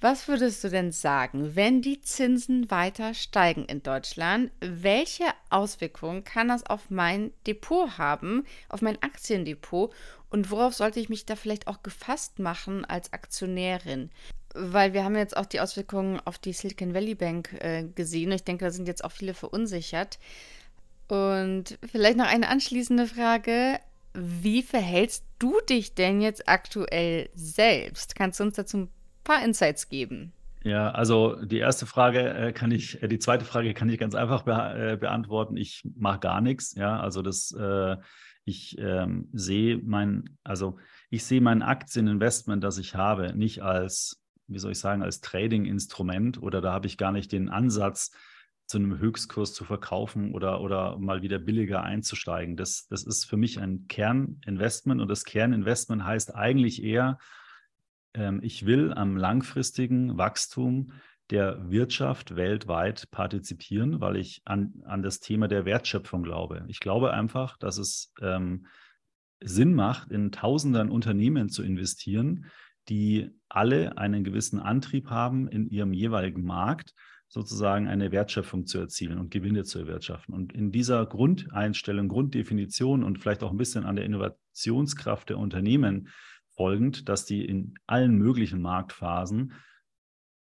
Was 0.00 0.28
würdest 0.28 0.62
du 0.62 0.68
denn 0.68 0.92
sagen, 0.92 1.56
wenn 1.56 1.80
die 1.80 2.02
Zinsen 2.02 2.70
weiter 2.70 3.14
steigen 3.14 3.64
in 3.64 3.82
Deutschland? 3.82 4.50
Welche 4.60 5.24
Auswirkungen 5.48 6.22
kann 6.22 6.48
das 6.48 6.66
auf 6.66 6.90
mein 6.90 7.32
Depot 7.46 7.96
haben, 7.96 8.44
auf 8.68 8.82
mein 8.82 9.00
Aktiendepot? 9.02 9.94
Und 10.28 10.50
worauf 10.50 10.74
sollte 10.74 11.00
ich 11.00 11.08
mich 11.08 11.24
da 11.24 11.34
vielleicht 11.34 11.66
auch 11.66 11.82
gefasst 11.82 12.40
machen 12.40 12.84
als 12.84 13.12
Aktionärin? 13.14 14.10
Weil 14.54 14.92
wir 14.92 15.02
haben 15.02 15.16
jetzt 15.16 15.36
auch 15.36 15.46
die 15.46 15.60
Auswirkungen 15.60 16.20
auf 16.24 16.38
die 16.38 16.52
Silicon 16.52 16.92
Valley 16.92 17.14
Bank 17.14 17.54
äh, 17.60 17.84
gesehen. 17.84 18.32
Ich 18.32 18.44
denke, 18.44 18.66
da 18.66 18.70
sind 18.70 18.88
jetzt 18.88 19.04
auch 19.04 19.12
viele 19.12 19.34
verunsichert. 19.34 20.18
Und 21.08 21.78
vielleicht 21.90 22.18
noch 22.18 22.26
eine 22.26 22.48
anschließende 22.48 23.06
Frage. 23.06 23.78
Wie 24.16 24.62
verhältst 24.62 25.26
du 25.38 25.60
dich 25.68 25.94
denn 25.94 26.20
jetzt 26.20 26.48
aktuell 26.48 27.28
selbst? 27.34 28.16
Kannst 28.16 28.40
du 28.40 28.44
uns 28.44 28.56
dazu 28.56 28.78
ein 28.78 28.88
paar 29.24 29.44
Insights 29.44 29.88
geben? 29.88 30.32
Ja, 30.64 30.90
also 30.90 31.36
die 31.44 31.58
erste 31.58 31.86
Frage 31.86 32.30
äh, 32.34 32.52
kann 32.52 32.70
ich, 32.70 33.02
äh, 33.02 33.08
die 33.08 33.18
zweite 33.18 33.44
Frage 33.44 33.74
kann 33.74 33.88
ich 33.88 33.98
ganz 33.98 34.14
einfach 34.14 34.42
be 34.42 34.52
äh, 34.52 34.96
beantworten. 34.96 35.56
Ich 35.56 35.82
mache 35.96 36.18
gar 36.18 36.40
nichts. 36.40 36.74
Ja, 36.74 36.98
also 36.98 37.22
das, 37.22 37.52
äh, 37.52 37.96
ich 38.44 38.76
ähm, 38.78 39.28
sehe 39.32 39.78
mein, 39.78 40.38
also 40.42 40.78
ich 41.10 41.24
sehe 41.24 41.40
mein 41.40 41.62
Aktieninvestment, 41.62 42.64
das 42.64 42.78
ich 42.78 42.94
habe, 42.94 43.36
nicht 43.36 43.62
als, 43.62 44.24
wie 44.48 44.58
soll 44.58 44.72
ich 44.72 44.78
sagen, 44.80 45.02
als 45.02 45.20
Trading-Instrument 45.20 46.42
oder 46.42 46.60
da 46.60 46.72
habe 46.72 46.86
ich 46.86 46.98
gar 46.98 47.12
nicht 47.12 47.32
den 47.32 47.48
Ansatz, 47.48 48.10
zu 48.66 48.78
einem 48.78 48.98
Höchstkurs 48.98 49.54
zu 49.54 49.64
verkaufen 49.64 50.34
oder, 50.34 50.60
oder 50.60 50.98
mal 50.98 51.22
wieder 51.22 51.38
billiger 51.38 51.82
einzusteigen. 51.82 52.56
Das, 52.56 52.86
das 52.88 53.04
ist 53.04 53.24
für 53.24 53.36
mich 53.36 53.60
ein 53.60 53.86
Kerninvestment 53.88 55.00
und 55.00 55.08
das 55.08 55.24
Kerninvestment 55.24 56.04
heißt 56.04 56.34
eigentlich 56.34 56.82
eher, 56.82 57.18
ähm, 58.14 58.40
ich 58.42 58.66
will 58.66 58.92
am 58.92 59.16
langfristigen 59.16 60.18
Wachstum 60.18 60.92
der 61.30 61.70
Wirtschaft 61.70 62.36
weltweit 62.36 63.10
partizipieren, 63.10 64.00
weil 64.00 64.16
ich 64.16 64.42
an, 64.44 64.82
an 64.84 65.02
das 65.02 65.20
Thema 65.20 65.48
der 65.48 65.64
Wertschöpfung 65.64 66.22
glaube. 66.22 66.64
Ich 66.68 66.80
glaube 66.80 67.12
einfach, 67.12 67.56
dass 67.58 67.78
es 67.78 68.12
ähm, 68.20 68.66
Sinn 69.40 69.74
macht, 69.74 70.10
in 70.10 70.32
tausenden 70.32 70.90
Unternehmen 70.90 71.48
zu 71.48 71.62
investieren, 71.62 72.46
die 72.88 73.30
alle 73.48 73.98
einen 73.98 74.24
gewissen 74.24 74.60
Antrieb 74.60 75.10
haben 75.10 75.48
in 75.48 75.68
ihrem 75.68 75.92
jeweiligen 75.92 76.44
Markt 76.44 76.94
sozusagen 77.28 77.88
eine 77.88 78.12
Wertschöpfung 78.12 78.66
zu 78.66 78.78
erzielen 78.78 79.18
und 79.18 79.30
Gewinne 79.30 79.64
zu 79.64 79.80
erwirtschaften. 79.80 80.34
Und 80.34 80.52
in 80.52 80.70
dieser 80.70 81.04
Grundeinstellung, 81.06 82.08
Grunddefinition 82.08 83.02
und 83.02 83.18
vielleicht 83.18 83.42
auch 83.42 83.50
ein 83.50 83.56
bisschen 83.56 83.84
an 83.84 83.96
der 83.96 84.04
Innovationskraft 84.04 85.30
der 85.30 85.38
Unternehmen 85.38 86.08
folgend, 86.56 87.08
dass 87.08 87.24
die 87.24 87.44
in 87.44 87.74
allen 87.86 88.16
möglichen 88.16 88.62
Marktphasen 88.62 89.52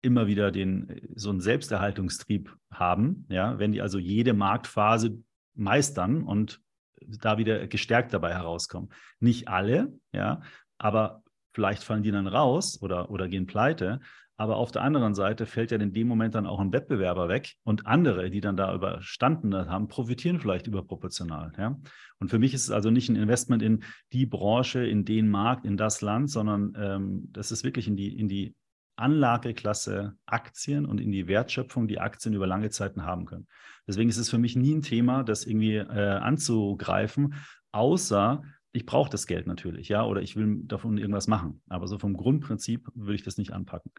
immer 0.02 0.26
wieder 0.26 0.50
den, 0.50 1.00
so 1.14 1.30
einen 1.30 1.40
Selbsterhaltungstrieb 1.40 2.56
haben, 2.72 3.26
ja, 3.28 3.58
wenn 3.58 3.72
die 3.72 3.82
also 3.82 3.98
jede 3.98 4.32
Marktphase 4.32 5.22
meistern 5.54 6.22
und 6.22 6.60
da 7.00 7.38
wieder 7.38 7.66
gestärkt 7.66 8.12
dabei 8.12 8.32
herauskommen. 8.32 8.90
Nicht 9.20 9.48
alle, 9.48 9.92
ja, 10.12 10.40
aber 10.78 11.22
vielleicht 11.52 11.82
fallen 11.84 12.02
die 12.02 12.10
dann 12.10 12.26
raus 12.26 12.80
oder, 12.80 13.10
oder 13.10 13.28
gehen 13.28 13.46
pleite, 13.46 14.00
aber 14.40 14.56
auf 14.56 14.72
der 14.72 14.80
anderen 14.80 15.12
Seite 15.12 15.44
fällt 15.44 15.70
ja 15.70 15.76
in 15.76 15.92
dem 15.92 16.08
Moment 16.08 16.34
dann 16.34 16.46
auch 16.46 16.60
ein 16.60 16.72
Wettbewerber 16.72 17.28
weg 17.28 17.56
und 17.62 17.86
andere, 17.86 18.30
die 18.30 18.40
dann 18.40 18.56
da 18.56 18.74
überstanden 18.74 19.54
haben, 19.54 19.86
profitieren 19.86 20.40
vielleicht 20.40 20.66
überproportional. 20.66 21.52
Ja? 21.58 21.78
Und 22.20 22.30
für 22.30 22.38
mich 22.38 22.54
ist 22.54 22.62
es 22.62 22.70
also 22.70 22.90
nicht 22.90 23.10
ein 23.10 23.16
Investment 23.16 23.62
in 23.62 23.84
die 24.14 24.24
Branche, 24.24 24.82
in 24.82 25.04
den 25.04 25.28
Markt, 25.28 25.66
in 25.66 25.76
das 25.76 26.00
Land, 26.00 26.30
sondern 26.30 26.72
ähm, 26.74 27.28
das 27.32 27.52
ist 27.52 27.64
wirklich 27.64 27.86
in 27.86 27.96
die, 27.96 28.18
in 28.18 28.28
die 28.28 28.54
Anlageklasse 28.96 30.14
Aktien 30.24 30.86
und 30.86 31.02
in 31.02 31.12
die 31.12 31.28
Wertschöpfung, 31.28 31.86
die 31.86 32.00
Aktien 32.00 32.32
über 32.32 32.46
lange 32.46 32.70
Zeiten 32.70 33.04
haben 33.04 33.26
können. 33.26 33.46
Deswegen 33.86 34.08
ist 34.08 34.16
es 34.16 34.30
für 34.30 34.38
mich 34.38 34.56
nie 34.56 34.74
ein 34.74 34.80
Thema, 34.80 35.22
das 35.22 35.44
irgendwie 35.44 35.76
äh, 35.76 36.16
anzugreifen, 36.16 37.34
außer 37.72 38.42
ich 38.72 38.86
brauche 38.86 39.10
das 39.10 39.26
Geld 39.26 39.46
natürlich, 39.46 39.88
ja, 39.88 40.04
oder 40.04 40.22
ich 40.22 40.36
will 40.36 40.60
davon 40.64 40.96
irgendwas 40.96 41.26
machen. 41.26 41.62
Aber 41.68 41.88
so 41.88 41.98
vom 41.98 42.16
Grundprinzip 42.16 42.88
würde 42.94 43.16
ich 43.16 43.22
das 43.22 43.36
nicht 43.36 43.52
anpacken. 43.52 43.90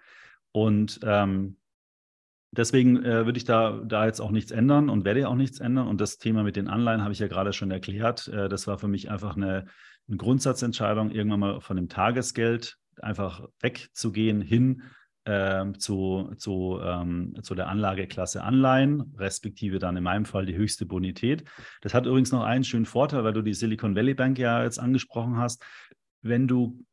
Und 0.52 1.00
ähm, 1.04 1.58
deswegen 2.52 3.04
äh, 3.04 3.26
würde 3.26 3.38
ich 3.38 3.46
da, 3.46 3.82
da 3.86 4.06
jetzt 4.06 4.20
auch 4.20 4.32
nichts 4.32 4.52
ändern 4.52 4.90
und 4.90 5.06
werde 5.06 5.28
auch 5.28 5.36
nichts 5.36 5.60
ändern. 5.60 5.88
Und 5.88 6.02
das 6.02 6.18
Thema 6.18 6.44
mit 6.44 6.56
den 6.56 6.68
Anleihen 6.68 7.02
habe 7.02 7.14
ich 7.14 7.20
ja 7.20 7.28
gerade 7.28 7.54
schon 7.54 7.72
erklärt. 7.72 8.28
Äh, 8.28 8.50
das 8.50 8.68
war 8.68 8.78
für 8.78 8.88
mich 8.88 9.10
einfach 9.10 9.36
eine, 9.36 9.66
eine 10.08 10.18
Grundsatzentscheidung, 10.18 11.12
irgendwann 11.12 11.40
mal 11.40 11.62
von 11.62 11.78
dem 11.78 11.90
Tagesgeld 11.90 12.78
einfach 13.02 13.48
wegzugehen 13.62 14.42
hin 14.42 14.84
äh, 15.24 15.72
zu, 15.78 16.34
zu, 16.38 16.80
ähm, 16.84 17.36
zu 17.42 17.56
der 17.56 17.68
Anlageklasse 17.70 18.44
Anleihen, 18.44 19.14
respektive 19.18 19.80
dann 19.80 19.98
in 19.98 20.04
meinem 20.04 20.26
Fall 20.26 20.46
die 20.46 20.56
höchste 20.56 20.86
Bonität. 20.86 21.44
Das 21.82 21.94
hat 21.94 22.06
übrigens 22.06 22.32
noch 22.32 22.44
einen 22.44 22.64
schönen 22.64 22.86
Vorteil, 22.86 23.24
weil 23.24 23.34
du 23.34 23.42
die 23.42 23.54
Silicon 23.54 23.96
Valley 23.96 24.14
Bank 24.14 24.40
ja 24.40 24.64
jetzt 24.64 24.80
angesprochen 24.80 25.38
hast. 25.38 25.64
Wenn 26.22 26.48
du 26.48 26.84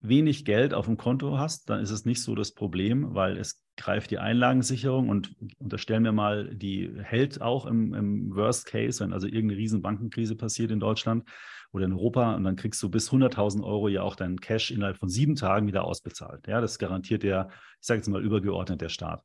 wenig 0.00 0.44
Geld 0.44 0.72
auf 0.72 0.86
dem 0.86 0.96
Konto 0.96 1.38
hast, 1.38 1.68
dann 1.68 1.80
ist 1.80 1.90
es 1.90 2.04
nicht 2.04 2.22
so 2.22 2.34
das 2.34 2.52
Problem, 2.52 3.14
weil 3.14 3.36
es 3.36 3.62
greift 3.76 4.10
die 4.10 4.18
Einlagensicherung 4.18 5.08
und 5.08 5.34
unterstellen 5.58 6.04
wir 6.04 6.12
mal, 6.12 6.54
die 6.54 6.90
hält 7.02 7.40
auch 7.40 7.66
im, 7.66 7.94
im 7.94 8.34
Worst 8.34 8.66
Case, 8.66 9.02
wenn 9.02 9.12
also 9.12 9.26
irgendeine 9.26 9.58
riesen 9.58 9.82
Bankenkrise 9.82 10.36
passiert 10.36 10.70
in 10.70 10.80
Deutschland 10.80 11.24
oder 11.72 11.84
in 11.84 11.92
Europa 11.92 12.34
und 12.34 12.44
dann 12.44 12.56
kriegst 12.56 12.82
du 12.82 12.88
bis 12.88 13.10
100.000 13.10 13.62
Euro 13.62 13.88
ja 13.88 14.02
auch 14.02 14.16
deinen 14.16 14.40
Cash 14.40 14.70
innerhalb 14.70 14.96
von 14.98 15.08
sieben 15.08 15.36
Tagen 15.36 15.66
wieder 15.66 15.84
ausbezahlt. 15.84 16.46
Ja, 16.46 16.60
das 16.60 16.78
garantiert 16.78 17.22
der, 17.22 17.48
ich 17.80 17.86
sage 17.86 17.98
jetzt 17.98 18.08
mal 18.08 18.22
übergeordnet 18.22 18.80
der 18.80 18.88
Staat. 18.88 19.22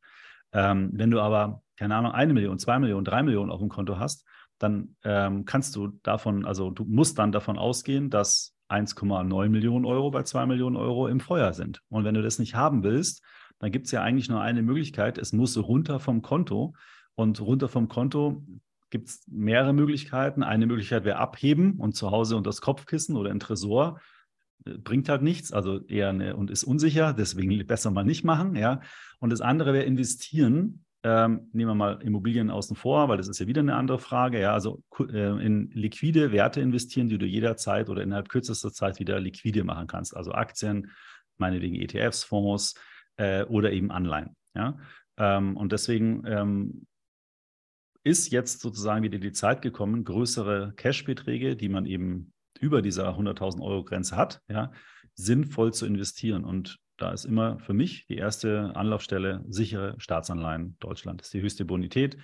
Ähm, 0.52 0.92
wenn 0.94 1.12
du 1.12 1.20
aber, 1.20 1.64
keine 1.78 1.96
Ahnung, 1.96 2.12
eine 2.12 2.34
Million, 2.34 2.60
zwei 2.60 2.80
Millionen, 2.80 3.06
drei 3.06 3.24
Millionen 3.24 3.52
auf 3.52 3.60
dem 3.60 3.70
Konto 3.70 3.98
hast, 3.98 4.26
dann 4.58 4.96
ähm, 5.04 5.46
kannst 5.46 5.76
du 5.76 6.00
davon, 6.04 6.46
also 6.46 6.70
du 6.70 6.86
musst 6.86 7.20
dann 7.20 7.32
davon 7.32 7.58
ausgehen, 7.58 8.10
dass 8.10 8.55
1,9 8.70 9.50
Millionen 9.50 9.86
Euro 9.86 10.12
bei 10.12 10.24
2 10.24 10.46
Millionen 10.46 10.76
Euro 10.76 11.08
im 11.08 11.20
Feuer 11.20 11.54
sind. 11.54 11.82
Und 11.90 12.04
wenn 12.04 12.16
du 12.16 12.22
das 12.22 12.40
nicht 12.40 12.56
haben 12.56 12.84
willst, 12.84 13.24
dann 13.60 13.72
gibt 13.72 13.86
es 13.86 13.92
ja 13.92 14.02
eigentlich 14.02 14.30
nur 14.30 14.42
eine 14.42 14.62
Möglichkeit, 14.62 15.18
es 15.18 15.34
muss 15.34 15.58
runter 15.58 16.00
vom 16.00 16.22
Konto. 16.22 16.74
Und 17.16 17.40
runter 17.42 17.70
vom 17.70 17.88
Konto 17.88 18.44
gibt 18.90 19.10
es 19.10 19.24
mehrere 19.28 19.74
Möglichkeiten. 19.74 20.44
Eine 20.44 20.68
Möglichkeit 20.68 21.06
wäre 21.06 21.18
abheben 21.18 21.80
und 21.80 21.96
zu 21.96 22.12
Hause 22.12 22.36
unter 22.36 22.50
das 22.50 22.62
Kopfkissen 22.62 23.16
oder 23.16 23.32
ein 23.32 23.40
Tresor. 23.40 24.00
Äh, 24.66 24.78
bringt 24.78 25.10
halt 25.10 25.22
nichts, 25.22 25.52
also 25.52 25.86
eher 25.86 26.10
eine, 26.10 26.36
und 26.36 26.52
ist 26.52 26.64
unsicher, 26.64 27.14
deswegen 27.14 27.66
besser 27.68 27.92
mal 27.92 28.06
nicht 28.06 28.24
machen. 28.24 28.56
Ja. 28.56 28.82
Und 29.20 29.32
das 29.32 29.42
andere 29.42 29.74
wäre 29.74 29.86
investieren 29.86 30.85
ähm, 31.06 31.50
nehmen 31.54 31.70
wir 31.70 31.76
mal 31.76 32.02
Immobilien 32.02 32.50
außen 32.50 32.76
vor, 32.76 33.08
weil 33.10 33.18
das 33.18 33.28
ist 33.28 33.38
ja 33.38 33.46
wieder 33.46 33.62
eine 33.62 33.76
andere 33.76 34.00
Frage. 34.00 34.42
Ja, 34.42 34.54
also 34.54 34.82
äh, 35.00 35.46
in 35.46 35.70
liquide 35.70 36.32
Werte 36.32 36.62
investieren, 36.62 37.10
die 37.10 37.20
du 37.20 37.28
jederzeit 37.28 37.90
oder 37.90 38.02
innerhalb 38.02 38.28
kürzester 38.28 38.74
Zeit 38.74 39.00
wieder 39.00 39.20
liquide 39.20 39.64
machen 39.64 39.86
kannst. 39.86 40.18
Also 40.18 40.32
Aktien, 40.32 40.90
meinetwegen 41.38 41.76
ETFs, 41.76 42.24
Fonds 42.24 42.74
äh, 43.18 43.44
oder 43.44 43.72
eben 43.72 43.92
Anleihen. 43.92 44.36
Ja, 44.56 44.80
ähm, 45.18 45.56
und 45.58 45.72
deswegen 45.74 46.24
ähm, 46.26 46.88
ist 48.04 48.32
jetzt 48.32 48.62
sozusagen 48.62 49.04
wieder 49.04 49.20
die 49.20 49.32
Zeit 49.32 49.62
gekommen, 49.62 50.06
größere 50.06 50.74
Cashbeträge, 50.76 51.56
die 51.56 51.70
man 51.70 51.86
eben 51.86 52.34
über 52.60 52.82
dieser 52.82 53.16
100.000 53.16 53.62
Euro 53.62 53.84
Grenze 53.84 54.16
hat, 54.16 54.42
ja, 54.48 54.72
sinnvoll 55.14 55.72
zu 55.72 55.86
investieren. 55.86 56.46
Und 56.46 56.80
da 56.98 57.12
ist 57.12 57.26
immer 57.26 57.60
für 57.60 57.74
mich 57.74 58.08
die 58.08 58.18
erste 58.18 58.72
Anlaufstelle 58.76 59.44
sichere 59.48 59.96
Staatsanleihen 59.98 60.78
Deutschland. 60.80 61.22
Das 61.22 61.28
ist 61.28 61.34
die 61.34 61.42
höchste 61.42 61.66
Bonität. 61.66 62.18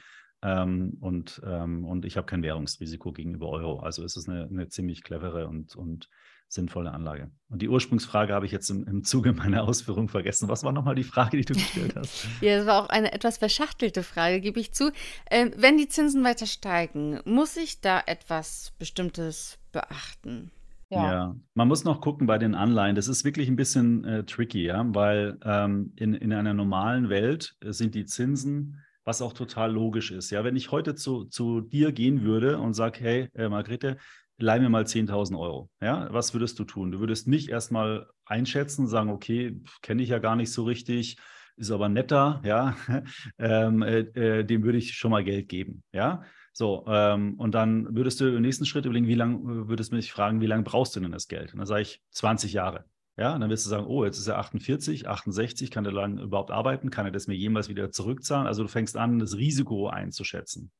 Ähm, 0.43 0.97
und, 1.01 1.41
ähm, 1.45 1.85
und 1.85 2.05
ich 2.05 2.17
habe 2.17 2.25
kein 2.25 2.41
Währungsrisiko 2.41 3.11
gegenüber 3.11 3.49
Euro. 3.49 3.79
Also 3.79 4.03
ist 4.03 4.17
es 4.17 4.27
eine, 4.27 4.45
eine 4.45 4.69
ziemlich 4.69 5.03
clevere 5.03 5.47
und, 5.47 5.75
und 5.75 6.09
sinnvolle 6.47 6.91
Anlage. 6.91 7.31
Und 7.49 7.61
die 7.61 7.69
Ursprungsfrage 7.69 8.33
habe 8.33 8.45
ich 8.45 8.51
jetzt 8.51 8.69
im, 8.69 8.85
im 8.87 9.03
Zuge 9.03 9.33
meiner 9.33 9.63
Ausführung 9.63 10.09
vergessen. 10.09 10.49
Was 10.49 10.63
war 10.63 10.71
nochmal 10.71 10.95
die 10.95 11.03
Frage, 11.03 11.37
die 11.37 11.45
du 11.45 11.53
gestellt 11.53 11.95
hast? 11.95 12.27
ja, 12.41 12.57
das 12.57 12.65
war 12.65 12.83
auch 12.83 12.89
eine 12.89 13.13
etwas 13.13 13.37
verschachtelte 13.37 14.03
Frage, 14.03 14.41
gebe 14.41 14.59
ich 14.59 14.73
zu. 14.73 14.91
Ähm, 15.29 15.51
wenn 15.55 15.77
die 15.77 15.87
Zinsen 15.87 16.23
weiter 16.23 16.47
steigen, 16.47 17.19
muss 17.25 17.55
ich 17.57 17.81
da 17.81 18.01
etwas 18.05 18.73
Bestimmtes 18.79 19.59
beachten? 19.71 20.51
Ja. 20.91 21.11
ja. 21.11 21.35
man 21.53 21.67
muss 21.67 21.85
noch 21.85 22.01
gucken 22.01 22.27
bei 22.27 22.37
den 22.37 22.53
Anleihen. 22.53 22.95
Das 22.95 23.07
ist 23.07 23.23
wirklich 23.23 23.47
ein 23.47 23.55
bisschen 23.55 24.03
äh, 24.03 24.23
tricky, 24.25 24.65
ja, 24.65 24.83
weil 24.93 25.37
ähm, 25.43 25.93
in, 25.95 26.13
in 26.13 26.33
einer 26.33 26.53
normalen 26.53 27.09
Welt 27.09 27.55
äh, 27.61 27.71
sind 27.71 27.95
die 27.95 28.05
Zinsen, 28.05 28.77
was 29.05 29.21
auch 29.21 29.33
total 29.33 29.71
logisch 29.71 30.11
ist. 30.11 30.31
Ja, 30.31 30.43
wenn 30.43 30.57
ich 30.57 30.71
heute 30.71 30.93
zu, 30.93 31.25
zu 31.25 31.61
dir 31.61 31.91
gehen 31.91 32.23
würde 32.23 32.59
und 32.59 32.73
sage, 32.73 32.99
hey, 32.99 33.29
äh, 33.33 33.47
Margrethe, 33.47 33.97
leih 34.37 34.59
mir 34.59 34.69
mal 34.69 34.83
10.000 34.83 35.39
Euro. 35.39 35.69
Ja, 35.81 36.07
was 36.11 36.33
würdest 36.33 36.59
du 36.59 36.65
tun? 36.65 36.91
Du 36.91 36.99
würdest 36.99 37.27
mich 37.27 37.49
erstmal 37.49 38.07
einschätzen, 38.25 38.87
sagen, 38.87 39.09
okay, 39.09 39.59
kenne 39.81 40.03
ich 40.03 40.09
ja 40.09 40.19
gar 40.19 40.35
nicht 40.35 40.51
so 40.51 40.65
richtig, 40.65 41.17
ist 41.55 41.71
aber 41.71 41.89
netter, 41.89 42.41
ja, 42.43 42.75
ähm, 43.39 43.81
äh, 43.81 43.99
äh, 43.99 44.43
dem 44.43 44.63
würde 44.63 44.77
ich 44.77 44.93
schon 44.93 45.11
mal 45.11 45.23
Geld 45.23 45.47
geben. 45.47 45.83
Ja, 45.93 46.23
so, 46.53 46.83
ähm, 46.87 47.35
und 47.39 47.55
dann 47.55 47.95
würdest 47.95 48.19
du 48.19 48.35
im 48.35 48.41
nächsten 48.41 48.65
Schritt 48.65 48.85
überlegen, 48.85 49.07
wie 49.07 49.15
lange, 49.15 49.67
würdest 49.69 49.91
du 49.91 49.95
mich 49.95 50.11
fragen, 50.11 50.41
wie 50.41 50.47
lange 50.47 50.63
brauchst 50.63 50.95
du 50.95 50.99
denn 50.99 51.11
das 51.11 51.27
Geld? 51.27 51.53
Und 51.53 51.59
dann 51.59 51.67
sage 51.67 51.83
ich 51.83 52.01
20 52.11 52.53
Jahre. 52.53 52.85
Ja, 53.17 53.35
und 53.35 53.41
dann 53.41 53.49
wirst 53.49 53.65
du 53.65 53.69
sagen, 53.69 53.85
oh, 53.85 54.05
jetzt 54.05 54.17
ist 54.17 54.27
er 54.27 54.37
48, 54.37 55.07
68, 55.07 55.69
kann 55.69 55.83
der 55.83 55.93
lang 55.93 56.17
überhaupt 56.17 56.51
arbeiten? 56.51 56.89
Kann 56.89 57.05
er 57.05 57.11
das 57.11 57.27
mir 57.27 57.35
jemals 57.35 57.69
wieder 57.69 57.91
zurückzahlen? 57.91 58.47
Also 58.47 58.63
du 58.63 58.69
fängst 58.69 58.97
an, 58.97 59.19
das 59.19 59.35
Risiko 59.35 59.89
einzuschätzen. 59.89 60.71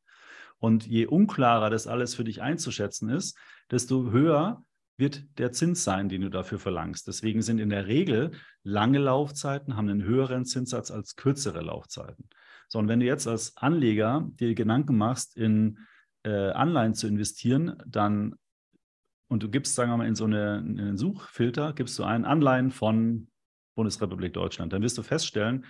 Und 0.57 0.85
je 0.85 1.07
unklarer 1.07 1.69
das 1.69 1.87
alles 1.87 2.15
für 2.15 2.23
dich 2.23 2.41
einzuschätzen 2.41 3.09
ist, 3.09 3.37
desto 3.69 4.11
höher 4.11 4.63
wird 4.97 5.23
der 5.39 5.51
Zins 5.51 5.83
sein, 5.83 6.09
den 6.09 6.21
du 6.21 6.29
dafür 6.29 6.59
verlangst. 6.59 7.07
Deswegen 7.07 7.41
sind 7.41 7.59
in 7.59 7.69
der 7.69 7.87
Regel 7.87 8.31
lange 8.63 8.99
Laufzeiten, 8.99 9.75
haben 9.75 9.89
einen 9.89 10.03
höheren 10.03 10.45
Zinssatz 10.45 10.91
als 10.91 11.15
kürzere 11.15 11.61
Laufzeiten. 11.61 12.29
So, 12.71 12.79
und 12.79 12.87
wenn 12.87 13.01
du 13.01 13.05
jetzt 13.05 13.27
als 13.27 13.57
Anleger 13.57 14.29
dir 14.39 14.55
Gedanken 14.55 14.97
machst, 14.97 15.35
in 15.35 15.77
äh, 16.23 16.51
Anleihen 16.51 16.93
zu 16.93 17.05
investieren, 17.05 17.75
dann 17.85 18.35
und 19.27 19.43
du 19.43 19.49
gibst, 19.49 19.75
sagen 19.75 19.91
wir 19.91 19.97
mal, 19.97 20.07
in 20.07 20.15
so 20.15 20.23
eine, 20.23 20.59
in 20.59 20.79
einen 20.79 20.97
Suchfilter, 20.97 21.73
gibst 21.73 21.99
du 21.99 22.05
ein 22.05 22.23
Anleihen 22.23 22.71
von 22.71 23.27
Bundesrepublik 23.75 24.33
Deutschland, 24.33 24.71
dann 24.71 24.81
wirst 24.81 24.97
du 24.97 25.03
feststellen, 25.03 25.65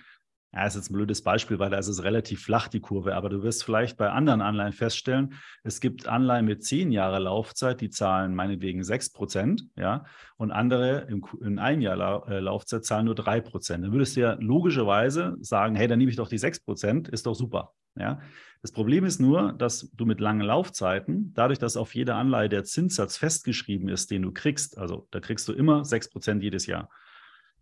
ja, 0.54 0.66
ist 0.66 0.74
jetzt 0.74 0.90
ein 0.90 0.94
blödes 0.94 1.22
Beispiel, 1.22 1.58
weil 1.58 1.70
da 1.70 1.78
ist 1.78 1.88
es 1.88 2.02
relativ 2.02 2.42
flach, 2.42 2.68
die 2.68 2.80
Kurve, 2.80 3.14
aber 3.14 3.30
du 3.30 3.42
wirst 3.42 3.64
vielleicht 3.64 3.96
bei 3.96 4.10
anderen 4.10 4.42
Anleihen 4.42 4.72
feststellen, 4.72 5.34
es 5.62 5.80
gibt 5.80 6.06
Anleihen 6.06 6.44
mit 6.44 6.62
zehn 6.62 6.92
Jahre 6.92 7.18
Laufzeit, 7.20 7.80
die 7.80 7.88
zahlen 7.88 8.34
meinetwegen 8.34 8.84
sechs 8.84 9.10
Prozent, 9.10 9.68
ja, 9.76 10.04
und 10.36 10.50
andere 10.50 11.06
in, 11.08 11.22
in 11.40 11.58
ein 11.58 11.80
Jahr 11.80 12.28
äh, 12.28 12.40
Laufzeit 12.40 12.84
zahlen 12.84 13.06
nur 13.06 13.14
drei 13.14 13.40
Prozent. 13.40 13.84
Dann 13.84 13.92
würdest 13.92 14.16
du 14.16 14.20
ja 14.20 14.36
logischerweise 14.40 15.36
sagen, 15.40 15.74
hey, 15.74 15.88
dann 15.88 15.98
nehme 15.98 16.10
ich 16.10 16.16
doch 16.16 16.28
die 16.28 16.38
sechs 16.38 16.60
Prozent, 16.60 17.08
ist 17.08 17.26
doch 17.26 17.34
super, 17.34 17.72
ja. 17.94 18.20
Das 18.60 18.70
Problem 18.70 19.04
ist 19.04 19.20
nur, 19.20 19.54
dass 19.54 19.90
du 19.92 20.06
mit 20.06 20.20
langen 20.20 20.42
Laufzeiten, 20.42 21.32
dadurch, 21.34 21.58
dass 21.58 21.76
auf 21.76 21.96
jeder 21.96 22.14
Anleihe 22.14 22.48
der 22.48 22.62
Zinssatz 22.62 23.16
festgeschrieben 23.16 23.88
ist, 23.88 24.12
den 24.12 24.22
du 24.22 24.32
kriegst, 24.32 24.78
also 24.78 25.08
da 25.10 25.18
kriegst 25.18 25.48
du 25.48 25.52
immer 25.52 25.84
sechs 25.84 26.08
Prozent 26.08 26.44
jedes 26.44 26.66
Jahr. 26.66 26.88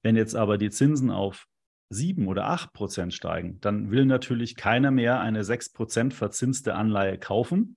Wenn 0.03 0.15
jetzt 0.15 0.37
aber 0.37 0.59
die 0.59 0.69
Zinsen 0.69 1.11
auf 1.11 1.47
sieben 1.91 2.29
oder 2.29 2.47
acht 2.47 2.73
Prozent 2.73 3.13
steigen, 3.13 3.61
dann 3.61 3.91
will 3.91 4.07
natürlich 4.07 4.57
keiner 4.57 4.91
mehr 4.91 5.21
eine 5.21 5.45
sechs 5.45 5.71
Prozent 5.73 6.15
verzinste 6.15 6.75
Anleihe 6.75 7.19
kaufen. 7.19 7.77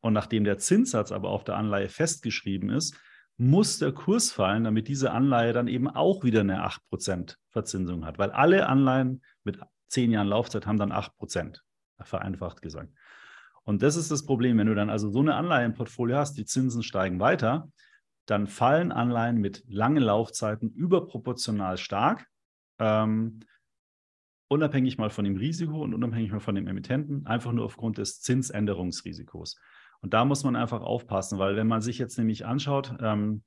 Und 0.00 0.12
nachdem 0.12 0.44
der 0.44 0.58
Zinssatz 0.58 1.12
aber 1.12 1.30
auf 1.30 1.44
der 1.44 1.56
Anleihe 1.56 1.88
festgeschrieben 1.88 2.68
ist, 2.68 2.94
muss 3.36 3.78
der 3.78 3.92
Kurs 3.92 4.30
fallen, 4.30 4.64
damit 4.64 4.86
diese 4.86 5.10
Anleihe 5.10 5.52
dann 5.52 5.66
eben 5.66 5.88
auch 5.88 6.22
wieder 6.22 6.40
eine 6.40 6.62
acht 6.62 6.86
Prozent 6.88 7.38
Verzinsung 7.48 8.04
hat. 8.04 8.18
Weil 8.18 8.30
alle 8.30 8.68
Anleihen 8.68 9.22
mit 9.42 9.58
zehn 9.88 10.10
Jahren 10.10 10.28
Laufzeit 10.28 10.66
haben 10.66 10.78
dann 10.78 10.92
acht 10.92 11.16
Prozent, 11.16 11.64
vereinfacht 12.00 12.60
gesagt. 12.62 12.92
Und 13.62 13.82
das 13.82 13.96
ist 13.96 14.10
das 14.10 14.26
Problem, 14.26 14.58
wenn 14.58 14.66
du 14.66 14.74
dann 14.74 14.90
also 14.90 15.10
so 15.10 15.20
eine 15.20 15.36
Anleihe 15.36 15.64
im 15.64 15.74
Portfolio 15.74 16.18
hast, 16.18 16.36
die 16.36 16.44
Zinsen 16.44 16.82
steigen 16.82 17.18
weiter, 17.18 17.70
dann 18.26 18.46
fallen 18.46 18.92
Anleihen 18.92 19.38
mit 19.38 19.64
langen 19.66 20.02
Laufzeiten 20.02 20.70
überproportional 20.70 21.78
stark. 21.78 22.26
Ähm, 22.78 23.40
unabhängig 24.48 24.98
mal 24.98 25.10
von 25.10 25.24
dem 25.24 25.36
Risiko 25.36 25.82
und 25.82 25.94
unabhängig 25.94 26.32
mal 26.32 26.40
von 26.40 26.54
dem 26.54 26.66
Emittenten, 26.66 27.26
einfach 27.26 27.52
nur 27.52 27.64
aufgrund 27.64 27.98
des 27.98 28.20
Zinsänderungsrisikos. 28.20 29.58
Und 30.00 30.14
da 30.14 30.24
muss 30.24 30.44
man 30.44 30.56
einfach 30.56 30.82
aufpassen, 30.82 31.38
weil 31.38 31.56
wenn 31.56 31.66
man 31.66 31.80
sich 31.80 31.98
jetzt 31.98 32.18
nämlich 32.18 32.44
anschaut, 32.44 32.94
ähm, 33.00 33.42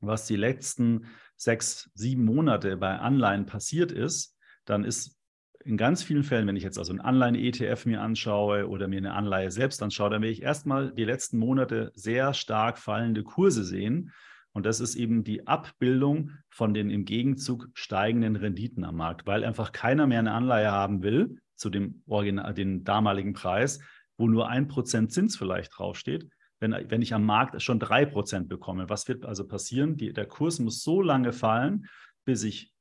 was 0.00 0.26
die 0.26 0.36
letzten 0.36 1.06
sechs, 1.36 1.90
sieben 1.94 2.24
Monate 2.24 2.76
bei 2.76 2.98
Anleihen 2.98 3.46
passiert 3.46 3.92
ist, 3.92 4.36
dann 4.64 4.84
ist 4.84 5.16
in 5.64 5.76
ganz 5.76 6.02
vielen 6.02 6.24
Fällen, 6.24 6.48
wenn 6.48 6.56
ich 6.56 6.64
jetzt 6.64 6.78
also 6.78 6.90
einen 6.90 7.00
Anleihen-ETF 7.00 7.86
mir 7.86 8.00
anschaue 8.00 8.68
oder 8.68 8.88
mir 8.88 8.98
eine 8.98 9.14
Anleihe 9.14 9.50
selbst 9.50 9.82
anschaue, 9.82 10.10
dann 10.10 10.22
werde 10.22 10.32
ich 10.32 10.42
erstmal 10.42 10.92
die 10.92 11.04
letzten 11.04 11.38
Monate 11.38 11.92
sehr 11.94 12.34
stark 12.34 12.78
fallende 12.78 13.22
Kurse 13.22 13.64
sehen. 13.64 14.10
Und 14.52 14.66
das 14.66 14.80
ist 14.80 14.96
eben 14.96 15.24
die 15.24 15.46
Abbildung 15.46 16.30
von 16.50 16.74
den 16.74 16.90
im 16.90 17.04
Gegenzug 17.04 17.68
steigenden 17.74 18.36
Renditen 18.36 18.84
am 18.84 18.96
Markt, 18.96 19.26
weil 19.26 19.44
einfach 19.44 19.72
keiner 19.72 20.06
mehr 20.06 20.18
eine 20.18 20.32
Anleihe 20.32 20.70
haben 20.70 21.02
will 21.02 21.38
zu 21.56 21.70
dem 21.70 22.02
Original, 22.06 22.52
den 22.52 22.84
damaligen 22.84 23.32
Preis, 23.32 23.80
wo 24.18 24.28
nur 24.28 24.48
ein 24.48 24.68
Prozent 24.68 25.12
Zins 25.12 25.36
vielleicht 25.36 25.76
draufsteht. 25.76 26.28
Wenn, 26.60 26.72
wenn 26.72 27.02
ich 27.02 27.14
am 27.14 27.24
Markt 27.24 27.60
schon 27.62 27.80
drei 27.80 28.04
Prozent 28.04 28.48
bekomme, 28.48 28.88
was 28.88 29.08
wird 29.08 29.24
also 29.24 29.46
passieren? 29.46 29.96
Die, 29.96 30.12
der 30.12 30.26
Kurs 30.26 30.58
muss 30.58 30.82
so 30.82 31.00
lange 31.00 31.32
fallen, 31.32 31.86
bis 32.24 32.44
ich 32.44 32.72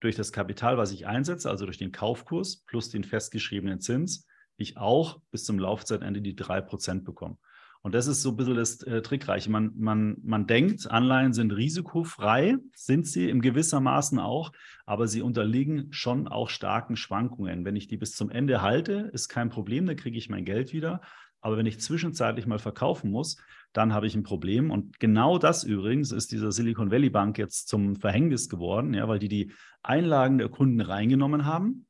durch 0.00 0.16
das 0.16 0.32
Kapital, 0.32 0.78
was 0.78 0.92
ich 0.92 1.06
einsetze, 1.06 1.50
also 1.50 1.66
durch 1.66 1.78
den 1.78 1.92
Kaufkurs 1.92 2.64
plus 2.64 2.88
den 2.88 3.04
festgeschriebenen 3.04 3.80
Zins, 3.80 4.26
ich 4.56 4.76
auch 4.76 5.20
bis 5.30 5.44
zum 5.44 5.58
Laufzeitende 5.58 6.22
die 6.22 6.34
drei 6.34 6.60
Prozent 6.60 7.04
bekomme. 7.04 7.36
Und 7.82 7.94
das 7.94 8.06
ist 8.06 8.20
so 8.20 8.30
ein 8.30 8.36
bisschen 8.36 8.56
das 8.56 8.82
äh, 8.82 9.00
Trickreiche. 9.00 9.50
Man, 9.50 9.72
man, 9.76 10.18
man 10.22 10.46
denkt, 10.46 10.90
Anleihen 10.90 11.32
sind 11.32 11.52
risikofrei, 11.52 12.56
sind 12.74 13.06
sie 13.06 13.30
im 13.30 13.40
gewissermaßen 13.40 14.18
auch, 14.18 14.52
aber 14.84 15.08
sie 15.08 15.22
unterliegen 15.22 15.88
schon 15.90 16.28
auch 16.28 16.50
starken 16.50 16.96
Schwankungen. 16.96 17.64
Wenn 17.64 17.76
ich 17.76 17.86
die 17.86 17.96
bis 17.96 18.12
zum 18.12 18.30
Ende 18.30 18.60
halte, 18.60 19.10
ist 19.14 19.28
kein 19.28 19.48
Problem, 19.48 19.86
dann 19.86 19.96
kriege 19.96 20.18
ich 20.18 20.28
mein 20.28 20.44
Geld 20.44 20.74
wieder. 20.74 21.00
Aber 21.40 21.56
wenn 21.56 21.64
ich 21.64 21.80
zwischenzeitlich 21.80 22.46
mal 22.46 22.58
verkaufen 22.58 23.10
muss, 23.10 23.38
dann 23.72 23.94
habe 23.94 24.06
ich 24.06 24.14
ein 24.14 24.24
Problem. 24.24 24.70
Und 24.70 25.00
genau 25.00 25.38
das 25.38 25.64
übrigens 25.64 26.12
ist 26.12 26.32
dieser 26.32 26.52
Silicon 26.52 26.90
Valley 26.90 27.08
Bank 27.08 27.38
jetzt 27.38 27.68
zum 27.68 27.96
Verhängnis 27.96 28.50
geworden, 28.50 28.92
ja, 28.92 29.08
weil 29.08 29.18
die 29.18 29.28
die 29.28 29.52
Einlagen 29.82 30.36
der 30.36 30.50
Kunden 30.50 30.82
reingenommen 30.82 31.46
haben, 31.46 31.86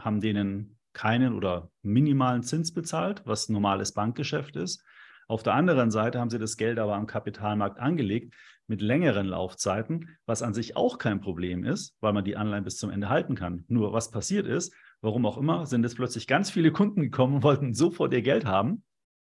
haben 0.00 0.22
denen 0.22 0.78
keinen 0.94 1.34
oder 1.34 1.70
minimalen 1.82 2.44
Zins 2.44 2.72
bezahlt, 2.72 3.20
was 3.26 3.50
normales 3.50 3.92
Bankgeschäft 3.92 4.56
ist 4.56 4.82
auf 5.28 5.42
der 5.42 5.54
anderen 5.54 5.90
Seite 5.90 6.20
haben 6.20 6.30
sie 6.30 6.38
das 6.38 6.56
Geld 6.56 6.78
aber 6.78 6.94
am 6.94 7.06
Kapitalmarkt 7.06 7.78
angelegt 7.78 8.34
mit 8.66 8.80
längeren 8.80 9.26
Laufzeiten, 9.26 10.16
was 10.26 10.42
an 10.42 10.54
sich 10.54 10.76
auch 10.76 10.98
kein 10.98 11.20
Problem 11.20 11.64
ist, 11.64 11.96
weil 12.00 12.12
man 12.12 12.24
die 12.24 12.36
Anleihen 12.36 12.64
bis 12.64 12.78
zum 12.78 12.90
Ende 12.90 13.08
halten 13.08 13.34
kann. 13.34 13.64
Nur 13.68 13.92
was 13.92 14.10
passiert 14.10 14.46
ist, 14.46 14.74
warum 15.00 15.26
auch 15.26 15.36
immer, 15.36 15.66
sind 15.66 15.82
jetzt 15.82 15.96
plötzlich 15.96 16.26
ganz 16.26 16.50
viele 16.50 16.72
Kunden 16.72 17.02
gekommen 17.02 17.36
und 17.36 17.42
wollten 17.42 17.74
sofort 17.74 18.12
ihr 18.12 18.22
Geld 18.22 18.46
haben, 18.46 18.82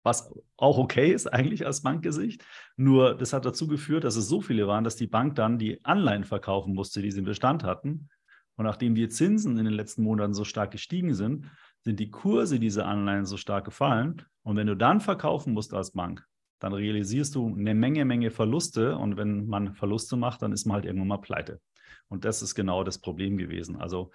was 0.04 0.32
auch 0.58 0.78
okay 0.78 1.12
ist 1.12 1.32
eigentlich 1.34 1.66
aus 1.66 1.82
Bankgesicht. 1.82 2.46
Nur 2.78 3.16
das 3.16 3.34
hat 3.34 3.46
dazu 3.46 3.68
geführt, 3.68 4.04
dass 4.04 4.16
es 4.16 4.28
so 4.28 4.42
viele 4.42 4.68
waren, 4.68 4.84
dass 4.84 4.96
die 4.96 5.08
Bank 5.08 5.36
dann 5.36 5.58
die 5.58 5.84
Anleihen 5.84 6.24
verkaufen 6.24 6.76
musste, 6.76 7.02
die 7.02 7.12
sie 7.12 7.20
im 7.20 7.26
Bestand 7.26 7.64
hatten. 7.64 8.10
Und 8.56 8.66
nachdem 8.66 8.94
die 8.94 9.10
Zinsen 9.10 9.58
in 9.58 9.66
den 9.66 9.74
letzten 9.74 10.04
Monaten 10.04 10.34
so 10.34 10.44
stark 10.44 10.72
gestiegen 10.72 11.16
sind, 11.16 11.48
sind 11.86 12.00
die 12.00 12.10
Kurse 12.10 12.60
dieser 12.60 12.88
Anleihen 12.88 13.26
so 13.26 13.38
stark 13.38 13.66
gefallen. 13.66 14.24
Und 14.44 14.58
wenn 14.58 14.68
du 14.68 14.76
dann 14.76 15.00
verkaufen 15.00 15.54
musst 15.54 15.74
als 15.74 15.92
Bank, 15.92 16.26
dann 16.60 16.74
realisierst 16.74 17.36
du 17.36 17.56
eine 17.56 17.76
Menge, 17.76 18.06
Menge 18.06 18.32
Verluste. 18.32 18.98
Und 18.98 19.18
wenn 19.18 19.46
man 19.46 19.76
Verluste 19.76 20.18
macht, 20.18 20.42
dann 20.42 20.52
ist 20.52 20.66
man 20.66 20.76
halt 20.76 20.86
irgendwann 20.86 21.10
mal 21.10 21.18
pleite. 21.18 21.62
Und 22.08 22.26
das 22.26 22.42
ist 22.42 22.56
genau 22.56 22.84
das 22.84 22.98
Problem 22.98 23.38
gewesen. 23.38 23.76
Also 23.76 24.12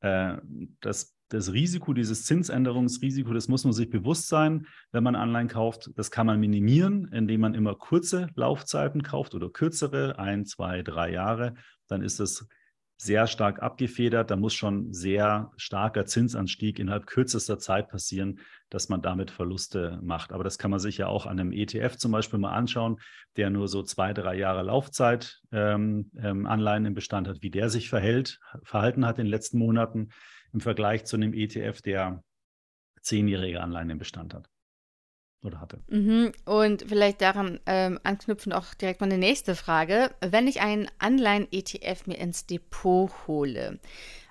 äh, 0.00 0.36
das, 0.80 1.16
das 1.28 1.52
Risiko, 1.52 1.94
dieses 1.94 2.24
Zinsänderungsrisiko, 2.24 3.32
das 3.32 3.48
muss 3.48 3.64
man 3.64 3.72
sich 3.72 3.88
bewusst 3.88 4.28
sein, 4.28 4.66
wenn 4.92 5.02
man 5.02 5.16
Anleihen 5.16 5.48
kauft. 5.48 5.90
Das 5.96 6.10
kann 6.10 6.26
man 6.26 6.38
minimieren, 6.38 7.08
indem 7.10 7.40
man 7.40 7.54
immer 7.54 7.74
kurze 7.74 8.28
Laufzeiten 8.34 9.02
kauft 9.02 9.34
oder 9.34 9.48
kürzere, 9.48 10.18
ein, 10.18 10.44
zwei, 10.44 10.82
drei 10.82 11.10
Jahre. 11.10 11.54
Dann 11.88 12.02
ist 12.02 12.20
das 12.20 12.46
sehr 12.96 13.26
stark 13.26 13.62
abgefedert. 13.62 14.30
Da 14.30 14.36
muss 14.36 14.54
schon 14.54 14.92
sehr 14.92 15.50
starker 15.56 16.06
Zinsanstieg 16.06 16.78
innerhalb 16.78 17.06
kürzester 17.06 17.58
Zeit 17.58 17.88
passieren, 17.88 18.40
dass 18.70 18.88
man 18.88 19.02
damit 19.02 19.30
Verluste 19.30 19.98
macht. 20.02 20.32
Aber 20.32 20.44
das 20.44 20.58
kann 20.58 20.70
man 20.70 20.80
sich 20.80 20.98
ja 20.98 21.08
auch 21.08 21.26
an 21.26 21.38
einem 21.38 21.52
ETF 21.52 21.96
zum 21.96 22.12
Beispiel 22.12 22.38
mal 22.38 22.52
anschauen, 22.52 23.00
der 23.36 23.50
nur 23.50 23.68
so 23.68 23.82
zwei, 23.82 24.12
drei 24.12 24.36
Jahre 24.36 24.62
Laufzeit 24.62 25.40
ähm, 25.52 26.10
ähm, 26.16 26.46
Anleihen 26.46 26.86
im 26.86 26.94
Bestand 26.94 27.28
hat, 27.28 27.42
wie 27.42 27.50
der 27.50 27.68
sich 27.68 27.88
verhält, 27.88 28.38
verhalten 28.62 29.06
hat 29.06 29.18
in 29.18 29.26
den 29.26 29.30
letzten 29.30 29.58
Monaten 29.58 30.10
im 30.52 30.60
Vergleich 30.60 31.04
zu 31.04 31.16
einem 31.16 31.34
ETF, 31.34 31.82
der 31.82 32.22
zehnjährige 33.02 33.60
Anleihen 33.60 33.90
im 33.90 33.98
Bestand 33.98 34.34
hat 34.34 34.48
oder 35.44 35.60
hatte. 35.60 35.80
Mhm. 35.88 36.32
Und 36.44 36.84
vielleicht 36.88 37.20
daran 37.20 37.60
ähm, 37.66 38.00
anknüpfend 38.02 38.54
auch 38.54 38.74
direkt 38.74 39.00
mal 39.00 39.06
eine 39.06 39.18
nächste 39.18 39.54
Frage. 39.54 40.10
Wenn 40.20 40.48
ich 40.48 40.60
einen 40.60 40.88
Anleihen-ETF 40.98 42.06
mir 42.06 42.18
ins 42.18 42.46
Depot 42.46 43.10
hole, 43.26 43.78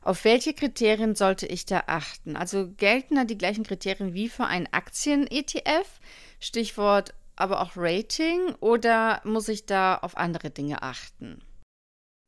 auf 0.02 0.26
welche 0.26 0.54
Kriterien 0.54 1.16
sollte 1.16 1.46
ich 1.46 1.66
da 1.66 1.84
achten? 1.88 2.36
Also 2.36 2.72
gelten 2.76 3.16
da 3.16 3.24
die 3.24 3.38
gleichen 3.38 3.64
Kriterien 3.64 4.14
wie 4.14 4.30
für 4.30 4.46
einen 4.46 4.68
Aktien-ETF? 4.72 6.00
Stichwort 6.40 7.14
aber 7.36 7.62
auch 7.62 7.72
Rating 7.76 8.56
oder 8.60 9.22
muss 9.24 9.48
ich 9.48 9.66
da 9.66 9.96
auf 9.96 10.18
andere 10.18 10.50
Dinge 10.52 10.84
achten? 10.84 11.42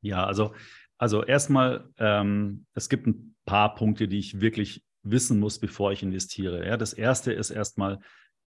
Ja, 0.01 0.25
also, 0.25 0.53
also 0.97 1.23
erstmal, 1.23 1.89
ähm, 1.97 2.65
es 2.73 2.89
gibt 2.89 3.07
ein 3.07 3.35
paar 3.45 3.75
Punkte, 3.75 4.07
die 4.07 4.19
ich 4.19 4.39
wirklich 4.41 4.83
wissen 5.03 5.39
muss, 5.39 5.59
bevor 5.59 5.91
ich 5.91 6.01
investiere. 6.01 6.65
Ja, 6.65 6.77
das 6.77 6.93
erste 6.93 7.31
ist 7.33 7.51
erstmal, 7.51 7.99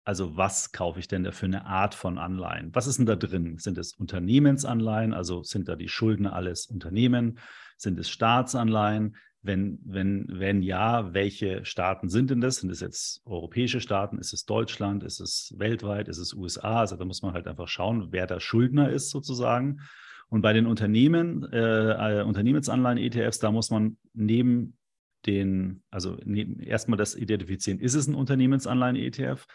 also 0.04 0.36
was 0.36 0.72
kaufe 0.72 1.00
ich 1.00 1.08
denn 1.08 1.24
da 1.24 1.32
für 1.32 1.46
eine 1.46 1.66
Art 1.66 1.96
von 1.96 2.18
Anleihen? 2.18 2.74
Was 2.74 2.88
ist 2.88 2.98
denn 2.98 3.06
da 3.06 3.16
drin? 3.16 3.58
Sind 3.58 3.78
es 3.78 3.94
Unternehmensanleihen? 3.94 5.14
Also 5.14 5.44
sind 5.44 5.68
da 5.68 5.76
die 5.76 5.88
Schulden 5.88 6.28
alles 6.28 6.66
Unternehmen? 6.66 7.40
Sind 7.78 7.98
es 8.00 8.10
Staatsanleihen? 8.10 9.16
Wenn, 9.42 9.80
wenn, 9.84 10.26
wenn 10.30 10.62
ja, 10.62 11.14
welche 11.14 11.66
Staaten 11.66 12.10
sind 12.10 12.30
denn 12.30 12.42
das? 12.42 12.58
Sind 12.58 12.70
es 12.70 12.80
jetzt 12.80 13.22
europäische 13.26 13.82
Staaten? 13.82 14.18
Ist 14.18 14.34
es 14.34 14.46
Deutschland? 14.46 15.04
Ist 15.04 15.20
es 15.20 15.54
weltweit? 15.58 16.08
Ist 16.08 16.18
es 16.18 16.34
USA? 16.34 16.80
Also 16.80 16.96
da 16.96 17.06
muss 17.06 17.22
man 17.22 17.34
halt 17.34 17.48
einfach 17.48 17.68
schauen, 17.68 18.10
wer 18.12 18.26
der 18.26 18.40
Schuldner 18.40 18.90
ist 18.90 19.10
sozusagen. 19.10 19.82
Und 20.30 20.42
bei 20.42 20.54
den 20.54 20.66
Unternehmen, 20.66 21.44
äh, 21.52 22.20
äh 22.20 22.24
Unternehmensanleihen, 22.24 22.98
ETFs, 22.98 23.40
da 23.40 23.52
muss 23.52 23.70
man 23.70 23.98
neben 24.14 24.78
den, 25.26 25.84
also 25.92 26.18
neben, 26.26 26.60
erstmal 26.60 26.98
das 26.98 27.16
identifizieren, 27.16 27.80
ist 27.80 27.96
es 27.96 28.08
ein 28.08 28.16
Unternehmensanleihen-ETF? 28.16 29.46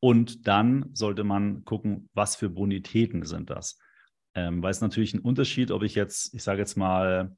Und 0.00 0.48
dann 0.48 0.90
sollte 0.94 1.24
man 1.24 1.64
gucken, 1.64 2.08
was 2.14 2.34
für 2.34 2.48
Bonitäten 2.48 3.24
sind 3.24 3.50
das. 3.50 3.78
Ähm, 4.34 4.62
weil 4.62 4.70
es 4.70 4.80
natürlich 4.80 5.12
ein 5.14 5.20
Unterschied, 5.20 5.70
ob 5.70 5.82
ich 5.82 5.94
jetzt, 5.94 6.34
ich 6.34 6.42
sage 6.42 6.60
jetzt 6.60 6.76
mal, 6.76 7.36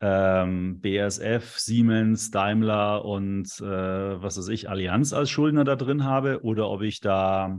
ähm, 0.00 0.80
BASF, 0.80 1.58
Siemens, 1.58 2.30
Daimler 2.30 3.04
und 3.04 3.46
äh, 3.60 3.64
was 4.22 4.36
weiß 4.36 4.48
ich, 4.48 4.68
Allianz 4.68 5.12
als 5.12 5.30
Schuldner 5.30 5.64
da 5.64 5.76
drin 5.76 6.04
habe 6.04 6.42
oder 6.42 6.68
ob 6.68 6.82
ich 6.82 7.00
da 7.00 7.58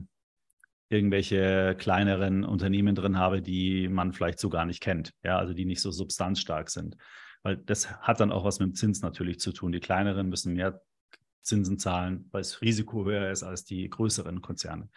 irgendwelche 0.89 1.75
kleineren 1.77 2.43
Unternehmen 2.43 2.95
drin 2.95 3.17
habe, 3.17 3.41
die 3.41 3.87
man 3.89 4.13
vielleicht 4.13 4.39
so 4.39 4.49
gar 4.49 4.65
nicht 4.65 4.81
kennt, 4.81 5.13
ja, 5.23 5.37
also 5.37 5.53
die 5.53 5.65
nicht 5.65 5.81
so 5.81 5.91
substanzstark 5.91 6.69
sind. 6.69 6.95
weil 7.43 7.57
das 7.57 7.91
hat 8.01 8.19
dann 8.19 8.31
auch 8.31 8.43
was 8.43 8.59
mit 8.59 8.69
dem 8.69 8.75
Zins 8.75 9.01
natürlich 9.01 9.39
zu 9.39 9.51
tun. 9.51 9.71
Die 9.71 9.79
kleineren 9.79 10.29
müssen 10.29 10.53
mehr 10.53 10.81
Zinsen 11.41 11.79
zahlen, 11.79 12.27
weil 12.31 12.41
das 12.41 12.61
Risiko 12.61 13.05
höher 13.05 13.31
ist 13.31 13.43
als 13.43 13.63
die 13.63 13.89
größeren 13.89 14.41
Konzerne. 14.41 14.89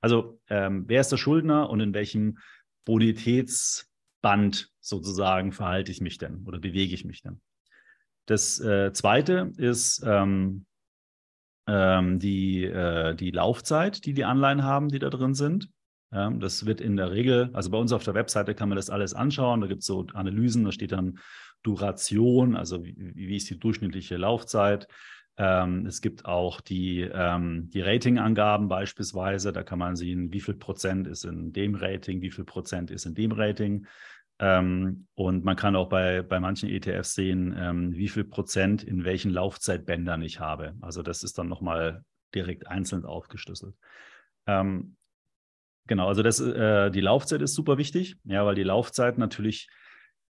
Also 0.00 0.40
ähm, 0.48 0.84
wer 0.88 1.00
ist 1.00 1.12
der 1.12 1.16
Schuldner 1.16 1.70
und 1.70 1.80
in 1.80 1.94
welchem 1.94 2.38
Bonitätsband 2.84 4.70
sozusagen 4.80 5.52
verhalte 5.52 5.92
ich 5.92 6.00
mich 6.00 6.18
denn 6.18 6.44
oder 6.44 6.58
bewege 6.58 6.94
ich 6.94 7.04
mich 7.04 7.22
denn? 7.22 7.40
Das 8.26 8.60
äh, 8.60 8.92
zweite 8.92 9.52
ist 9.56 10.02
ähm, 10.04 10.66
ähm, 11.66 12.18
die, 12.18 12.64
äh, 12.64 13.14
die 13.14 13.30
Laufzeit, 13.30 14.04
die 14.04 14.14
die 14.14 14.24
Anleihen 14.24 14.64
haben, 14.64 14.88
die 14.88 14.98
da 14.98 15.10
drin 15.10 15.34
sind. 15.34 15.70
Ja, 16.12 16.30
das 16.30 16.66
wird 16.66 16.80
in 16.80 16.96
der 16.96 17.10
Regel, 17.10 17.48
also 17.54 17.70
bei 17.70 17.78
uns 17.78 17.90
auf 17.92 18.04
der 18.04 18.14
Webseite 18.14 18.54
kann 18.54 18.68
man 18.68 18.76
das 18.76 18.90
alles 18.90 19.14
anschauen. 19.14 19.62
Da 19.62 19.66
gibt 19.66 19.80
es 19.80 19.86
so 19.86 20.06
Analysen, 20.12 20.64
da 20.64 20.72
steht 20.72 20.92
dann 20.92 21.18
Duration, 21.62 22.54
also 22.54 22.84
wie, 22.84 22.94
wie 22.96 23.36
ist 23.36 23.48
die 23.48 23.58
durchschnittliche 23.58 24.18
Laufzeit. 24.18 24.88
Ähm, 25.38 25.86
es 25.86 26.00
gibt 26.00 26.26
auch 26.26 26.60
die, 26.60 27.00
ähm, 27.00 27.70
die 27.72 27.80
Ratingangaben 27.80 28.68
beispielsweise. 28.68 29.52
Da 29.52 29.62
kann 29.62 29.78
man 29.78 29.96
sehen, 29.96 30.32
wie 30.32 30.40
viel 30.40 30.54
Prozent 30.54 31.06
ist 31.06 31.24
in 31.24 31.52
dem 31.52 31.74
Rating, 31.74 32.20
wie 32.20 32.30
viel 32.30 32.44
Prozent 32.44 32.90
ist 32.90 33.06
in 33.06 33.14
dem 33.14 33.32
Rating. 33.32 33.86
Ähm, 34.38 35.06
und 35.14 35.44
man 35.44 35.56
kann 35.56 35.76
auch 35.76 35.88
bei, 35.88 36.22
bei 36.22 36.40
manchen 36.40 36.68
ETFs 36.68 37.14
sehen, 37.14 37.54
ähm, 37.56 37.94
wie 37.94 38.08
viel 38.08 38.24
Prozent 38.24 38.82
in 38.82 39.04
welchen 39.04 39.30
Laufzeitbändern 39.30 40.22
ich 40.22 40.40
habe. 40.40 40.74
Also 40.80 41.02
das 41.02 41.22
ist 41.22 41.38
dann 41.38 41.48
nochmal 41.48 42.04
direkt 42.34 42.66
einzeln 42.66 43.04
aufgeschlüsselt. 43.04 43.74
Ähm, 44.46 44.96
genau, 45.86 46.08
also 46.08 46.22
das, 46.22 46.40
äh, 46.40 46.90
die 46.90 47.00
Laufzeit 47.00 47.40
ist 47.40 47.54
super 47.54 47.78
wichtig, 47.78 48.16
ja, 48.24 48.44
weil 48.44 48.54
die 48.54 48.64
Laufzeit 48.64 49.16
natürlich 49.16 49.68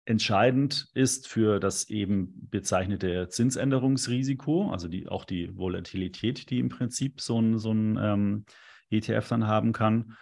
entscheidend 0.08 0.88
ist 0.94 1.28
für 1.28 1.60
das 1.60 1.90
eben 1.90 2.48
bezeichnete 2.50 3.28
Zinsänderungsrisiko, 3.28 4.70
also 4.70 4.88
die, 4.88 5.06
auch 5.06 5.26
die 5.26 5.54
Volatilität, 5.56 6.48
die 6.48 6.58
im 6.60 6.70
Prinzip 6.70 7.20
so 7.20 7.38
ein, 7.38 7.58
so 7.58 7.72
ein 7.72 7.98
ähm, 8.00 8.44
ETF 8.90 9.28
dann 9.28 9.46
haben 9.46 9.72
kann. 9.72 10.16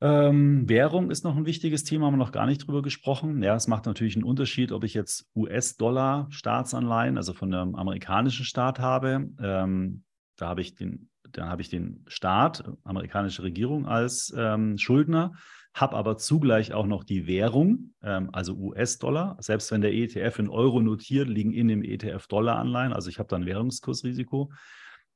Ähm, 0.00 0.68
Währung 0.68 1.10
ist 1.10 1.24
noch 1.24 1.36
ein 1.36 1.46
wichtiges 1.46 1.82
Thema, 1.82 2.06
haben 2.06 2.14
wir 2.14 2.18
noch 2.18 2.30
gar 2.30 2.46
nicht 2.46 2.66
drüber 2.66 2.82
gesprochen. 2.82 3.42
Ja, 3.42 3.56
es 3.56 3.66
macht 3.66 3.86
natürlich 3.86 4.14
einen 4.14 4.24
Unterschied, 4.24 4.70
ob 4.70 4.84
ich 4.84 4.94
jetzt 4.94 5.28
US-Dollar-Staatsanleihen, 5.34 7.16
also 7.16 7.32
von 7.32 7.52
einem 7.52 7.74
amerikanischen 7.74 8.44
Staat 8.44 8.78
habe. 8.78 9.28
Ähm, 9.42 10.04
da 10.36 10.48
habe 10.48 10.60
ich 10.60 10.76
den, 10.76 11.10
dann 11.32 11.48
habe 11.48 11.62
ich 11.62 11.68
den 11.68 12.04
Staat, 12.06 12.70
amerikanische 12.84 13.42
Regierung 13.42 13.86
als 13.86 14.32
ähm, 14.36 14.78
Schuldner, 14.78 15.32
habe 15.74 15.96
aber 15.96 16.16
zugleich 16.16 16.72
auch 16.72 16.86
noch 16.86 17.02
die 17.02 17.26
Währung, 17.26 17.94
ähm, 18.02 18.30
also 18.32 18.54
US-Dollar. 18.54 19.36
Selbst 19.40 19.72
wenn 19.72 19.80
der 19.80 19.92
ETF 19.92 20.38
in 20.38 20.48
Euro 20.48 20.80
notiert, 20.80 21.28
liegen 21.28 21.52
in 21.52 21.68
dem 21.68 21.82
ETF 21.82 22.28
Dollar-Anleihen. 22.28 22.92
Also 22.92 23.10
ich 23.10 23.18
habe 23.18 23.28
dann 23.28 23.44
Währungskursrisiko. 23.44 24.52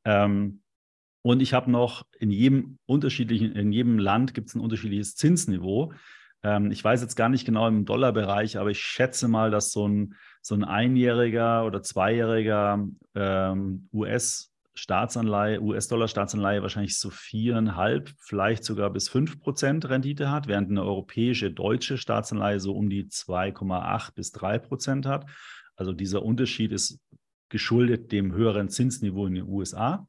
Ähm, 0.04 0.62
und 1.22 1.40
ich 1.42 1.52
habe 1.52 1.70
noch 1.70 2.04
in 2.18 2.30
jedem 2.30 2.78
unterschiedlichen, 2.86 3.52
in 3.52 3.72
jedem 3.72 3.98
Land 3.98 4.34
gibt 4.34 4.48
es 4.48 4.54
ein 4.56 4.60
unterschiedliches 4.60 5.14
Zinsniveau. 5.14 5.92
Ähm, 6.42 6.70
ich 6.72 6.82
weiß 6.82 7.02
jetzt 7.02 7.16
gar 7.16 7.28
nicht 7.28 7.44
genau 7.44 7.68
im 7.68 7.84
Dollarbereich, 7.84 8.58
aber 8.58 8.70
ich 8.70 8.80
schätze 8.80 9.28
mal, 9.28 9.50
dass 9.50 9.70
so 9.70 9.86
ein, 9.86 10.14
so 10.42 10.54
ein 10.54 10.64
einjähriger 10.64 11.66
oder 11.66 11.82
zweijähriger 11.82 12.84
ähm, 13.14 13.88
US-Staatsanleihe, 14.78 15.60
US-Dollar-Staatsanleihe 15.60 16.62
wahrscheinlich 16.62 16.98
so 16.98 17.10
viereinhalb, 17.10 18.12
vielleicht 18.18 18.64
sogar 18.64 18.90
bis 18.90 19.08
fünf 19.08 19.40
Prozent 19.40 19.88
Rendite 19.88 20.30
hat, 20.30 20.46
während 20.46 20.70
eine 20.70 20.84
europäische, 20.84 21.50
deutsche 21.50 21.98
Staatsanleihe 21.98 22.60
so 22.60 22.74
um 22.74 22.88
die 22.88 23.06
2,8 23.06 24.14
bis 24.14 24.30
drei 24.30 24.58
Prozent 24.58 25.06
hat. 25.06 25.26
Also 25.74 25.92
dieser 25.92 26.22
Unterschied 26.22 26.72
ist 26.72 27.00
geschuldet 27.48 28.12
dem 28.12 28.32
höheren 28.32 28.68
Zinsniveau 28.68 29.26
in 29.26 29.34
den 29.34 29.48
USA. 29.48 30.06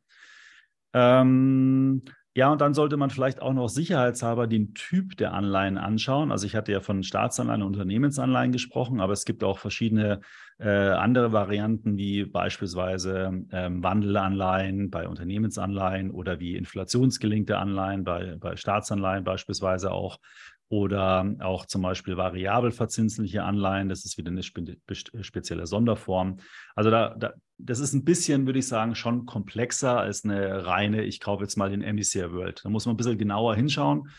Ähm, 0.94 2.04
ja, 2.36 2.52
und 2.52 2.62
dann 2.62 2.74
sollte 2.74 2.96
man 2.96 3.10
vielleicht 3.10 3.42
auch 3.42 3.54
noch 3.54 3.70
sicherheitshalber 3.70 4.46
den 4.46 4.74
Typ 4.76 5.18
der 5.18 5.34
Anleihen 5.34 5.78
anschauen. 5.78 6.32
Also 6.32 6.46
ich 6.46 6.56
hatte 6.56 6.72
ja 6.72 6.80
von 6.80 7.04
Staatsanleihen 7.04 7.64
und 7.64 7.74
Unternehmensanleihen 7.74 8.52
gesprochen, 8.52 9.02
aber 9.02 9.14
es 9.14 9.26
gibt 9.26 9.44
auch 9.44 9.58
verschiedene 9.58 10.22
äh, 10.60 10.70
andere 10.70 11.32
Varianten, 11.34 11.98
wie 11.98 12.26
beispielsweise 12.26 13.46
ähm, 13.52 13.84
Wandelanleihen 13.84 14.92
bei 14.92 15.08
Unternehmensanleihen 15.08 16.12
oder 16.12 16.40
wie 16.40 16.56
inflationsgelinkte 16.56 17.58
Anleihen 17.58 18.04
bei, 18.04 18.36
bei 18.40 18.56
Staatsanleihen 18.56 19.24
beispielsweise 19.24 19.92
auch 19.92 20.20
oder 20.70 21.36
auch 21.40 21.66
zum 21.66 21.82
Beispiel 21.82 22.16
variabel 22.16 22.72
verzinsliche 22.72 23.44
Anleihen. 23.44 23.90
Das 23.90 24.06
ist 24.06 24.18
wieder 24.18 24.30
eine 24.30 24.44
spe 24.44 24.78
spezielle 25.22 25.66
Sonderform. 25.66 26.38
Also 26.76 26.92
da, 26.92 27.16
da, 27.16 27.34
das 27.58 27.80
ist 27.80 27.94
ein 27.94 28.06
bisschen, 28.06 28.46
würde 28.46 28.60
ich 28.60 28.68
sagen, 28.68 28.94
schon 28.94 29.26
komplexer 29.26 30.00
als 30.00 30.24
eine 30.24 30.68
reine, 30.68 31.04
ich 31.04 31.20
kaufe 31.20 31.44
jetzt 31.44 31.58
mal 31.58 31.72
den 31.72 31.82
Emissary 31.82 32.32
World. 32.32 32.62
Da 32.64 32.70
muss 32.70 32.86
man 32.86 32.94
ein 32.94 32.98
bisschen 32.98 33.18
genauer 33.18 33.56
hinschauen. 33.56 34.10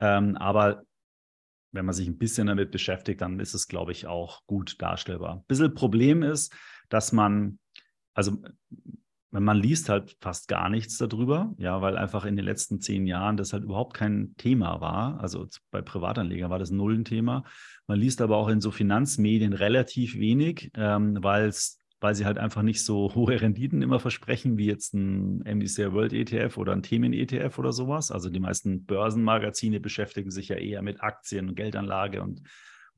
Ähm, 0.00 0.36
aber 0.36 0.82
wenn 1.72 1.84
man 1.84 1.94
sich 1.94 2.08
ein 2.08 2.16
bisschen 2.16 2.46
damit 2.46 2.70
beschäftigt, 2.70 3.20
dann 3.20 3.38
ist 3.38 3.52
es, 3.52 3.68
glaube 3.68 3.92
ich, 3.92 4.06
auch 4.06 4.46
gut 4.46 4.80
darstellbar. 4.80 5.34
Ein 5.34 5.44
bisschen 5.46 5.74
Problem 5.74 6.22
ist, 6.22 6.54
dass 6.88 7.12
man, 7.12 7.58
also 8.14 8.38
man 9.30 9.56
liest 9.58 9.88
halt 9.88 10.16
fast 10.20 10.48
gar 10.48 10.68
nichts 10.68 10.96
darüber, 10.98 11.54
ja, 11.58 11.82
weil 11.82 11.96
einfach 11.98 12.24
in 12.24 12.36
den 12.36 12.44
letzten 12.44 12.80
zehn 12.80 13.06
Jahren 13.06 13.36
das 13.36 13.52
halt 13.52 13.64
überhaupt 13.64 13.94
kein 13.94 14.34
Thema 14.36 14.80
war. 14.80 15.20
Also 15.20 15.46
bei 15.70 15.82
Privatanlegern 15.82 16.50
war 16.50 16.58
das 16.58 16.70
null 16.70 16.94
ein 16.94 17.04
Thema. 17.04 17.44
Man 17.86 17.98
liest 17.98 18.22
aber 18.22 18.36
auch 18.36 18.48
in 18.48 18.60
so 18.60 18.70
Finanzmedien 18.70 19.52
relativ 19.52 20.18
wenig, 20.18 20.70
ähm, 20.74 21.18
weil 21.22 21.52
weil 22.00 22.14
sie 22.14 22.26
halt 22.26 22.38
einfach 22.38 22.62
nicht 22.62 22.84
so 22.84 23.12
hohe 23.14 23.40
Renditen 23.40 23.82
immer 23.82 23.98
versprechen, 23.98 24.56
wie 24.56 24.66
jetzt 24.66 24.94
ein 24.94 25.38
MDC 25.40 25.92
World 25.92 26.12
ETF 26.12 26.56
oder 26.56 26.72
ein 26.72 26.82
Themen-ETF 26.82 27.58
oder 27.58 27.72
sowas. 27.72 28.10
Also 28.10 28.30
die 28.30 28.40
meisten 28.40 28.84
Börsenmagazine 28.84 29.80
beschäftigen 29.80 30.30
sich 30.30 30.48
ja 30.48 30.56
eher 30.56 30.80
mit 30.82 31.02
Aktien 31.02 31.48
und 31.48 31.56
Geldanlage 31.56 32.22
und 32.22 32.42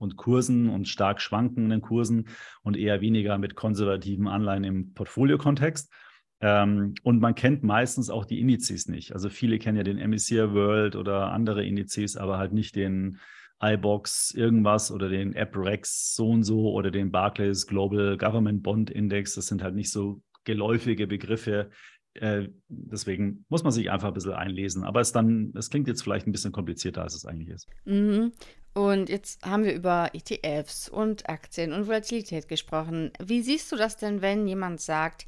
und 0.01 0.17
Kursen 0.17 0.71
und 0.71 0.89
stark 0.89 1.21
schwankenden 1.21 1.83
Kursen 1.83 2.29
und 2.63 2.77
eher 2.77 3.03
weniger 3.03 3.37
mit 3.37 3.55
konservativen 3.55 4.29
Anleihen 4.29 4.65
im 4.65 4.95
Portfolio-Kontext. 4.95 5.93
Ähm, 6.41 6.95
und 7.03 7.21
man 7.21 7.35
kennt 7.35 7.63
meistens 7.63 8.09
auch 8.09 8.25
die 8.25 8.41
Indizes 8.41 8.89
nicht. 8.89 9.13
Also 9.13 9.29
viele 9.29 9.59
kennen 9.59 9.77
ja 9.77 9.83
den 9.83 9.99
MSCI 9.99 10.53
World 10.55 10.97
oder 10.97 11.33
andere 11.33 11.65
Indizes, 11.65 12.17
aber 12.17 12.39
halt 12.39 12.53
nicht 12.53 12.77
den 12.77 13.19
iBox 13.63 14.33
irgendwas 14.35 14.91
oder 14.91 15.11
den 15.11 15.37
AppRex 15.37 16.15
so 16.15 16.31
und 16.31 16.45
so 16.45 16.73
oder 16.73 16.91
den 16.91 17.11
Barclays 17.11 17.67
Global 17.67 18.17
Government 18.17 18.63
Bond 18.63 18.91
Index. 18.91 19.35
Das 19.35 19.47
sind 19.47 19.63
halt 19.63 19.75
nicht 19.75 19.91
so 19.91 20.23
geläufige 20.45 21.07
Begriffe. 21.07 21.71
Äh, 22.15 22.49
deswegen 22.69 23.45
muss 23.49 23.63
man 23.63 23.73
sich 23.73 23.91
einfach 23.91 24.09
ein 24.09 24.15
bisschen 24.15 24.33
einlesen. 24.33 24.83
Aber 24.83 25.01
es 25.01 25.13
dann, 25.13 25.53
es 25.57 25.69
klingt 25.69 25.89
jetzt 25.89 26.03
vielleicht 26.03 26.27
ein 26.27 26.33
bisschen 26.33 26.53
komplizierter, 26.53 27.03
als 27.03 27.15
es 27.15 27.27
eigentlich 27.27 27.51
ist. 27.51 27.69
Mhm. 27.85 28.33
Und 28.73 29.09
jetzt 29.09 29.45
haben 29.45 29.65
wir 29.65 29.75
über 29.75 30.11
ETFs 30.15 30.89
und 30.89 31.29
Aktien 31.29 31.73
und 31.73 31.89
Volatilität 31.89 32.49
gesprochen. 32.49 33.11
Wie 33.23 33.43
siehst 33.43 33.71
du 33.73 33.77
das 33.77 33.97
denn, 33.97 34.23
wenn 34.23 34.47
jemand 34.47 34.81
sagt, 34.81 35.27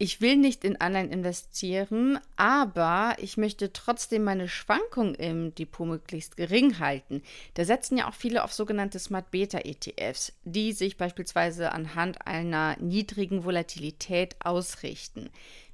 ich 0.00 0.20
will 0.20 0.36
nicht 0.36 0.64
in 0.64 0.80
Anleihen 0.80 1.10
investieren, 1.10 2.20
aber 2.36 3.16
ich 3.18 3.36
möchte 3.36 3.72
trotzdem 3.72 4.22
meine 4.22 4.46
Schwankung 4.46 5.16
im 5.16 5.52
Depot 5.56 5.88
möglichst 5.88 6.36
gering 6.36 6.78
halten. 6.78 7.22
Da 7.54 7.64
setzen 7.64 7.98
ja 7.98 8.08
auch 8.08 8.14
viele 8.14 8.44
auf 8.44 8.52
sogenannte 8.52 9.00
Smart 9.00 9.32
Beta 9.32 9.58
ETFs, 9.58 10.38
die 10.44 10.72
sich 10.72 10.96
beispielsweise 10.96 11.72
anhand 11.72 12.28
einer 12.28 12.76
niedrigen 12.78 13.44
Volatilität 13.44 14.36
ausrichten. 14.38 15.30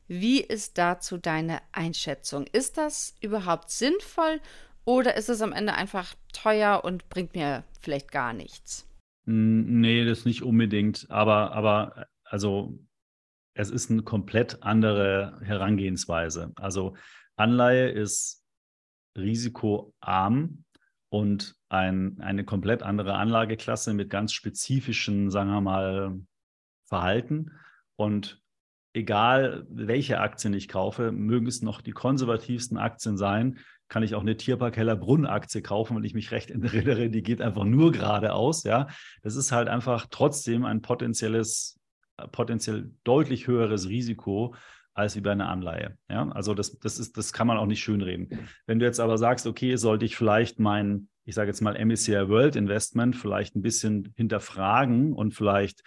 Wie 0.09 0.41
ist 0.41 0.79
dazu 0.79 1.19
deine 1.19 1.61
Einschätzung? 1.73 2.47
Ist 2.51 2.79
das 2.79 3.15
überhaupt 3.21 3.71
sinnvoll 3.71 4.41
oder 4.87 5.17
ist 5.19 5.29
es 5.29 5.43
am 5.43 5.53
Ende 5.53 5.75
einfach 5.75 6.15
teuer 6.33 6.83
und 6.83 7.11
bringt 7.11 7.35
mir 7.35 7.65
vielleicht 7.81 8.11
gar 8.11 8.33
nichts? 8.33 8.87
Nee, 9.27 10.07
das 10.07 10.25
nicht 10.25 10.43
unbedingt. 10.43 11.07
Aber, 11.11 11.53
aber 11.53 12.07
also 12.25 12.79
es 13.55 13.71
ist 13.71 13.91
eine 13.91 14.03
komplett 14.03 14.63
andere 14.63 15.39
Herangehensweise. 15.43 16.53
Also 16.57 16.97
Anleihe 17.37 17.89
ist 17.89 18.45
risikoarm 19.17 20.65
und 21.09 21.57
ein, 21.69 22.21
eine 22.21 22.45
komplett 22.45 22.83
andere 22.83 23.15
Anlageklasse 23.15 23.95
mit 23.95 24.11
ganz 24.11 24.33
spezifischen, 24.33 25.31
sagen 25.31 25.51
wir 25.51 25.61
mal, 25.61 26.19
Verhalten. 26.87 27.53
Und 27.97 28.43
egal 28.93 29.67
welche 29.71 30.21
Aktien 30.21 30.53
ich 30.55 30.69
kaufe, 30.69 31.13
mögen 31.13 31.47
es 31.47 31.63
noch 31.63 31.81
die 31.81 31.93
konservativsten 31.93 32.77
Aktien 32.77 33.17
sein, 33.17 33.59
kann 33.89 34.03
ich 34.03 34.15
auch 34.15 34.23
eine 34.23 34.37
Tierpark 34.37 34.77
Brunn 34.99 35.27
Aktie 35.27 35.63
kaufen, 35.63 35.97
wenn 35.97 36.05
ich 36.05 36.15
mich 36.15 36.33
recht 36.33 36.51
erinnere, 36.51 37.11
die 37.11 37.23
geht 37.23 37.41
einfach 37.41 37.65
nur 37.65 37.93
geradeaus, 37.93 38.65
ja. 38.65 38.89
Das 39.23 39.37
ist 39.37 39.53
halt 39.53 39.69
einfach 39.69 40.07
trotzdem 40.11 40.65
ein 40.65 40.83
potenzielles 40.83 41.79
potenziell 42.33 42.91
deutlich 43.05 43.47
höheres 43.47 43.89
Risiko 43.89 44.55
als 44.93 45.17
wie 45.17 45.21
bei 45.21 45.33
einer 45.33 45.49
Anleihe. 45.49 45.97
Ja, 46.09 46.29
also 46.31 46.55
das, 46.55 46.79
das 46.79 46.99
ist, 46.99 47.17
das 47.17 47.33
kann 47.33 47.47
man 47.47 47.57
auch 47.59 47.67
nicht 47.67 47.83
schönreden. 47.83 48.49
Wenn 48.67 48.79
du 48.79 48.87
jetzt 48.87 49.01
aber 49.01 49.19
sagst, 49.19 49.47
okay, 49.47 49.77
sollte 49.77 50.05
ich 50.05 50.17
vielleicht 50.17 50.61
mein 50.61 51.09
ich 51.25 51.35
sage 51.35 51.49
jetzt 51.49 51.63
mal 51.63 51.83
MSCI 51.83 52.29
World 52.29 52.57
Investment 52.57 53.17
vielleicht 53.17 53.57
ein 53.57 53.63
bisschen 53.63 54.13
hinterfragen 54.17 55.13
und 55.13 55.33
vielleicht 55.33 55.83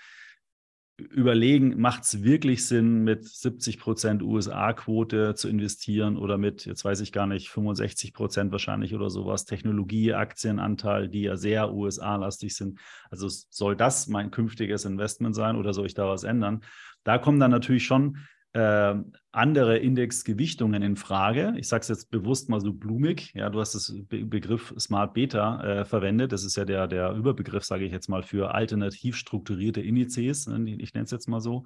überlegen, 0.97 1.79
macht 1.79 2.03
es 2.03 2.23
wirklich 2.23 2.65
Sinn, 2.65 3.03
mit 3.03 3.23
70 3.23 3.79
Prozent 3.79 4.23
USA-Quote 4.23 5.35
zu 5.35 5.47
investieren 5.47 6.17
oder 6.17 6.37
mit, 6.39 6.65
jetzt 6.65 6.83
weiß 6.83 7.01
ich 7.01 7.11
gar 7.11 7.27
nicht, 7.27 7.49
65 7.49 8.13
Prozent 8.13 8.51
wahrscheinlich 8.51 8.95
oder 8.95 9.09
sowas, 9.11 9.45
Technologie-Aktienanteil, 9.45 11.07
die 11.07 11.21
ja 11.21 11.37
sehr 11.37 11.71
USA-lastig 11.71 12.55
sind. 12.55 12.79
Also 13.11 13.27
soll 13.29 13.75
das 13.75 14.07
mein 14.07 14.31
künftiges 14.31 14.85
Investment 14.85 15.35
sein 15.35 15.55
oder 15.55 15.73
soll 15.73 15.85
ich 15.85 15.93
da 15.93 16.07
was 16.07 16.23
ändern? 16.23 16.63
Da 17.03 17.19
kommen 17.19 17.39
dann 17.39 17.51
natürlich 17.51 17.85
schon 17.85 18.17
äh, 18.53 18.95
andere 19.31 19.77
Indexgewichtungen 19.77 20.81
in 20.81 20.95
Frage. 20.95 21.53
Ich 21.57 21.67
sage 21.67 21.81
es 21.81 21.87
jetzt 21.89 22.09
bewusst 22.09 22.49
mal 22.49 22.61
so 22.61 22.73
blumig. 22.73 23.33
Ja, 23.33 23.49
du 23.49 23.59
hast 23.59 23.75
das 23.75 23.93
Be 24.07 24.25
Begriff 24.25 24.73
Smart 24.79 25.13
Beta 25.13 25.63
äh, 25.63 25.85
verwendet. 25.85 26.31
Das 26.31 26.43
ist 26.43 26.55
ja 26.55 26.65
der, 26.65 26.87
der 26.87 27.11
Überbegriff, 27.11 27.65
sage 27.65 27.85
ich 27.85 27.91
jetzt 27.91 28.09
mal, 28.09 28.23
für 28.23 28.53
alternativ 28.53 29.15
strukturierte 29.15 29.81
Indizes. 29.81 30.47
Ne, 30.47 30.75
ich 30.79 30.93
nenne 30.93 31.05
es 31.05 31.11
jetzt 31.11 31.27
mal 31.27 31.41
so. 31.41 31.65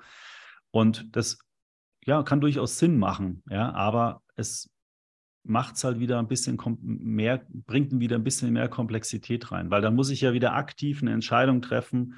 Und 0.71 1.15
das 1.15 1.39
ja, 2.05 2.23
kann 2.23 2.41
durchaus 2.41 2.79
Sinn 2.79 2.97
machen, 2.97 3.43
ja, 3.49 3.71
aber 3.73 4.23
es 4.35 4.69
macht 5.43 5.75
es 5.75 5.83
halt 5.83 5.99
wieder 5.99 6.19
ein 6.19 6.27
bisschen 6.27 6.57
mehr, 6.81 7.45
bringt 7.51 7.99
wieder 7.99 8.15
ein 8.15 8.23
bisschen 8.23 8.53
mehr 8.53 8.69
Komplexität 8.69 9.51
rein, 9.51 9.71
weil 9.71 9.81
dann 9.81 9.95
muss 9.95 10.09
ich 10.09 10.21
ja 10.21 10.33
wieder 10.33 10.53
aktiv 10.53 11.01
eine 11.01 11.13
Entscheidung 11.13 11.61
treffen, 11.61 12.15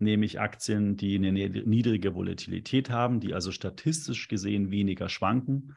nämlich 0.00 0.40
Aktien, 0.40 0.96
die 0.96 1.16
eine 1.16 1.32
niedrige 1.32 2.14
Volatilität 2.14 2.90
haben, 2.90 3.20
die 3.20 3.34
also 3.34 3.52
statistisch 3.52 4.28
gesehen 4.28 4.70
weniger 4.70 5.08
schwanken. 5.08 5.76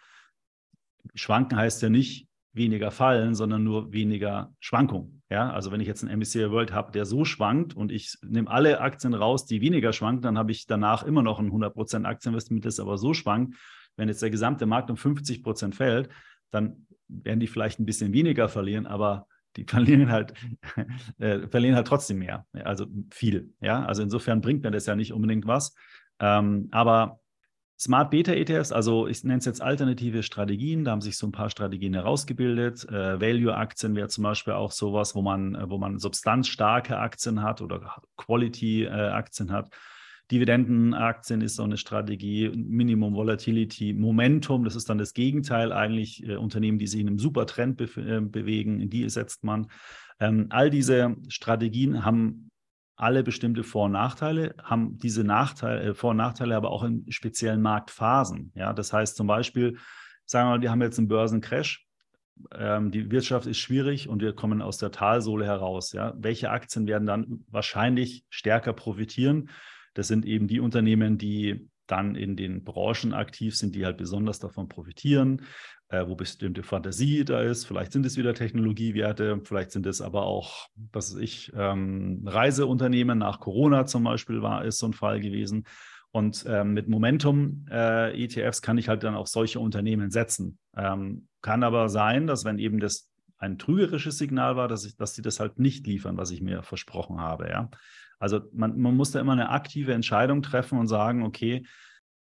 Schwanken 1.15 1.57
heißt 1.57 1.81
ja 1.81 1.89
nicht 1.89 2.27
weniger 2.53 2.91
fallen, 2.91 3.33
sondern 3.33 3.63
nur 3.63 3.91
weniger 3.91 4.53
Schwankung. 4.59 5.21
Ja, 5.29 5.49
also 5.51 5.71
wenn 5.71 5.81
ich 5.81 5.87
jetzt 5.87 6.03
einen 6.03 6.19
MSCI 6.19 6.51
World 6.51 6.71
habe, 6.71 6.91
der 6.91 7.05
so 7.05 7.25
schwankt 7.25 7.75
und 7.75 7.91
ich 7.91 8.15
nehme 8.21 8.49
alle 8.49 8.79
Aktien 8.79 9.15
raus, 9.15 9.45
die 9.45 9.61
weniger 9.61 9.91
schwanken, 9.91 10.21
dann 10.21 10.37
habe 10.37 10.51
ich 10.51 10.67
danach 10.67 11.03
immer 11.03 11.23
noch 11.23 11.39
ein 11.39 11.51
100% 11.51 12.05
Aktieninvestment, 12.05 12.63
das 12.65 12.79
aber 12.79 12.97
so 12.97 13.13
schwankt. 13.13 13.55
Wenn 13.97 14.07
jetzt 14.07 14.21
der 14.21 14.29
gesamte 14.29 14.65
Markt 14.65 14.91
um 14.91 14.95
50% 14.95 15.73
fällt, 15.73 16.09
dann 16.51 16.87
werden 17.07 17.39
die 17.39 17.47
vielleicht 17.47 17.79
ein 17.79 17.85
bisschen 17.85 18.13
weniger 18.13 18.47
verlieren, 18.47 18.85
aber 18.85 19.27
die 19.55 19.63
verlieren 19.67 20.11
halt, 20.11 20.33
äh, 21.19 21.47
verlieren 21.47 21.75
halt 21.75 21.87
trotzdem 21.87 22.19
mehr, 22.19 22.45
also 22.63 22.85
viel. 23.11 23.53
Ja, 23.61 23.85
also 23.85 24.01
insofern 24.01 24.41
bringt 24.41 24.63
mir 24.63 24.71
das 24.71 24.85
ja 24.85 24.95
nicht 24.95 25.13
unbedingt 25.13 25.47
was. 25.47 25.75
Ähm, 26.19 26.69
aber 26.71 27.19
Smart 27.79 28.11
Beta 28.11 28.31
ETFs, 28.31 28.71
also 28.71 29.07
ich 29.07 29.23
nenne 29.23 29.39
es 29.39 29.45
jetzt 29.45 29.61
alternative 29.61 30.23
Strategien, 30.23 30.85
da 30.85 30.91
haben 30.91 31.01
sich 31.01 31.17
so 31.17 31.27
ein 31.27 31.31
paar 31.33 31.49
Strategien 31.49 31.93
herausgebildet. 31.93 32.87
Äh, 32.87 33.19
Value-Aktien 33.19 33.95
wäre 33.95 34.07
zum 34.07 34.23
Beispiel 34.23 34.53
auch 34.53 34.71
sowas, 34.71 35.15
wo 35.15 35.21
man, 35.21 35.55
äh, 35.55 35.69
wo 35.69 35.77
man 35.77 35.99
substanzstarke 35.99 36.97
Aktien 36.97 37.41
hat 37.41 37.61
oder 37.61 37.95
Quality-Aktien 38.15 39.51
hat. 39.51 39.69
Dividendenaktien 40.31 41.41
ist 41.41 41.55
so 41.55 41.63
eine 41.63 41.77
Strategie, 41.77 42.49
Minimum 42.49 43.13
Volatility, 43.13 43.93
Momentum, 43.93 44.63
das 44.63 44.75
ist 44.75 44.89
dann 44.89 44.97
das 44.97 45.13
Gegenteil 45.13 45.71
eigentlich, 45.71 46.27
äh, 46.27 46.35
Unternehmen, 46.35 46.79
die 46.79 46.87
sich 46.87 47.01
in 47.01 47.07
einem 47.07 47.19
super 47.19 47.45
Trend 47.45 47.77
be 47.77 47.85
äh, 47.97 48.21
bewegen, 48.21 48.79
in 48.79 48.89
die 48.89 49.07
setzt 49.09 49.43
man. 49.43 49.67
Ähm, 50.19 50.47
all 50.49 50.69
diese 50.69 51.15
Strategien 51.27 52.05
haben 52.05 52.49
alle 52.95 53.23
bestimmte 53.23 53.63
Vor- 53.63 53.85
und 53.85 53.91
Nachteile, 53.91 54.55
haben 54.63 54.97
diese 54.97 55.23
Nachteile, 55.23 55.81
äh, 55.81 55.93
Vor- 55.93 56.11
und 56.11 56.17
Nachteile 56.17 56.55
aber 56.55 56.71
auch 56.71 56.83
in 56.83 57.05
speziellen 57.11 57.61
Marktphasen. 57.61 58.51
Ja, 58.55 58.71
das 58.73 58.93
heißt 58.93 59.17
zum 59.17 59.27
Beispiel, 59.27 59.77
sagen 60.25 60.47
wir 60.47 60.57
mal, 60.57 60.61
wir 60.61 60.71
haben 60.71 60.81
jetzt 60.81 60.99
einen 60.99 61.09
Börsencrash, 61.09 61.85
ähm, 62.51 62.91
die 62.91 63.11
Wirtschaft 63.11 63.47
ist 63.47 63.59
schwierig 63.59 64.09
und 64.09 64.21
wir 64.21 64.33
kommen 64.33 64.61
aus 64.61 64.77
der 64.77 64.91
Talsohle 64.91 65.45
heraus. 65.45 65.91
Ja? 65.91 66.13
Welche 66.17 66.49
Aktien 66.49 66.87
werden 66.87 67.05
dann 67.05 67.45
wahrscheinlich 67.49 68.25
stärker 68.29 68.73
profitieren? 68.73 69.49
Das 69.93 70.07
sind 70.07 70.25
eben 70.25 70.47
die 70.47 70.59
Unternehmen, 70.59 71.17
die 71.17 71.69
dann 71.87 72.15
in 72.15 72.35
den 72.35 72.63
Branchen 72.63 73.13
aktiv 73.13 73.55
sind, 73.55 73.75
die 73.75 73.85
halt 73.85 73.97
besonders 73.97 74.39
davon 74.39 74.69
profitieren, 74.69 75.41
äh, 75.89 76.07
wo 76.07 76.15
bestimmte 76.15 76.63
Fantasie 76.63 77.25
da 77.25 77.41
ist. 77.41 77.65
Vielleicht 77.65 77.91
sind 77.91 78.05
es 78.05 78.17
wieder 78.17 78.33
Technologiewerte, 78.33 79.41
vielleicht 79.43 79.71
sind 79.71 79.85
es 79.85 80.01
aber 80.01 80.25
auch, 80.25 80.69
was 80.91 81.13
weiß 81.13 81.21
ich, 81.21 81.51
ähm, 81.55 82.23
Reiseunternehmen 82.25 83.17
nach 83.17 83.39
Corona 83.39 83.85
zum 83.85 84.05
Beispiel 84.05 84.41
war, 84.41 84.65
ist 84.65 84.79
so 84.79 84.87
ein 84.87 84.93
Fall 84.93 85.19
gewesen. 85.19 85.65
Und 86.11 86.45
ähm, 86.47 86.73
mit 86.73 86.87
Momentum-ETFs 86.87 88.59
äh, 88.59 88.61
kann 88.61 88.77
ich 88.77 88.87
halt 88.87 89.03
dann 89.03 89.15
auch 89.15 89.25
solche 89.25 89.59
Unternehmen 89.59 90.11
setzen. 90.11 90.59
Ähm, 90.77 91.27
kann 91.41 91.63
aber 91.63 91.89
sein, 91.89 92.27
dass 92.27 92.45
wenn 92.45 92.59
eben 92.59 92.79
das 92.79 93.09
ein 93.39 93.57
trügerisches 93.57 94.19
Signal 94.19 94.55
war, 94.55 94.67
dass, 94.67 94.85
ich, 94.85 94.95
dass 94.95 95.15
sie 95.15 95.21
das 95.21 95.39
halt 95.39 95.59
nicht 95.59 95.85
liefern, 95.87 96.15
was 96.15 96.31
ich 96.31 96.41
mir 96.41 96.61
versprochen 96.63 97.19
habe. 97.19 97.49
Ja? 97.49 97.69
Also 98.23 98.39
man, 98.53 98.79
man 98.79 98.95
muss 98.95 99.11
da 99.11 99.19
immer 99.19 99.33
eine 99.33 99.49
aktive 99.49 99.93
Entscheidung 99.93 100.41
treffen 100.41 100.79
und 100.79 100.87
sagen, 100.87 101.23
okay, 101.23 101.65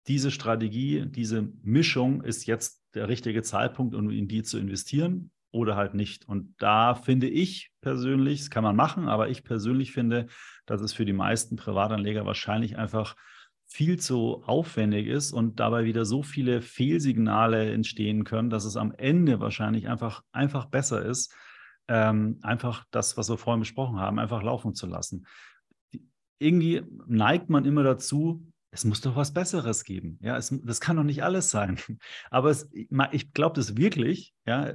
diese 0.06 0.30
Strategie, 0.30 1.04
diese 1.06 1.50
Mischung 1.62 2.22
ist 2.22 2.46
jetzt 2.46 2.82
der 2.94 3.10
richtige 3.10 3.42
Zeitpunkt, 3.42 3.94
um 3.94 4.08
in 4.08 4.26
die 4.26 4.42
zu 4.42 4.58
investieren 4.58 5.30
oder 5.50 5.76
halt 5.76 5.92
nicht. 5.92 6.26
Und 6.26 6.54
da 6.56 6.94
finde 6.94 7.28
ich 7.28 7.72
persönlich, 7.82 8.40
das 8.40 8.48
kann 8.48 8.64
man 8.64 8.74
machen, 8.74 9.06
aber 9.06 9.28
ich 9.28 9.44
persönlich 9.44 9.92
finde, 9.92 10.28
dass 10.64 10.80
es 10.80 10.94
für 10.94 11.04
die 11.04 11.12
meisten 11.12 11.56
Privatanleger 11.56 12.24
wahrscheinlich 12.24 12.78
einfach 12.78 13.14
viel 13.66 13.98
zu 13.98 14.42
aufwendig 14.46 15.08
ist 15.08 15.30
und 15.30 15.60
dabei 15.60 15.84
wieder 15.84 16.06
so 16.06 16.22
viele 16.22 16.62
Fehlsignale 16.62 17.70
entstehen 17.70 18.24
können, 18.24 18.48
dass 18.48 18.64
es 18.64 18.78
am 18.78 18.94
Ende 18.96 19.40
wahrscheinlich 19.40 19.88
einfach, 19.88 20.22
einfach 20.32 20.64
besser 20.64 21.04
ist, 21.04 21.34
ähm, 21.86 22.38
einfach 22.40 22.86
das, 22.92 23.18
was 23.18 23.28
wir 23.28 23.36
vorhin 23.36 23.60
besprochen 23.60 24.00
haben, 24.00 24.18
einfach 24.18 24.42
laufen 24.42 24.74
zu 24.74 24.86
lassen 24.86 25.26
irgendwie 26.42 26.82
neigt 27.06 27.50
man 27.50 27.64
immer 27.64 27.82
dazu, 27.82 28.46
es 28.74 28.84
muss 28.84 29.02
doch 29.02 29.16
was 29.16 29.34
Besseres 29.34 29.84
geben. 29.84 30.18
Ja, 30.22 30.36
es, 30.38 30.52
das 30.64 30.80
kann 30.80 30.96
doch 30.96 31.02
nicht 31.02 31.22
alles 31.22 31.50
sein. 31.50 31.78
Aber 32.30 32.50
es, 32.50 32.70
ich 32.72 33.32
glaube 33.32 33.54
das 33.54 33.76
wirklich, 33.76 34.34
ja, 34.46 34.74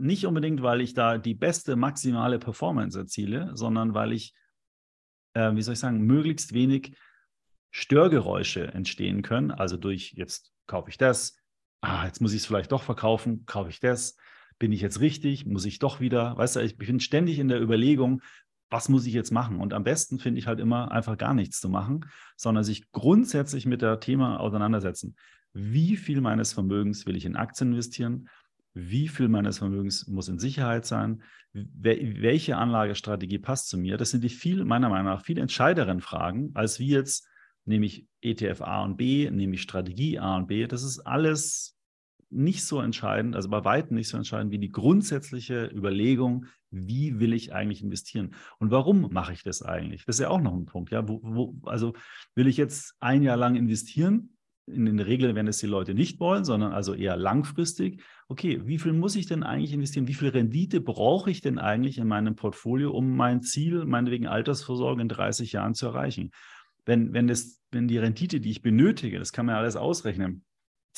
nicht 0.00 0.26
unbedingt, 0.26 0.62
weil 0.62 0.80
ich 0.80 0.92
da 0.92 1.18
die 1.18 1.34
beste 1.34 1.76
maximale 1.76 2.40
Performance 2.40 2.98
erziele, 2.98 3.52
sondern 3.54 3.94
weil 3.94 4.12
ich, 4.12 4.34
äh, 5.34 5.54
wie 5.54 5.62
soll 5.62 5.74
ich 5.74 5.80
sagen, 5.80 6.02
möglichst 6.02 6.52
wenig 6.52 6.96
Störgeräusche 7.70 8.66
entstehen 8.74 9.22
können. 9.22 9.52
Also 9.52 9.76
durch 9.76 10.14
jetzt 10.14 10.52
kaufe 10.66 10.90
ich 10.90 10.98
das, 10.98 11.36
ah, 11.80 12.06
jetzt 12.06 12.20
muss 12.20 12.32
ich 12.32 12.40
es 12.40 12.46
vielleicht 12.46 12.72
doch 12.72 12.82
verkaufen, 12.82 13.46
kaufe 13.46 13.70
ich 13.70 13.78
das, 13.78 14.16
bin 14.58 14.72
ich 14.72 14.80
jetzt 14.80 15.00
richtig, 15.00 15.46
muss 15.46 15.64
ich 15.64 15.78
doch 15.78 16.00
wieder, 16.00 16.36
weißt 16.36 16.56
du, 16.56 16.60
ich 16.60 16.76
bin 16.76 16.98
ständig 16.98 17.38
in 17.38 17.46
der 17.46 17.60
Überlegung, 17.60 18.20
was 18.70 18.88
muss 18.88 19.06
ich 19.06 19.14
jetzt 19.14 19.30
machen? 19.30 19.60
Und 19.60 19.72
am 19.72 19.84
besten 19.84 20.18
finde 20.18 20.38
ich 20.38 20.46
halt 20.46 20.60
immer 20.60 20.92
einfach 20.92 21.16
gar 21.16 21.34
nichts 21.34 21.60
zu 21.60 21.68
machen, 21.68 22.04
sondern 22.36 22.64
sich 22.64 22.90
grundsätzlich 22.92 23.66
mit 23.66 23.82
der 23.82 24.00
Thema 24.00 24.40
auseinandersetzen. 24.40 25.16
Wie 25.52 25.96
viel 25.96 26.20
meines 26.20 26.52
Vermögens 26.52 27.06
will 27.06 27.16
ich 27.16 27.24
in 27.24 27.36
Aktien 27.36 27.72
investieren? 27.72 28.28
Wie 28.74 29.08
viel 29.08 29.28
meines 29.28 29.58
Vermögens 29.58 30.06
muss 30.06 30.28
in 30.28 30.38
Sicherheit 30.38 30.84
sein? 30.84 31.22
Welche 31.52 32.56
Anlagestrategie 32.56 33.38
passt 33.38 33.68
zu 33.68 33.78
mir? 33.78 33.96
Das 33.96 34.10
sind 34.10 34.22
die 34.22 34.28
viel, 34.28 34.64
meiner 34.64 34.90
Meinung 34.90 35.06
nach, 35.06 35.24
viel 35.24 35.38
entscheideren 35.38 36.00
Fragen, 36.00 36.50
als 36.54 36.78
wie 36.78 36.88
jetzt 36.88 37.26
nehme 37.64 37.86
ich 37.86 38.06
ETF 38.20 38.62
A 38.62 38.84
und 38.84 38.96
B, 38.96 39.30
nehme 39.30 39.54
ich 39.54 39.62
Strategie 39.62 40.18
A 40.18 40.36
und 40.36 40.46
B. 40.46 40.66
Das 40.66 40.82
ist 40.82 41.00
alles 41.00 41.77
nicht 42.30 42.64
so 42.64 42.80
entscheidend, 42.80 43.36
also 43.36 43.48
bei 43.48 43.64
weitem 43.64 43.96
nicht 43.96 44.08
so 44.08 44.16
entscheidend 44.16 44.52
wie 44.52 44.58
die 44.58 44.70
grundsätzliche 44.70 45.66
Überlegung, 45.66 46.46
wie 46.70 47.18
will 47.18 47.32
ich 47.32 47.54
eigentlich 47.54 47.82
investieren 47.82 48.34
und 48.58 48.70
warum 48.70 49.08
mache 49.12 49.32
ich 49.32 49.42
das 49.42 49.62
eigentlich? 49.62 50.04
Das 50.04 50.16
ist 50.16 50.20
ja 50.20 50.28
auch 50.28 50.40
noch 50.40 50.54
ein 50.54 50.66
Punkt. 50.66 50.90
Ja, 50.90 51.08
wo, 51.08 51.20
wo, 51.22 51.54
also 51.64 51.94
will 52.34 52.46
ich 52.46 52.56
jetzt 52.56 52.94
ein 53.00 53.22
Jahr 53.22 53.36
lang 53.36 53.56
investieren? 53.56 54.34
In, 54.66 54.86
in 54.86 54.98
der 54.98 55.06
Regel, 55.06 55.34
wenn 55.34 55.46
es 55.46 55.56
die 55.56 55.66
Leute 55.66 55.94
nicht 55.94 56.20
wollen, 56.20 56.44
sondern 56.44 56.72
also 56.72 56.92
eher 56.92 57.16
langfristig. 57.16 58.02
Okay, 58.28 58.60
wie 58.66 58.78
viel 58.78 58.92
muss 58.92 59.16
ich 59.16 59.24
denn 59.24 59.42
eigentlich 59.42 59.72
investieren? 59.72 60.08
Wie 60.08 60.14
viel 60.14 60.28
Rendite 60.28 60.82
brauche 60.82 61.30
ich 61.30 61.40
denn 61.40 61.58
eigentlich 61.58 61.96
in 61.96 62.06
meinem 62.06 62.36
Portfolio, 62.36 62.90
um 62.90 63.16
mein 63.16 63.40
Ziel, 63.40 63.86
meinetwegen 63.86 64.26
Altersvorsorge 64.26 65.00
in 65.00 65.08
30 65.08 65.52
Jahren 65.52 65.74
zu 65.74 65.86
erreichen? 65.86 66.32
Wenn, 66.84 67.14
wenn, 67.14 67.26
das, 67.28 67.62
wenn 67.70 67.88
die 67.88 67.96
Rendite, 67.96 68.40
die 68.40 68.50
ich 68.50 68.60
benötige, 68.60 69.18
das 69.18 69.32
kann 69.32 69.46
man 69.46 69.54
ja 69.54 69.60
alles 69.60 69.76
ausrechnen, 69.76 70.44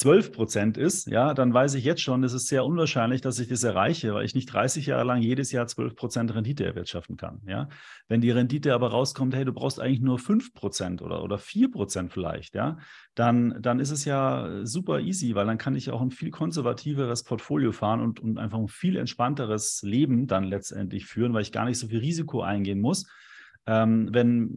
12 0.01 0.33
Prozent 0.33 0.79
ist, 0.79 1.09
ja, 1.09 1.35
dann 1.35 1.53
weiß 1.53 1.75
ich 1.75 1.85
jetzt 1.85 2.01
schon, 2.01 2.25
es 2.25 2.33
ist 2.33 2.47
sehr 2.47 2.65
unwahrscheinlich, 2.65 3.21
dass 3.21 3.39
ich 3.39 3.49
das 3.49 3.65
erreiche, 3.65 4.15
weil 4.15 4.25
ich 4.25 4.35
nicht 4.35 4.47
30 4.47 4.87
Jahre 4.87 5.05
lang 5.05 5.21
jedes 5.21 5.53
Jahr 5.53 5.67
12 5.67 5.95
Prozent 5.95 6.35
Rendite 6.35 6.65
erwirtschaften 6.65 7.19
kann. 7.19 7.43
Ja? 7.47 7.69
Wenn 8.09 8.23
die 8.23 8.31
Rendite 8.31 8.73
aber 8.73 8.93
rauskommt, 8.93 9.35
hey, 9.35 9.45
du 9.45 9.53
brauchst 9.53 9.79
eigentlich 9.79 10.01
nur 10.01 10.19
5 10.19 10.55
Prozent 10.55 11.03
oder, 11.03 11.23
oder 11.23 11.37
4 11.37 11.71
Prozent 11.71 12.15
vielleicht, 12.15 12.55
ja, 12.55 12.79
dann, 13.15 13.61
dann 13.61 13.79
ist 13.79 13.91
es 13.91 14.07
ja 14.07 14.65
super 14.65 15.01
easy, 15.01 15.35
weil 15.35 15.45
dann 15.45 15.59
kann 15.59 15.75
ich 15.75 15.91
auch 15.91 16.01
ein 16.01 16.11
viel 16.11 16.31
konservativeres 16.31 17.23
Portfolio 17.25 17.71
fahren 17.71 18.01
und, 18.01 18.21
und 18.21 18.39
einfach 18.39 18.59
ein 18.59 18.69
viel 18.69 18.97
entspannteres 18.97 19.83
Leben 19.83 20.27
dann 20.27 20.45
letztendlich 20.45 21.05
führen, 21.05 21.35
weil 21.35 21.43
ich 21.43 21.53
gar 21.53 21.67
nicht 21.67 21.79
so 21.79 21.89
viel 21.89 21.99
Risiko 21.99 22.41
eingehen 22.41 22.81
muss 22.81 23.07
Ähm, 23.67 24.09
wenn, 24.13 24.51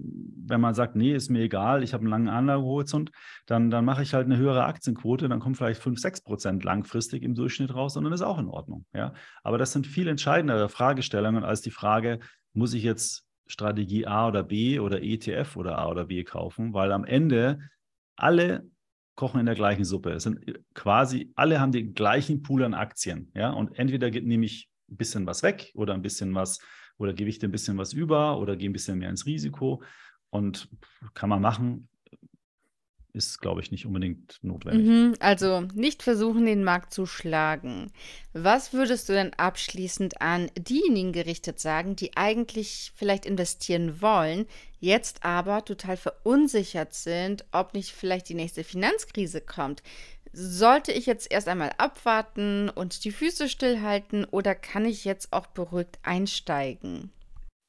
wenn 0.45 0.61
man 0.61 0.73
sagt, 0.73 0.95
nee, 0.95 1.13
ist 1.13 1.29
mir 1.29 1.41
egal, 1.41 1.83
ich 1.83 1.93
habe 1.93 2.01
einen 2.01 2.11
langen 2.11 2.29
Anlagehorizont, 2.29 3.11
dann, 3.45 3.69
dann 3.69 3.85
mache 3.85 4.03
ich 4.03 4.13
halt 4.13 4.25
eine 4.25 4.37
höhere 4.37 4.65
Aktienquote, 4.65 5.27
dann 5.27 5.39
kommt 5.39 5.57
vielleicht 5.57 5.81
5, 5.81 5.99
6 5.99 6.21
Prozent 6.21 6.63
langfristig 6.63 7.23
im 7.23 7.35
Durchschnitt 7.35 7.73
raus 7.73 7.97
und 7.97 8.05
dann 8.05 8.13
ist 8.13 8.21
auch 8.21 8.39
in 8.39 8.47
Ordnung. 8.47 8.85
Ja? 8.93 9.13
Aber 9.43 9.57
das 9.57 9.71
sind 9.71 9.87
viel 9.87 10.07
entscheidendere 10.07 10.69
Fragestellungen 10.69 11.43
als 11.43 11.61
die 11.61 11.71
Frage, 11.71 12.19
muss 12.53 12.73
ich 12.73 12.83
jetzt 12.83 13.25
Strategie 13.47 14.07
A 14.07 14.27
oder 14.27 14.43
B 14.43 14.79
oder 14.79 15.01
ETF 15.01 15.57
oder 15.57 15.77
A 15.77 15.89
oder 15.89 16.05
B 16.05 16.23
kaufen, 16.23 16.73
weil 16.73 16.91
am 16.91 17.03
Ende 17.03 17.59
alle 18.15 18.65
kochen 19.15 19.39
in 19.39 19.45
der 19.45 19.55
gleichen 19.55 19.85
Suppe. 19.85 20.11
Es 20.11 20.23
sind 20.23 20.39
quasi, 20.73 21.31
alle 21.35 21.59
haben 21.59 21.71
den 21.71 21.93
gleichen 21.93 22.41
Pool 22.41 22.63
an 22.63 22.73
Aktien. 22.73 23.31
Ja? 23.35 23.51
Und 23.51 23.77
entweder 23.77 24.09
nehme 24.09 24.45
ich 24.45 24.69
ein 24.89 24.97
bisschen 24.97 25.25
was 25.25 25.43
weg 25.43 25.71
oder 25.75 25.93
ein 25.93 26.01
bisschen 26.01 26.33
was 26.33 26.59
oder 26.97 27.13
gebe 27.13 27.29
ich 27.29 27.39
dir 27.39 27.47
ein 27.47 27.51
bisschen 27.51 27.77
was 27.77 27.93
über 27.93 28.37
oder 28.39 28.55
gehe 28.55 28.69
ein 28.69 28.73
bisschen 28.73 28.99
mehr 28.99 29.09
ins 29.09 29.25
Risiko. 29.25 29.83
Und 30.29 30.67
kann 31.13 31.29
man 31.29 31.41
machen, 31.41 31.87
ist, 33.13 33.39
glaube 33.39 33.61
ich, 33.61 33.71
nicht 33.71 33.85
unbedingt 33.85 34.39
notwendig. 34.41 34.87
Mhm, 34.87 35.13
also 35.19 35.61
nicht 35.75 36.01
versuchen, 36.01 36.47
den 36.47 36.63
Markt 36.63 36.91
zu 36.91 37.05
schlagen. 37.05 37.91
Was 38.33 38.73
würdest 38.73 39.07
du 39.07 39.13
denn 39.13 39.33
abschließend 39.35 40.19
an 40.19 40.49
diejenigen 40.57 41.13
gerichtet 41.13 41.59
sagen, 41.59 41.95
die 41.95 42.17
eigentlich 42.17 42.91
vielleicht 42.95 43.27
investieren 43.27 44.01
wollen, 44.01 44.47
jetzt 44.79 45.23
aber 45.23 45.63
total 45.63 45.95
verunsichert 45.95 46.95
sind, 46.95 47.45
ob 47.51 47.75
nicht 47.75 47.91
vielleicht 47.91 48.29
die 48.29 48.33
nächste 48.33 48.63
Finanzkrise 48.63 49.41
kommt? 49.41 49.83
Sollte 50.35 50.91
ich 50.91 51.05
jetzt 51.05 51.31
erst 51.31 51.47
einmal 51.47 51.71
abwarten 51.77 52.69
und 52.69 53.05
die 53.05 53.11
Füße 53.11 53.47
stillhalten 53.47 54.25
oder 54.25 54.55
kann 54.55 54.83
ich 54.85 55.05
jetzt 55.05 55.31
auch 55.31 55.45
beruhigt 55.45 55.99
einsteigen? 56.01 57.11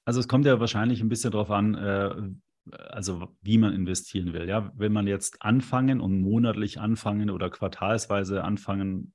Also 0.06 0.20
es 0.20 0.28
kommt 0.28 0.46
ja 0.46 0.58
wahrscheinlich 0.60 1.02
ein 1.02 1.10
bisschen 1.10 1.32
darauf 1.32 1.50
an, 1.50 1.74
äh, 1.74 2.14
also 2.72 3.28
wie 3.42 3.58
man 3.58 3.74
investieren 3.74 4.32
will. 4.32 4.48
Ja, 4.48 4.72
wenn 4.76 4.94
man 4.94 5.06
jetzt 5.06 5.42
anfangen 5.42 6.00
und 6.00 6.22
monatlich 6.22 6.80
anfangen 6.80 7.28
oder 7.28 7.50
quartalsweise 7.50 8.42
anfangen 8.42 9.12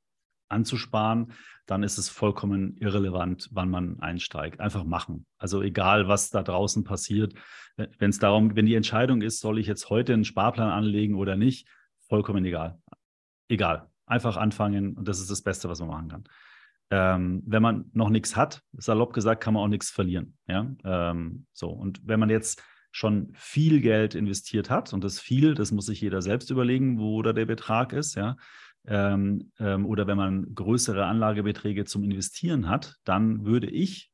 anzusparen, 0.48 1.34
dann 1.66 1.82
ist 1.82 1.98
es 1.98 2.10
vollkommen 2.10 2.76
irrelevant, 2.78 3.50
wann 3.52 3.70
man 3.70 4.00
einsteigt. 4.00 4.60
Einfach 4.60 4.84
machen. 4.84 5.26
Also 5.38 5.62
egal, 5.64 6.08
was 6.08 6.30
da 6.30 6.44
draußen 6.44 6.84
passiert. 6.84 7.34
Wenn 7.76 8.10
es 8.10 8.20
darum, 8.20 8.56
wenn 8.56 8.66
die 8.66 8.76
Entscheidung 8.76 9.22
ist, 9.22 9.40
soll 9.40 9.58
ich 9.58 9.68
jetzt 9.68 9.90
heute 9.90 10.14
einen 10.14 10.26
Sparplan 10.26 10.70
anlegen 10.70 11.16
oder 11.16 11.36
nicht, 11.36 11.68
vollkommen 12.08 12.46
egal. 12.46 12.80
Egal. 13.50 13.90
Einfach 14.06 14.38
anfangen 14.38 14.96
und 14.96 15.08
das 15.08 15.20
ist 15.20 15.30
das 15.30 15.42
Beste, 15.42 15.68
was 15.70 15.80
man 15.80 15.90
machen 15.90 16.08
kann. 16.08 16.24
Ähm, 16.92 17.44
wenn 17.46 17.62
man 17.62 17.86
noch 17.94 18.10
nichts 18.10 18.36
hat, 18.36 18.64
salopp 18.74 19.14
gesagt, 19.14 19.44
kann 19.44 19.54
man 19.54 19.64
auch 19.64 19.68
nichts 19.68 19.92
verlieren. 19.92 20.38
Ja, 20.48 20.72
ähm, 20.84 21.46
so. 21.54 21.70
Und 21.70 22.02
wenn 22.08 22.20
man 22.20 22.30
jetzt 22.30 22.64
schon 22.92 23.32
viel 23.36 23.82
Geld 23.82 24.16
investiert 24.16 24.70
hat, 24.70 24.94
und 24.94 25.04
das 25.04 25.20
viel, 25.20 25.54
das 25.54 25.72
muss 25.72 25.86
sich 25.86 26.02
jeder 26.02 26.22
selbst 26.22 26.50
überlegen, 26.50 27.00
wo 27.00 27.22
da 27.22 27.34
der 27.34 27.46
Betrag 27.46 27.94
ist, 27.94 28.16
ja. 28.16 28.38
Ähm, 28.88 29.52
ähm, 29.60 29.86
oder 29.86 30.08
wenn 30.08 30.18
man 30.18 30.56
größere 30.56 31.06
Anlagebeträge 31.06 31.86
zum 31.86 32.04
Investieren 32.04 32.70
hat, 32.70 32.96
dann 33.04 33.46
würde 33.46 33.70
ich, 33.70 34.10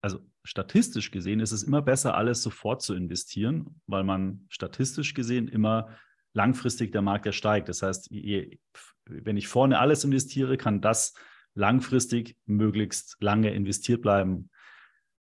also 0.00 0.18
statistisch 0.42 1.10
gesehen, 1.10 1.38
ist 1.38 1.52
es 1.52 1.62
immer 1.62 1.82
besser, 1.82 2.16
alles 2.16 2.42
sofort 2.42 2.82
zu 2.82 2.94
investieren, 2.94 3.80
weil 3.86 4.02
man 4.02 4.46
statistisch 4.48 5.14
gesehen 5.14 5.46
immer 5.46 5.90
langfristig 6.34 6.92
der 6.92 7.02
Markt 7.02 7.26
ja 7.26 7.32
steigt. 7.32 7.68
Das 7.68 7.82
heißt, 7.82 8.10
je, 8.10 8.58
wenn 9.06 9.36
ich 9.36 9.48
vorne 9.48 9.78
alles 9.78 10.04
investiere, 10.04 10.56
kann 10.56 10.80
das 10.80 11.14
langfristig 11.54 12.36
möglichst 12.46 13.16
lange 13.20 13.54
investiert 13.54 14.02
bleiben. 14.02 14.50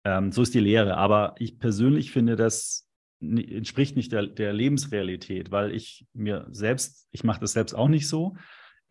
Ähm, 0.03 0.31
so 0.31 0.41
ist 0.41 0.53
die 0.53 0.59
Lehre. 0.59 0.97
Aber 0.97 1.35
ich 1.37 1.59
persönlich 1.59 2.11
finde, 2.11 2.35
das 2.35 2.89
entspricht 3.21 3.95
nicht 3.95 4.11
der, 4.11 4.27
der 4.27 4.51
Lebensrealität, 4.51 5.51
weil 5.51 5.73
ich 5.73 6.05
mir 6.13 6.47
selbst, 6.51 7.07
ich 7.11 7.23
mache 7.23 7.39
das 7.39 7.53
selbst 7.53 7.73
auch 7.73 7.87
nicht 7.87 8.07
so. 8.07 8.35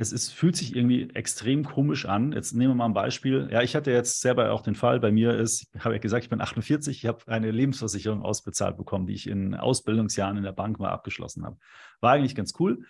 Es 0.02 0.12
ist, 0.12 0.32
fühlt 0.32 0.56
sich 0.56 0.74
irgendwie 0.74 1.08
extrem 1.14 1.64
komisch 1.64 2.06
an. 2.06 2.32
Jetzt 2.32 2.54
nehmen 2.54 2.72
wir 2.72 2.74
mal 2.74 2.86
ein 2.86 2.92
Beispiel. 2.92 3.48
Ja, 3.52 3.62
ich 3.62 3.76
hatte 3.76 3.92
jetzt 3.92 4.20
selber 4.20 4.52
auch 4.52 4.60
den 4.60 4.74
Fall, 4.74 5.00
bei 5.00 5.12
mir 5.12 5.36
ist, 5.36 5.68
ich 5.74 5.84
habe 5.84 5.94
ja 5.94 6.00
gesagt, 6.00 6.24
ich 6.24 6.30
bin 6.30 6.40
48, 6.40 6.98
ich 6.98 7.06
habe 7.06 7.20
eine 7.28 7.50
Lebensversicherung 7.50 8.22
ausbezahlt 8.22 8.76
bekommen, 8.76 9.06
die 9.06 9.14
ich 9.14 9.28
in 9.28 9.54
Ausbildungsjahren 9.54 10.36
in 10.36 10.42
der 10.42 10.52
Bank 10.52 10.78
mal 10.80 10.90
abgeschlossen 10.90 11.44
habe. 11.44 11.56
War 12.00 12.12
eigentlich 12.12 12.34
ganz 12.34 12.52
cool, 12.58 12.84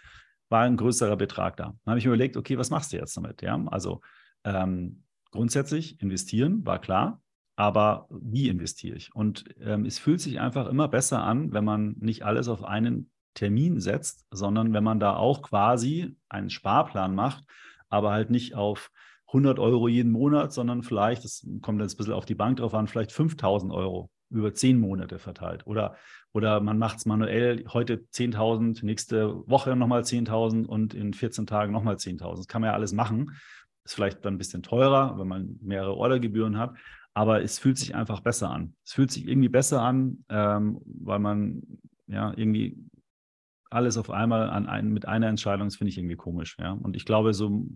war 0.49 0.63
ein 0.63 0.77
größerer 0.77 1.17
Betrag 1.17 1.57
da. 1.59 1.75
Dann 1.85 1.91
habe 1.91 1.99
ich 1.99 2.07
mir 2.07 2.13
überlegt, 2.13 2.37
okay, 2.37 2.57
was 2.57 2.71
machst 2.71 2.93
du 2.93 2.97
jetzt 2.97 3.17
damit? 3.17 3.43
Ja, 3.43 3.63
also 3.67 4.01
ähm, 4.45 5.05
grundsätzlich 5.31 6.01
investieren, 6.01 6.65
war 6.65 6.81
klar 6.81 7.23
aber 7.63 8.09
wie 8.11 8.49
investiere 8.49 8.97
ich? 8.97 9.15
Und 9.15 9.45
ähm, 9.61 9.85
es 9.85 9.99
fühlt 9.99 10.21
sich 10.21 10.41
einfach 10.41 10.67
immer 10.69 10.89
besser 10.89 11.23
an, 11.23 11.53
wenn 11.53 11.65
man 11.65 11.95
nicht 12.01 12.25
alles 12.25 12.49
auf 12.49 12.65
einen 12.65 13.12
Termin 13.35 13.81
setzt, 13.81 14.27
sondern 14.31 14.73
wenn 14.73 14.85
man 14.85 15.01
da 15.01 15.17
auch 15.17 15.43
quasi 15.43 16.17
einen 16.29 16.51
Sparplan 16.51 17.15
macht, 17.15 17.45
aber 17.89 18.13
halt 18.13 18.31
nicht 18.31 18.55
auf 18.55 18.91
100 19.29 19.59
Euro 19.59 19.89
jeden 19.89 20.13
Monat, 20.13 20.53
sondern 20.53 20.83
vielleicht, 20.83 21.25
das 21.25 21.47
kommt 21.63 21.81
jetzt 21.81 21.95
ein 21.95 21.97
bisschen 21.99 22.13
auf 22.13 22.27
die 22.27 22.35
Bank 22.35 22.59
drauf 22.59 22.75
an, 22.75 22.87
vielleicht 22.87 23.13
5000 23.13 23.73
Euro 23.73 24.11
über 24.31 24.55
zehn 24.55 24.79
Monate 24.79 25.19
verteilt. 25.19 25.67
Oder, 25.67 25.97
oder 26.33 26.61
man 26.61 26.79
macht 26.79 26.99
es 26.99 27.07
manuell, 27.07 27.65
heute 27.69 28.07
10.000, 28.13 28.85
nächste 28.85 29.47
Woche 29.49 29.77
nochmal 29.77 30.03
10.000 30.03 30.65
und 30.67 30.95
in 30.95 31.13
14 31.13 31.47
Tagen 31.47 31.73
nochmal 31.73 31.97
10.000. 31.97 32.37
Das 32.37 32.47
kann 32.47 32.63
man 32.63 32.69
ja 32.69 32.75
alles 32.75 32.93
machen. 32.93 33.37
Ist 33.85 33.95
vielleicht 33.95 34.25
dann 34.25 34.35
ein 34.35 34.39
bisschen 34.39 34.63
teurer, 34.63 35.19
wenn 35.19 35.29
man 35.29 35.59
mehrere 35.61 35.97
Ordergebühren 35.97 36.59
hat 36.59 36.75
aber 37.15 37.43
es 37.43 37.59
fühlt 37.59 37.79
sich 37.79 37.95
einfach 37.95 38.21
besser 38.21 38.51
an. 38.51 38.75
Es 38.85 38.93
fühlt 38.95 39.11
sich 39.11 39.27
irgendwie 39.29 39.49
besser 39.49 39.83
an, 39.83 40.25
ähm, 40.29 40.81
weil 40.85 41.19
man 41.19 41.63
ja 42.07 42.33
irgendwie 42.37 42.77
alles 43.73 43.97
auf 43.97 44.11
einmal 44.11 44.51
an 44.51 44.67
ein, 44.67 44.93
mit 44.93 45.07
einer 45.07 45.29
Entscheidung, 45.29 45.67
das 45.67 45.77
finde 45.77 45.91
ich 45.91 45.99
irgendwie 45.99 46.17
komisch. 46.17 46.57
Ja? 46.59 46.73
Und 46.73 46.97
ich 46.97 47.05
glaube, 47.05 47.35
so 47.35 47.67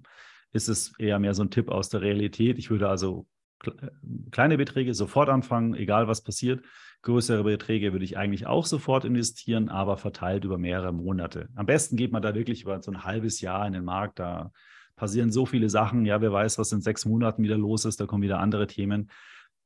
ist 0.52 0.68
es 0.68 0.92
eher 0.98 1.18
mehr 1.18 1.34
so 1.34 1.42
ein 1.42 1.50
Tipp 1.50 1.68
aus 1.68 1.88
der 1.88 2.00
Realität. 2.00 2.58
Ich 2.58 2.70
würde 2.70 2.88
also 2.88 3.26
äh, 3.64 3.70
kleine 4.30 4.56
Beträge 4.56 4.94
sofort 4.94 5.28
anfangen, 5.28 5.74
egal 5.74 6.08
was 6.08 6.22
passiert. 6.22 6.64
Größere 7.02 7.44
Beträge 7.44 7.92
würde 7.92 8.04
ich 8.04 8.16
eigentlich 8.16 8.46
auch 8.46 8.66
sofort 8.66 9.04
investieren, 9.04 9.68
aber 9.68 9.96
verteilt 9.96 10.44
über 10.44 10.58
mehrere 10.58 10.92
Monate. 10.92 11.48
Am 11.54 11.66
besten 11.66 11.96
geht 11.96 12.10
man 12.10 12.22
da 12.22 12.34
wirklich 12.34 12.62
über 12.62 12.82
so 12.82 12.90
ein 12.90 13.04
halbes 13.04 13.40
Jahr 13.40 13.66
in 13.66 13.74
den 13.74 13.84
Markt. 13.84 14.18
Da 14.18 14.50
passieren 14.96 15.30
so 15.30 15.46
viele 15.46 15.68
Sachen. 15.68 16.04
Ja, 16.04 16.20
wer 16.20 16.32
weiß, 16.32 16.58
was 16.58 16.72
in 16.72 16.80
sechs 16.80 17.04
Monaten 17.04 17.42
wieder 17.42 17.58
los 17.58 17.84
ist. 17.84 18.00
Da 18.00 18.06
kommen 18.06 18.22
wieder 18.22 18.40
andere 18.40 18.66
Themen. 18.66 19.10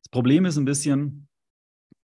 Das 0.02 0.10
Problem 0.10 0.44
ist 0.44 0.58
ein 0.58 0.64
bisschen, 0.64 1.28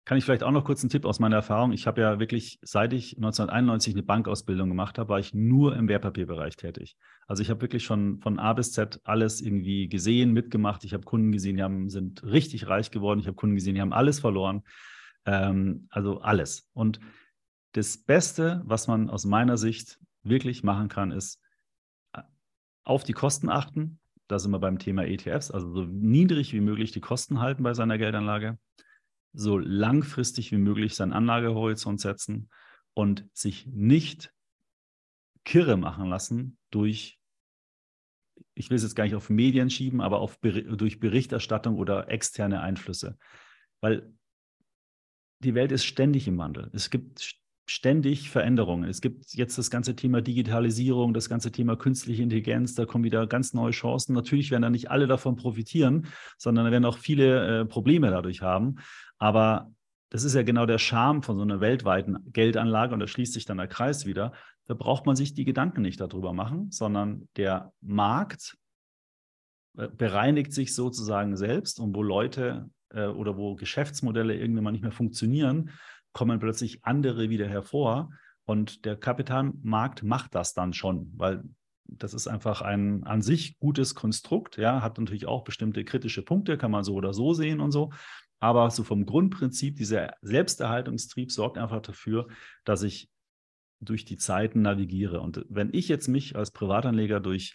kann 0.04 0.18
ich 0.18 0.24
vielleicht 0.24 0.42
auch 0.42 0.50
noch 0.50 0.64
kurz 0.64 0.82
einen 0.82 0.90
Tipp 0.90 1.06
aus 1.06 1.18
meiner 1.18 1.36
Erfahrung. 1.36 1.72
Ich 1.72 1.86
habe 1.86 2.02
ja 2.02 2.20
wirklich, 2.20 2.58
seit 2.62 2.92
ich 2.92 3.16
1991 3.16 3.94
eine 3.94 4.02
Bankausbildung 4.02 4.68
gemacht 4.68 4.98
habe, 4.98 5.08
war 5.08 5.18
ich 5.18 5.32
nur 5.32 5.76
im 5.76 5.88
Wertpapierbereich 5.88 6.56
tätig. 6.56 6.96
Also 7.26 7.42
ich 7.42 7.48
habe 7.48 7.62
wirklich 7.62 7.84
schon 7.84 8.20
von 8.20 8.38
A 8.38 8.52
bis 8.52 8.72
Z 8.72 9.00
alles 9.04 9.40
irgendwie 9.40 9.88
gesehen, 9.88 10.32
mitgemacht. 10.32 10.84
Ich 10.84 10.92
habe 10.92 11.04
Kunden 11.04 11.32
gesehen, 11.32 11.56
die 11.56 11.62
haben, 11.62 11.88
sind 11.88 12.22
richtig 12.22 12.68
reich 12.68 12.90
geworden. 12.90 13.20
Ich 13.20 13.26
habe 13.26 13.36
Kunden 13.36 13.54
gesehen, 13.54 13.74
die 13.74 13.80
haben 13.80 13.94
alles 13.94 14.20
verloren. 14.20 14.62
Ähm, 15.24 15.86
also 15.88 16.20
alles. 16.20 16.68
Und 16.74 17.00
das 17.72 17.96
Beste, 17.96 18.62
was 18.66 18.86
man 18.86 19.08
aus 19.08 19.24
meiner 19.24 19.56
Sicht 19.56 19.98
wirklich 20.22 20.62
machen 20.62 20.88
kann, 20.88 21.12
ist 21.12 21.40
auf 22.84 23.04
die 23.04 23.14
Kosten 23.14 23.48
achten. 23.48 23.98
Da 24.28 24.38
sind 24.38 24.52
wir 24.52 24.58
beim 24.58 24.78
Thema 24.78 25.04
ETFs, 25.04 25.50
also 25.50 25.70
so 25.72 25.84
niedrig 25.84 26.52
wie 26.52 26.60
möglich 26.60 26.92
die 26.92 27.00
Kosten 27.00 27.40
halten 27.40 27.62
bei 27.62 27.74
seiner 27.74 27.98
Geldanlage, 27.98 28.58
so 29.34 29.58
langfristig 29.58 30.52
wie 30.52 30.58
möglich 30.58 30.94
seinen 30.94 31.12
Anlagehorizont 31.12 32.00
setzen 32.00 32.48
und 32.94 33.28
sich 33.32 33.66
nicht 33.66 34.32
kirre 35.44 35.76
machen 35.76 36.08
lassen 36.08 36.56
durch, 36.70 37.20
ich 38.54 38.70
will 38.70 38.76
es 38.76 38.82
jetzt 38.82 38.94
gar 38.94 39.04
nicht 39.04 39.16
auf 39.16 39.28
Medien 39.28 39.68
schieben, 39.68 40.00
aber 40.00 40.20
auf, 40.20 40.38
durch 40.40 41.00
Berichterstattung 41.00 41.76
oder 41.76 42.08
externe 42.08 42.60
Einflüsse. 42.60 43.18
Weil 43.80 44.14
die 45.40 45.54
Welt 45.54 45.72
ist 45.72 45.84
ständig 45.84 46.26
im 46.28 46.38
Wandel. 46.38 46.70
Es 46.72 46.88
gibt 46.88 47.36
ständig 47.66 48.30
Veränderungen. 48.30 48.88
Es 48.88 49.00
gibt 49.00 49.32
jetzt 49.32 49.56
das 49.56 49.70
ganze 49.70 49.96
Thema 49.96 50.20
Digitalisierung, 50.20 51.14
das 51.14 51.28
ganze 51.28 51.50
Thema 51.50 51.76
künstliche 51.76 52.22
Intelligenz, 52.22 52.74
da 52.74 52.84
kommen 52.84 53.04
wieder 53.04 53.26
ganz 53.26 53.54
neue 53.54 53.72
Chancen. 53.72 54.14
Natürlich 54.14 54.50
werden 54.50 54.62
da 54.62 54.70
nicht 54.70 54.90
alle 54.90 55.06
davon 55.06 55.36
profitieren, 55.36 56.06
sondern 56.36 56.70
werden 56.70 56.84
auch 56.84 56.98
viele 56.98 57.60
äh, 57.60 57.64
Probleme 57.64 58.10
dadurch 58.10 58.42
haben. 58.42 58.76
Aber 59.18 59.72
das 60.10 60.24
ist 60.24 60.34
ja 60.34 60.42
genau 60.42 60.66
der 60.66 60.78
Charme 60.78 61.22
von 61.22 61.36
so 61.36 61.42
einer 61.42 61.60
weltweiten 61.60 62.18
Geldanlage 62.32 62.94
und 62.94 63.00
da 63.00 63.06
schließt 63.06 63.32
sich 63.32 63.46
dann 63.46 63.56
der 63.56 63.66
Kreis 63.66 64.06
wieder. 64.06 64.32
Da 64.66 64.74
braucht 64.74 65.06
man 65.06 65.16
sich 65.16 65.34
die 65.34 65.44
Gedanken 65.44 65.82
nicht 65.82 66.00
darüber 66.00 66.32
machen, 66.32 66.70
sondern 66.70 67.28
der 67.36 67.72
Markt 67.80 68.56
äh, 69.76 69.88
bereinigt 69.88 70.52
sich 70.52 70.74
sozusagen 70.74 71.36
selbst 71.36 71.80
und 71.80 71.96
wo 71.96 72.02
Leute 72.02 72.70
äh, 72.90 73.06
oder 73.06 73.36
wo 73.36 73.54
Geschäftsmodelle 73.54 74.36
irgendwann 74.36 74.64
mal 74.64 74.72
nicht 74.72 74.82
mehr 74.82 74.92
funktionieren, 74.92 75.70
kommen 76.14 76.40
plötzlich 76.40 76.82
andere 76.84 77.28
wieder 77.28 77.46
hervor. 77.46 78.10
Und 78.46 78.86
der 78.86 78.96
Kapitalmarkt 78.96 80.02
macht 80.02 80.34
das 80.34 80.54
dann 80.54 80.72
schon, 80.72 81.12
weil 81.16 81.44
das 81.86 82.14
ist 82.14 82.26
einfach 82.26 82.62
ein 82.62 83.04
an 83.04 83.20
sich 83.20 83.58
gutes 83.58 83.94
Konstrukt, 83.94 84.56
ja, 84.56 84.80
hat 84.80 84.98
natürlich 84.98 85.26
auch 85.26 85.44
bestimmte 85.44 85.84
kritische 85.84 86.22
Punkte, 86.22 86.56
kann 86.56 86.70
man 86.70 86.84
so 86.84 86.94
oder 86.94 87.12
so 87.12 87.34
sehen 87.34 87.60
und 87.60 87.72
so. 87.72 87.92
Aber 88.40 88.70
so 88.70 88.84
vom 88.84 89.06
Grundprinzip, 89.06 89.76
dieser 89.76 90.14
Selbsterhaltungstrieb 90.22 91.30
sorgt 91.30 91.58
einfach 91.58 91.80
dafür, 91.80 92.28
dass 92.64 92.82
ich 92.82 93.10
durch 93.80 94.04
die 94.04 94.16
Zeiten 94.16 94.62
navigiere. 94.62 95.20
Und 95.20 95.44
wenn 95.48 95.70
ich 95.72 95.88
jetzt 95.88 96.08
mich 96.08 96.36
als 96.36 96.50
Privatanleger 96.50 97.20
durch 97.20 97.54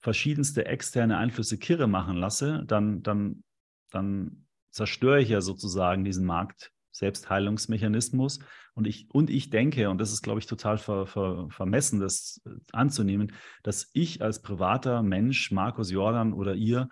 verschiedenste 0.00 0.66
externe 0.66 1.16
Einflüsse 1.16 1.58
kirre 1.58 1.86
machen 1.86 2.16
lasse, 2.16 2.64
dann, 2.66 3.02
dann, 3.02 3.44
dann 3.90 4.46
zerstöre 4.70 5.20
ich 5.22 5.30
ja 5.30 5.40
sozusagen 5.40 6.04
diesen 6.04 6.26
Markt 6.26 6.73
Selbstheilungsmechanismus. 6.94 8.38
Und 8.74 8.86
ich, 8.86 9.08
und 9.12 9.30
ich 9.30 9.50
denke, 9.50 9.90
und 9.90 9.98
das 9.98 10.12
ist, 10.12 10.22
glaube 10.22 10.38
ich, 10.40 10.46
total 10.46 10.78
ver, 10.78 11.06
ver, 11.06 11.48
vermessen, 11.50 12.00
das 12.00 12.40
anzunehmen, 12.72 13.32
dass 13.62 13.90
ich 13.92 14.22
als 14.22 14.42
privater 14.42 15.02
Mensch, 15.02 15.50
Markus 15.50 15.90
Jordan 15.90 16.32
oder 16.32 16.54
ihr, 16.54 16.88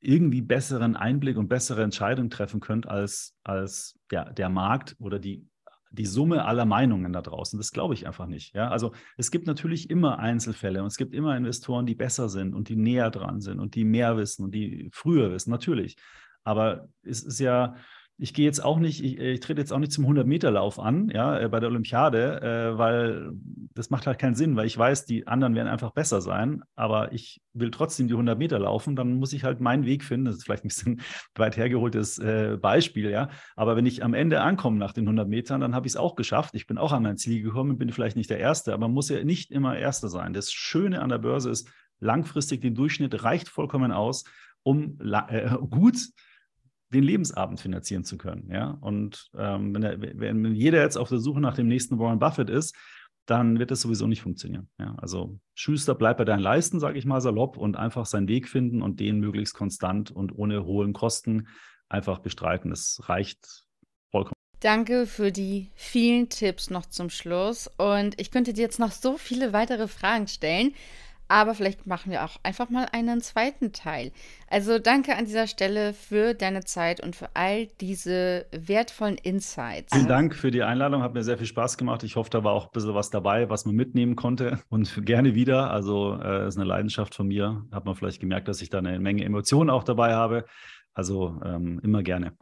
irgendwie 0.00 0.42
besseren 0.42 0.94
Einblick 0.94 1.36
und 1.36 1.48
bessere 1.48 1.82
Entscheidungen 1.82 2.30
treffen 2.30 2.60
könnt 2.60 2.86
als, 2.86 3.34
als 3.42 3.98
der, 4.10 4.32
der 4.32 4.48
Markt 4.48 4.94
oder 4.98 5.18
die, 5.18 5.48
die 5.90 6.06
Summe 6.06 6.44
aller 6.44 6.64
Meinungen 6.64 7.12
da 7.12 7.22
draußen. 7.22 7.58
Das 7.58 7.72
glaube 7.72 7.94
ich 7.94 8.06
einfach 8.06 8.26
nicht. 8.26 8.54
Ja? 8.54 8.68
Also 8.68 8.92
es 9.16 9.30
gibt 9.30 9.46
natürlich 9.46 9.90
immer 9.90 10.18
Einzelfälle 10.18 10.80
und 10.80 10.88
es 10.88 10.96
gibt 10.96 11.14
immer 11.14 11.36
Investoren, 11.36 11.86
die 11.86 11.94
besser 11.94 12.28
sind 12.28 12.54
und 12.54 12.68
die 12.68 12.76
näher 12.76 13.10
dran 13.10 13.40
sind 13.40 13.58
und 13.58 13.74
die 13.74 13.84
mehr 13.84 14.16
wissen 14.16 14.44
und 14.44 14.54
die 14.54 14.90
früher 14.92 15.32
wissen, 15.32 15.50
natürlich. 15.50 15.96
Aber 16.44 16.88
es 17.02 17.24
ist 17.24 17.40
ja, 17.40 17.74
ich 18.18 18.32
gehe 18.32 18.46
jetzt 18.46 18.64
auch 18.64 18.78
nicht, 18.78 19.04
ich, 19.04 19.18
ich 19.18 19.40
trete 19.40 19.60
jetzt 19.60 19.72
auch 19.72 19.78
nicht 19.78 19.92
zum 19.92 20.06
100-Meter-Lauf 20.06 20.78
an, 20.78 21.10
ja, 21.10 21.38
äh, 21.38 21.48
bei 21.48 21.60
der 21.60 21.68
Olympiade, 21.68 22.40
äh, 22.40 22.78
weil 22.78 23.32
das 23.74 23.90
macht 23.90 24.06
halt 24.06 24.18
keinen 24.18 24.34
Sinn, 24.34 24.56
weil 24.56 24.66
ich 24.66 24.78
weiß, 24.78 25.04
die 25.04 25.26
anderen 25.26 25.54
werden 25.54 25.68
einfach 25.68 25.90
besser 25.90 26.22
sein, 26.22 26.62
aber 26.76 27.12
ich 27.12 27.42
will 27.52 27.70
trotzdem 27.70 28.08
die 28.08 28.14
100 28.14 28.38
Meter 28.38 28.58
laufen, 28.58 28.96
dann 28.96 29.16
muss 29.16 29.34
ich 29.34 29.44
halt 29.44 29.60
meinen 29.60 29.84
Weg 29.84 30.02
finden. 30.02 30.26
Das 30.26 30.36
ist 30.36 30.44
vielleicht 30.44 30.64
ein 30.64 30.68
bisschen 30.68 31.02
weit 31.34 31.58
hergeholtes 31.58 32.18
äh, 32.18 32.56
Beispiel, 32.60 33.10
ja, 33.10 33.28
aber 33.54 33.76
wenn 33.76 33.84
ich 33.84 34.02
am 34.02 34.14
Ende 34.14 34.40
ankomme 34.40 34.78
nach 34.78 34.92
den 34.92 35.04
100 35.04 35.28
Metern, 35.28 35.60
dann 35.60 35.74
habe 35.74 35.86
ich 35.86 35.92
es 35.92 35.96
auch 35.96 36.16
geschafft. 36.16 36.54
Ich 36.54 36.66
bin 36.66 36.78
auch 36.78 36.92
an 36.92 37.02
mein 37.02 37.18
Ziel 37.18 37.42
gekommen, 37.42 37.76
bin 37.76 37.92
vielleicht 37.92 38.16
nicht 38.16 38.30
der 38.30 38.38
Erste, 38.38 38.72
aber 38.72 38.88
man 38.88 38.94
muss 38.94 39.10
ja 39.10 39.22
nicht 39.24 39.50
immer 39.50 39.76
Erster 39.76 40.08
sein. 40.08 40.32
Das 40.32 40.50
Schöne 40.52 41.02
an 41.02 41.10
der 41.10 41.18
Börse 41.18 41.50
ist, 41.50 41.68
langfristig 42.00 42.62
den 42.62 42.74
Durchschnitt 42.74 43.24
reicht 43.24 43.48
vollkommen 43.48 43.92
aus, 43.92 44.24
um 44.62 44.98
äh, 45.28 45.50
gut 45.70 45.96
den 46.92 47.02
Lebensabend 47.02 47.60
finanzieren 47.60 48.04
zu 48.04 48.16
können. 48.16 48.48
Ja? 48.50 48.78
Und 48.80 49.30
ähm, 49.36 49.74
wenn, 49.74 49.82
der, 49.82 50.00
wenn, 50.00 50.54
jeder 50.54 50.82
jetzt 50.82 50.96
auf 50.96 51.08
der 51.08 51.18
Suche 51.18 51.40
nach 51.40 51.54
dem 51.54 51.68
nächsten 51.68 51.98
Warren 51.98 52.18
Buffett 52.18 52.50
ist, 52.50 52.76
dann 53.26 53.58
wird 53.58 53.72
das 53.72 53.80
sowieso 53.80 54.06
nicht 54.06 54.22
funktionieren. 54.22 54.68
Ja? 54.78 54.94
Also 54.98 55.38
Schuster 55.54 55.94
bleibt 55.94 56.18
bei 56.18 56.24
deinen 56.24 56.40
Leisten, 56.40 56.78
sage 56.78 56.98
ich 56.98 57.04
mal 57.04 57.20
salopp, 57.20 57.56
und 57.56 57.76
einfach 57.76 58.06
seinen 58.06 58.28
Weg 58.28 58.48
finden 58.48 58.82
und 58.82 59.00
den 59.00 59.18
möglichst 59.18 59.54
konstant 59.54 60.10
und 60.10 60.32
ohne 60.32 60.64
hohen 60.64 60.92
Kosten 60.92 61.48
einfach 61.88 62.20
bestreiten. 62.20 62.70
Das 62.70 63.00
reicht 63.04 63.64
vollkommen. 64.10 64.36
Danke 64.60 65.06
für 65.06 65.32
die 65.32 65.70
vielen 65.74 66.28
Tipps 66.28 66.70
noch 66.70 66.86
zum 66.86 67.10
Schluss. 67.10 67.68
Und 67.76 68.18
ich 68.18 68.30
könnte 68.30 68.52
dir 68.52 68.62
jetzt 68.62 68.78
noch 68.78 68.92
so 68.92 69.18
viele 69.18 69.52
weitere 69.52 69.86
Fragen 69.86 70.28
stellen. 70.28 70.72
Aber 71.28 71.54
vielleicht 71.54 71.86
machen 71.86 72.12
wir 72.12 72.24
auch 72.24 72.36
einfach 72.42 72.70
mal 72.70 72.86
einen 72.92 73.20
zweiten 73.20 73.72
Teil. 73.72 74.12
Also 74.48 74.78
danke 74.78 75.16
an 75.16 75.24
dieser 75.24 75.46
Stelle 75.46 75.92
für 75.92 76.34
deine 76.34 76.64
Zeit 76.64 77.02
und 77.02 77.16
für 77.16 77.28
all 77.34 77.66
diese 77.80 78.46
wertvollen 78.52 79.18
Insights. 79.18 79.92
Vielen 79.92 80.06
Dank 80.06 80.34
für 80.34 80.50
die 80.50 80.62
Einladung, 80.62 81.02
hat 81.02 81.14
mir 81.14 81.24
sehr 81.24 81.38
viel 81.38 81.46
Spaß 81.46 81.78
gemacht. 81.78 82.04
Ich 82.04 82.16
hoffe, 82.16 82.30
da 82.30 82.44
war 82.44 82.52
auch 82.52 82.66
ein 82.66 82.72
bisschen 82.72 82.94
was 82.94 83.10
dabei, 83.10 83.50
was 83.50 83.66
man 83.66 83.74
mitnehmen 83.74 84.14
konnte 84.14 84.60
und 84.68 85.04
gerne 85.04 85.34
wieder. 85.34 85.70
Also 85.70 86.18
äh, 86.22 86.46
ist 86.46 86.56
eine 86.56 86.66
Leidenschaft 86.66 87.14
von 87.14 87.26
mir. 87.26 87.64
Hat 87.72 87.84
man 87.84 87.94
vielleicht 87.94 88.20
gemerkt, 88.20 88.48
dass 88.48 88.62
ich 88.62 88.70
da 88.70 88.78
eine 88.78 89.00
Menge 89.00 89.24
Emotionen 89.24 89.70
auch 89.70 89.84
dabei 89.84 90.14
habe. 90.14 90.44
Also 90.94 91.40
ähm, 91.44 91.80
immer 91.82 92.02
gerne. 92.02 92.32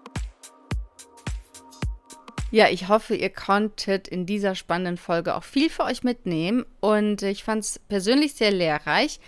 Ja, 2.50 2.68
ich 2.68 2.88
hoffe, 2.88 3.16
ihr 3.16 3.30
konntet 3.30 4.06
in 4.06 4.26
dieser 4.26 4.54
spannenden 4.54 4.96
Folge 4.96 5.34
auch 5.34 5.44
viel 5.44 5.70
für 5.70 5.84
euch 5.84 6.04
mitnehmen 6.04 6.64
und 6.80 7.22
ich 7.22 7.42
fand 7.42 7.64
es 7.64 7.78
persönlich 7.78 8.34
sehr 8.34 8.52
lehrreich. 8.52 9.18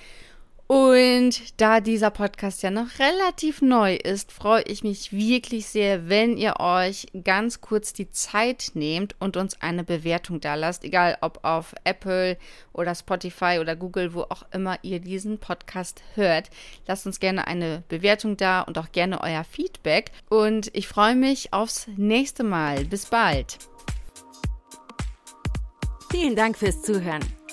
Und 0.69 1.61
da 1.61 1.81
dieser 1.81 2.11
Podcast 2.11 2.62
ja 2.64 2.71
noch 2.73 2.99
relativ 2.99 3.62
neu 3.62 3.95
ist, 3.95 4.33
freue 4.33 4.62
ich 4.62 4.83
mich 4.83 5.12
wirklich 5.12 5.67
sehr, 5.67 6.09
wenn 6.09 6.37
ihr 6.37 6.59
euch 6.59 7.07
ganz 7.23 7.61
kurz 7.61 7.93
die 7.93 8.11
Zeit 8.11 8.73
nehmt 8.75 9.14
und 9.21 9.37
uns 9.37 9.61
eine 9.61 9.85
Bewertung 9.85 10.41
da 10.41 10.57
lasst, 10.57 10.83
egal 10.83 11.19
ob 11.21 11.45
auf 11.45 11.73
Apple 11.85 12.37
oder 12.73 12.97
Spotify 12.97 13.59
oder 13.61 13.77
Google, 13.77 14.12
wo 14.12 14.23
auch 14.23 14.45
immer 14.53 14.79
ihr 14.83 14.99
diesen 14.99 15.39
Podcast 15.39 16.03
hört. 16.14 16.51
Lasst 16.87 17.07
uns 17.07 17.21
gerne 17.21 17.47
eine 17.47 17.85
Bewertung 17.89 18.37
da 18.37 18.62
und 18.62 18.77
auch 18.77 18.91
gerne 18.91 19.21
euer 19.23 19.45
Feedback. 19.45 20.11
Und 20.29 20.75
ich 20.75 20.89
freue 20.89 21.14
mich 21.14 21.53
aufs 21.53 21.87
nächste 21.97 22.43
Mal. 22.43 22.85
Bis 22.87 23.07
bald. 23.07 23.59
Vielen 26.11 26.35
Dank 26.35 26.59
fürs 26.59 26.83
Zuhören. 26.83 27.23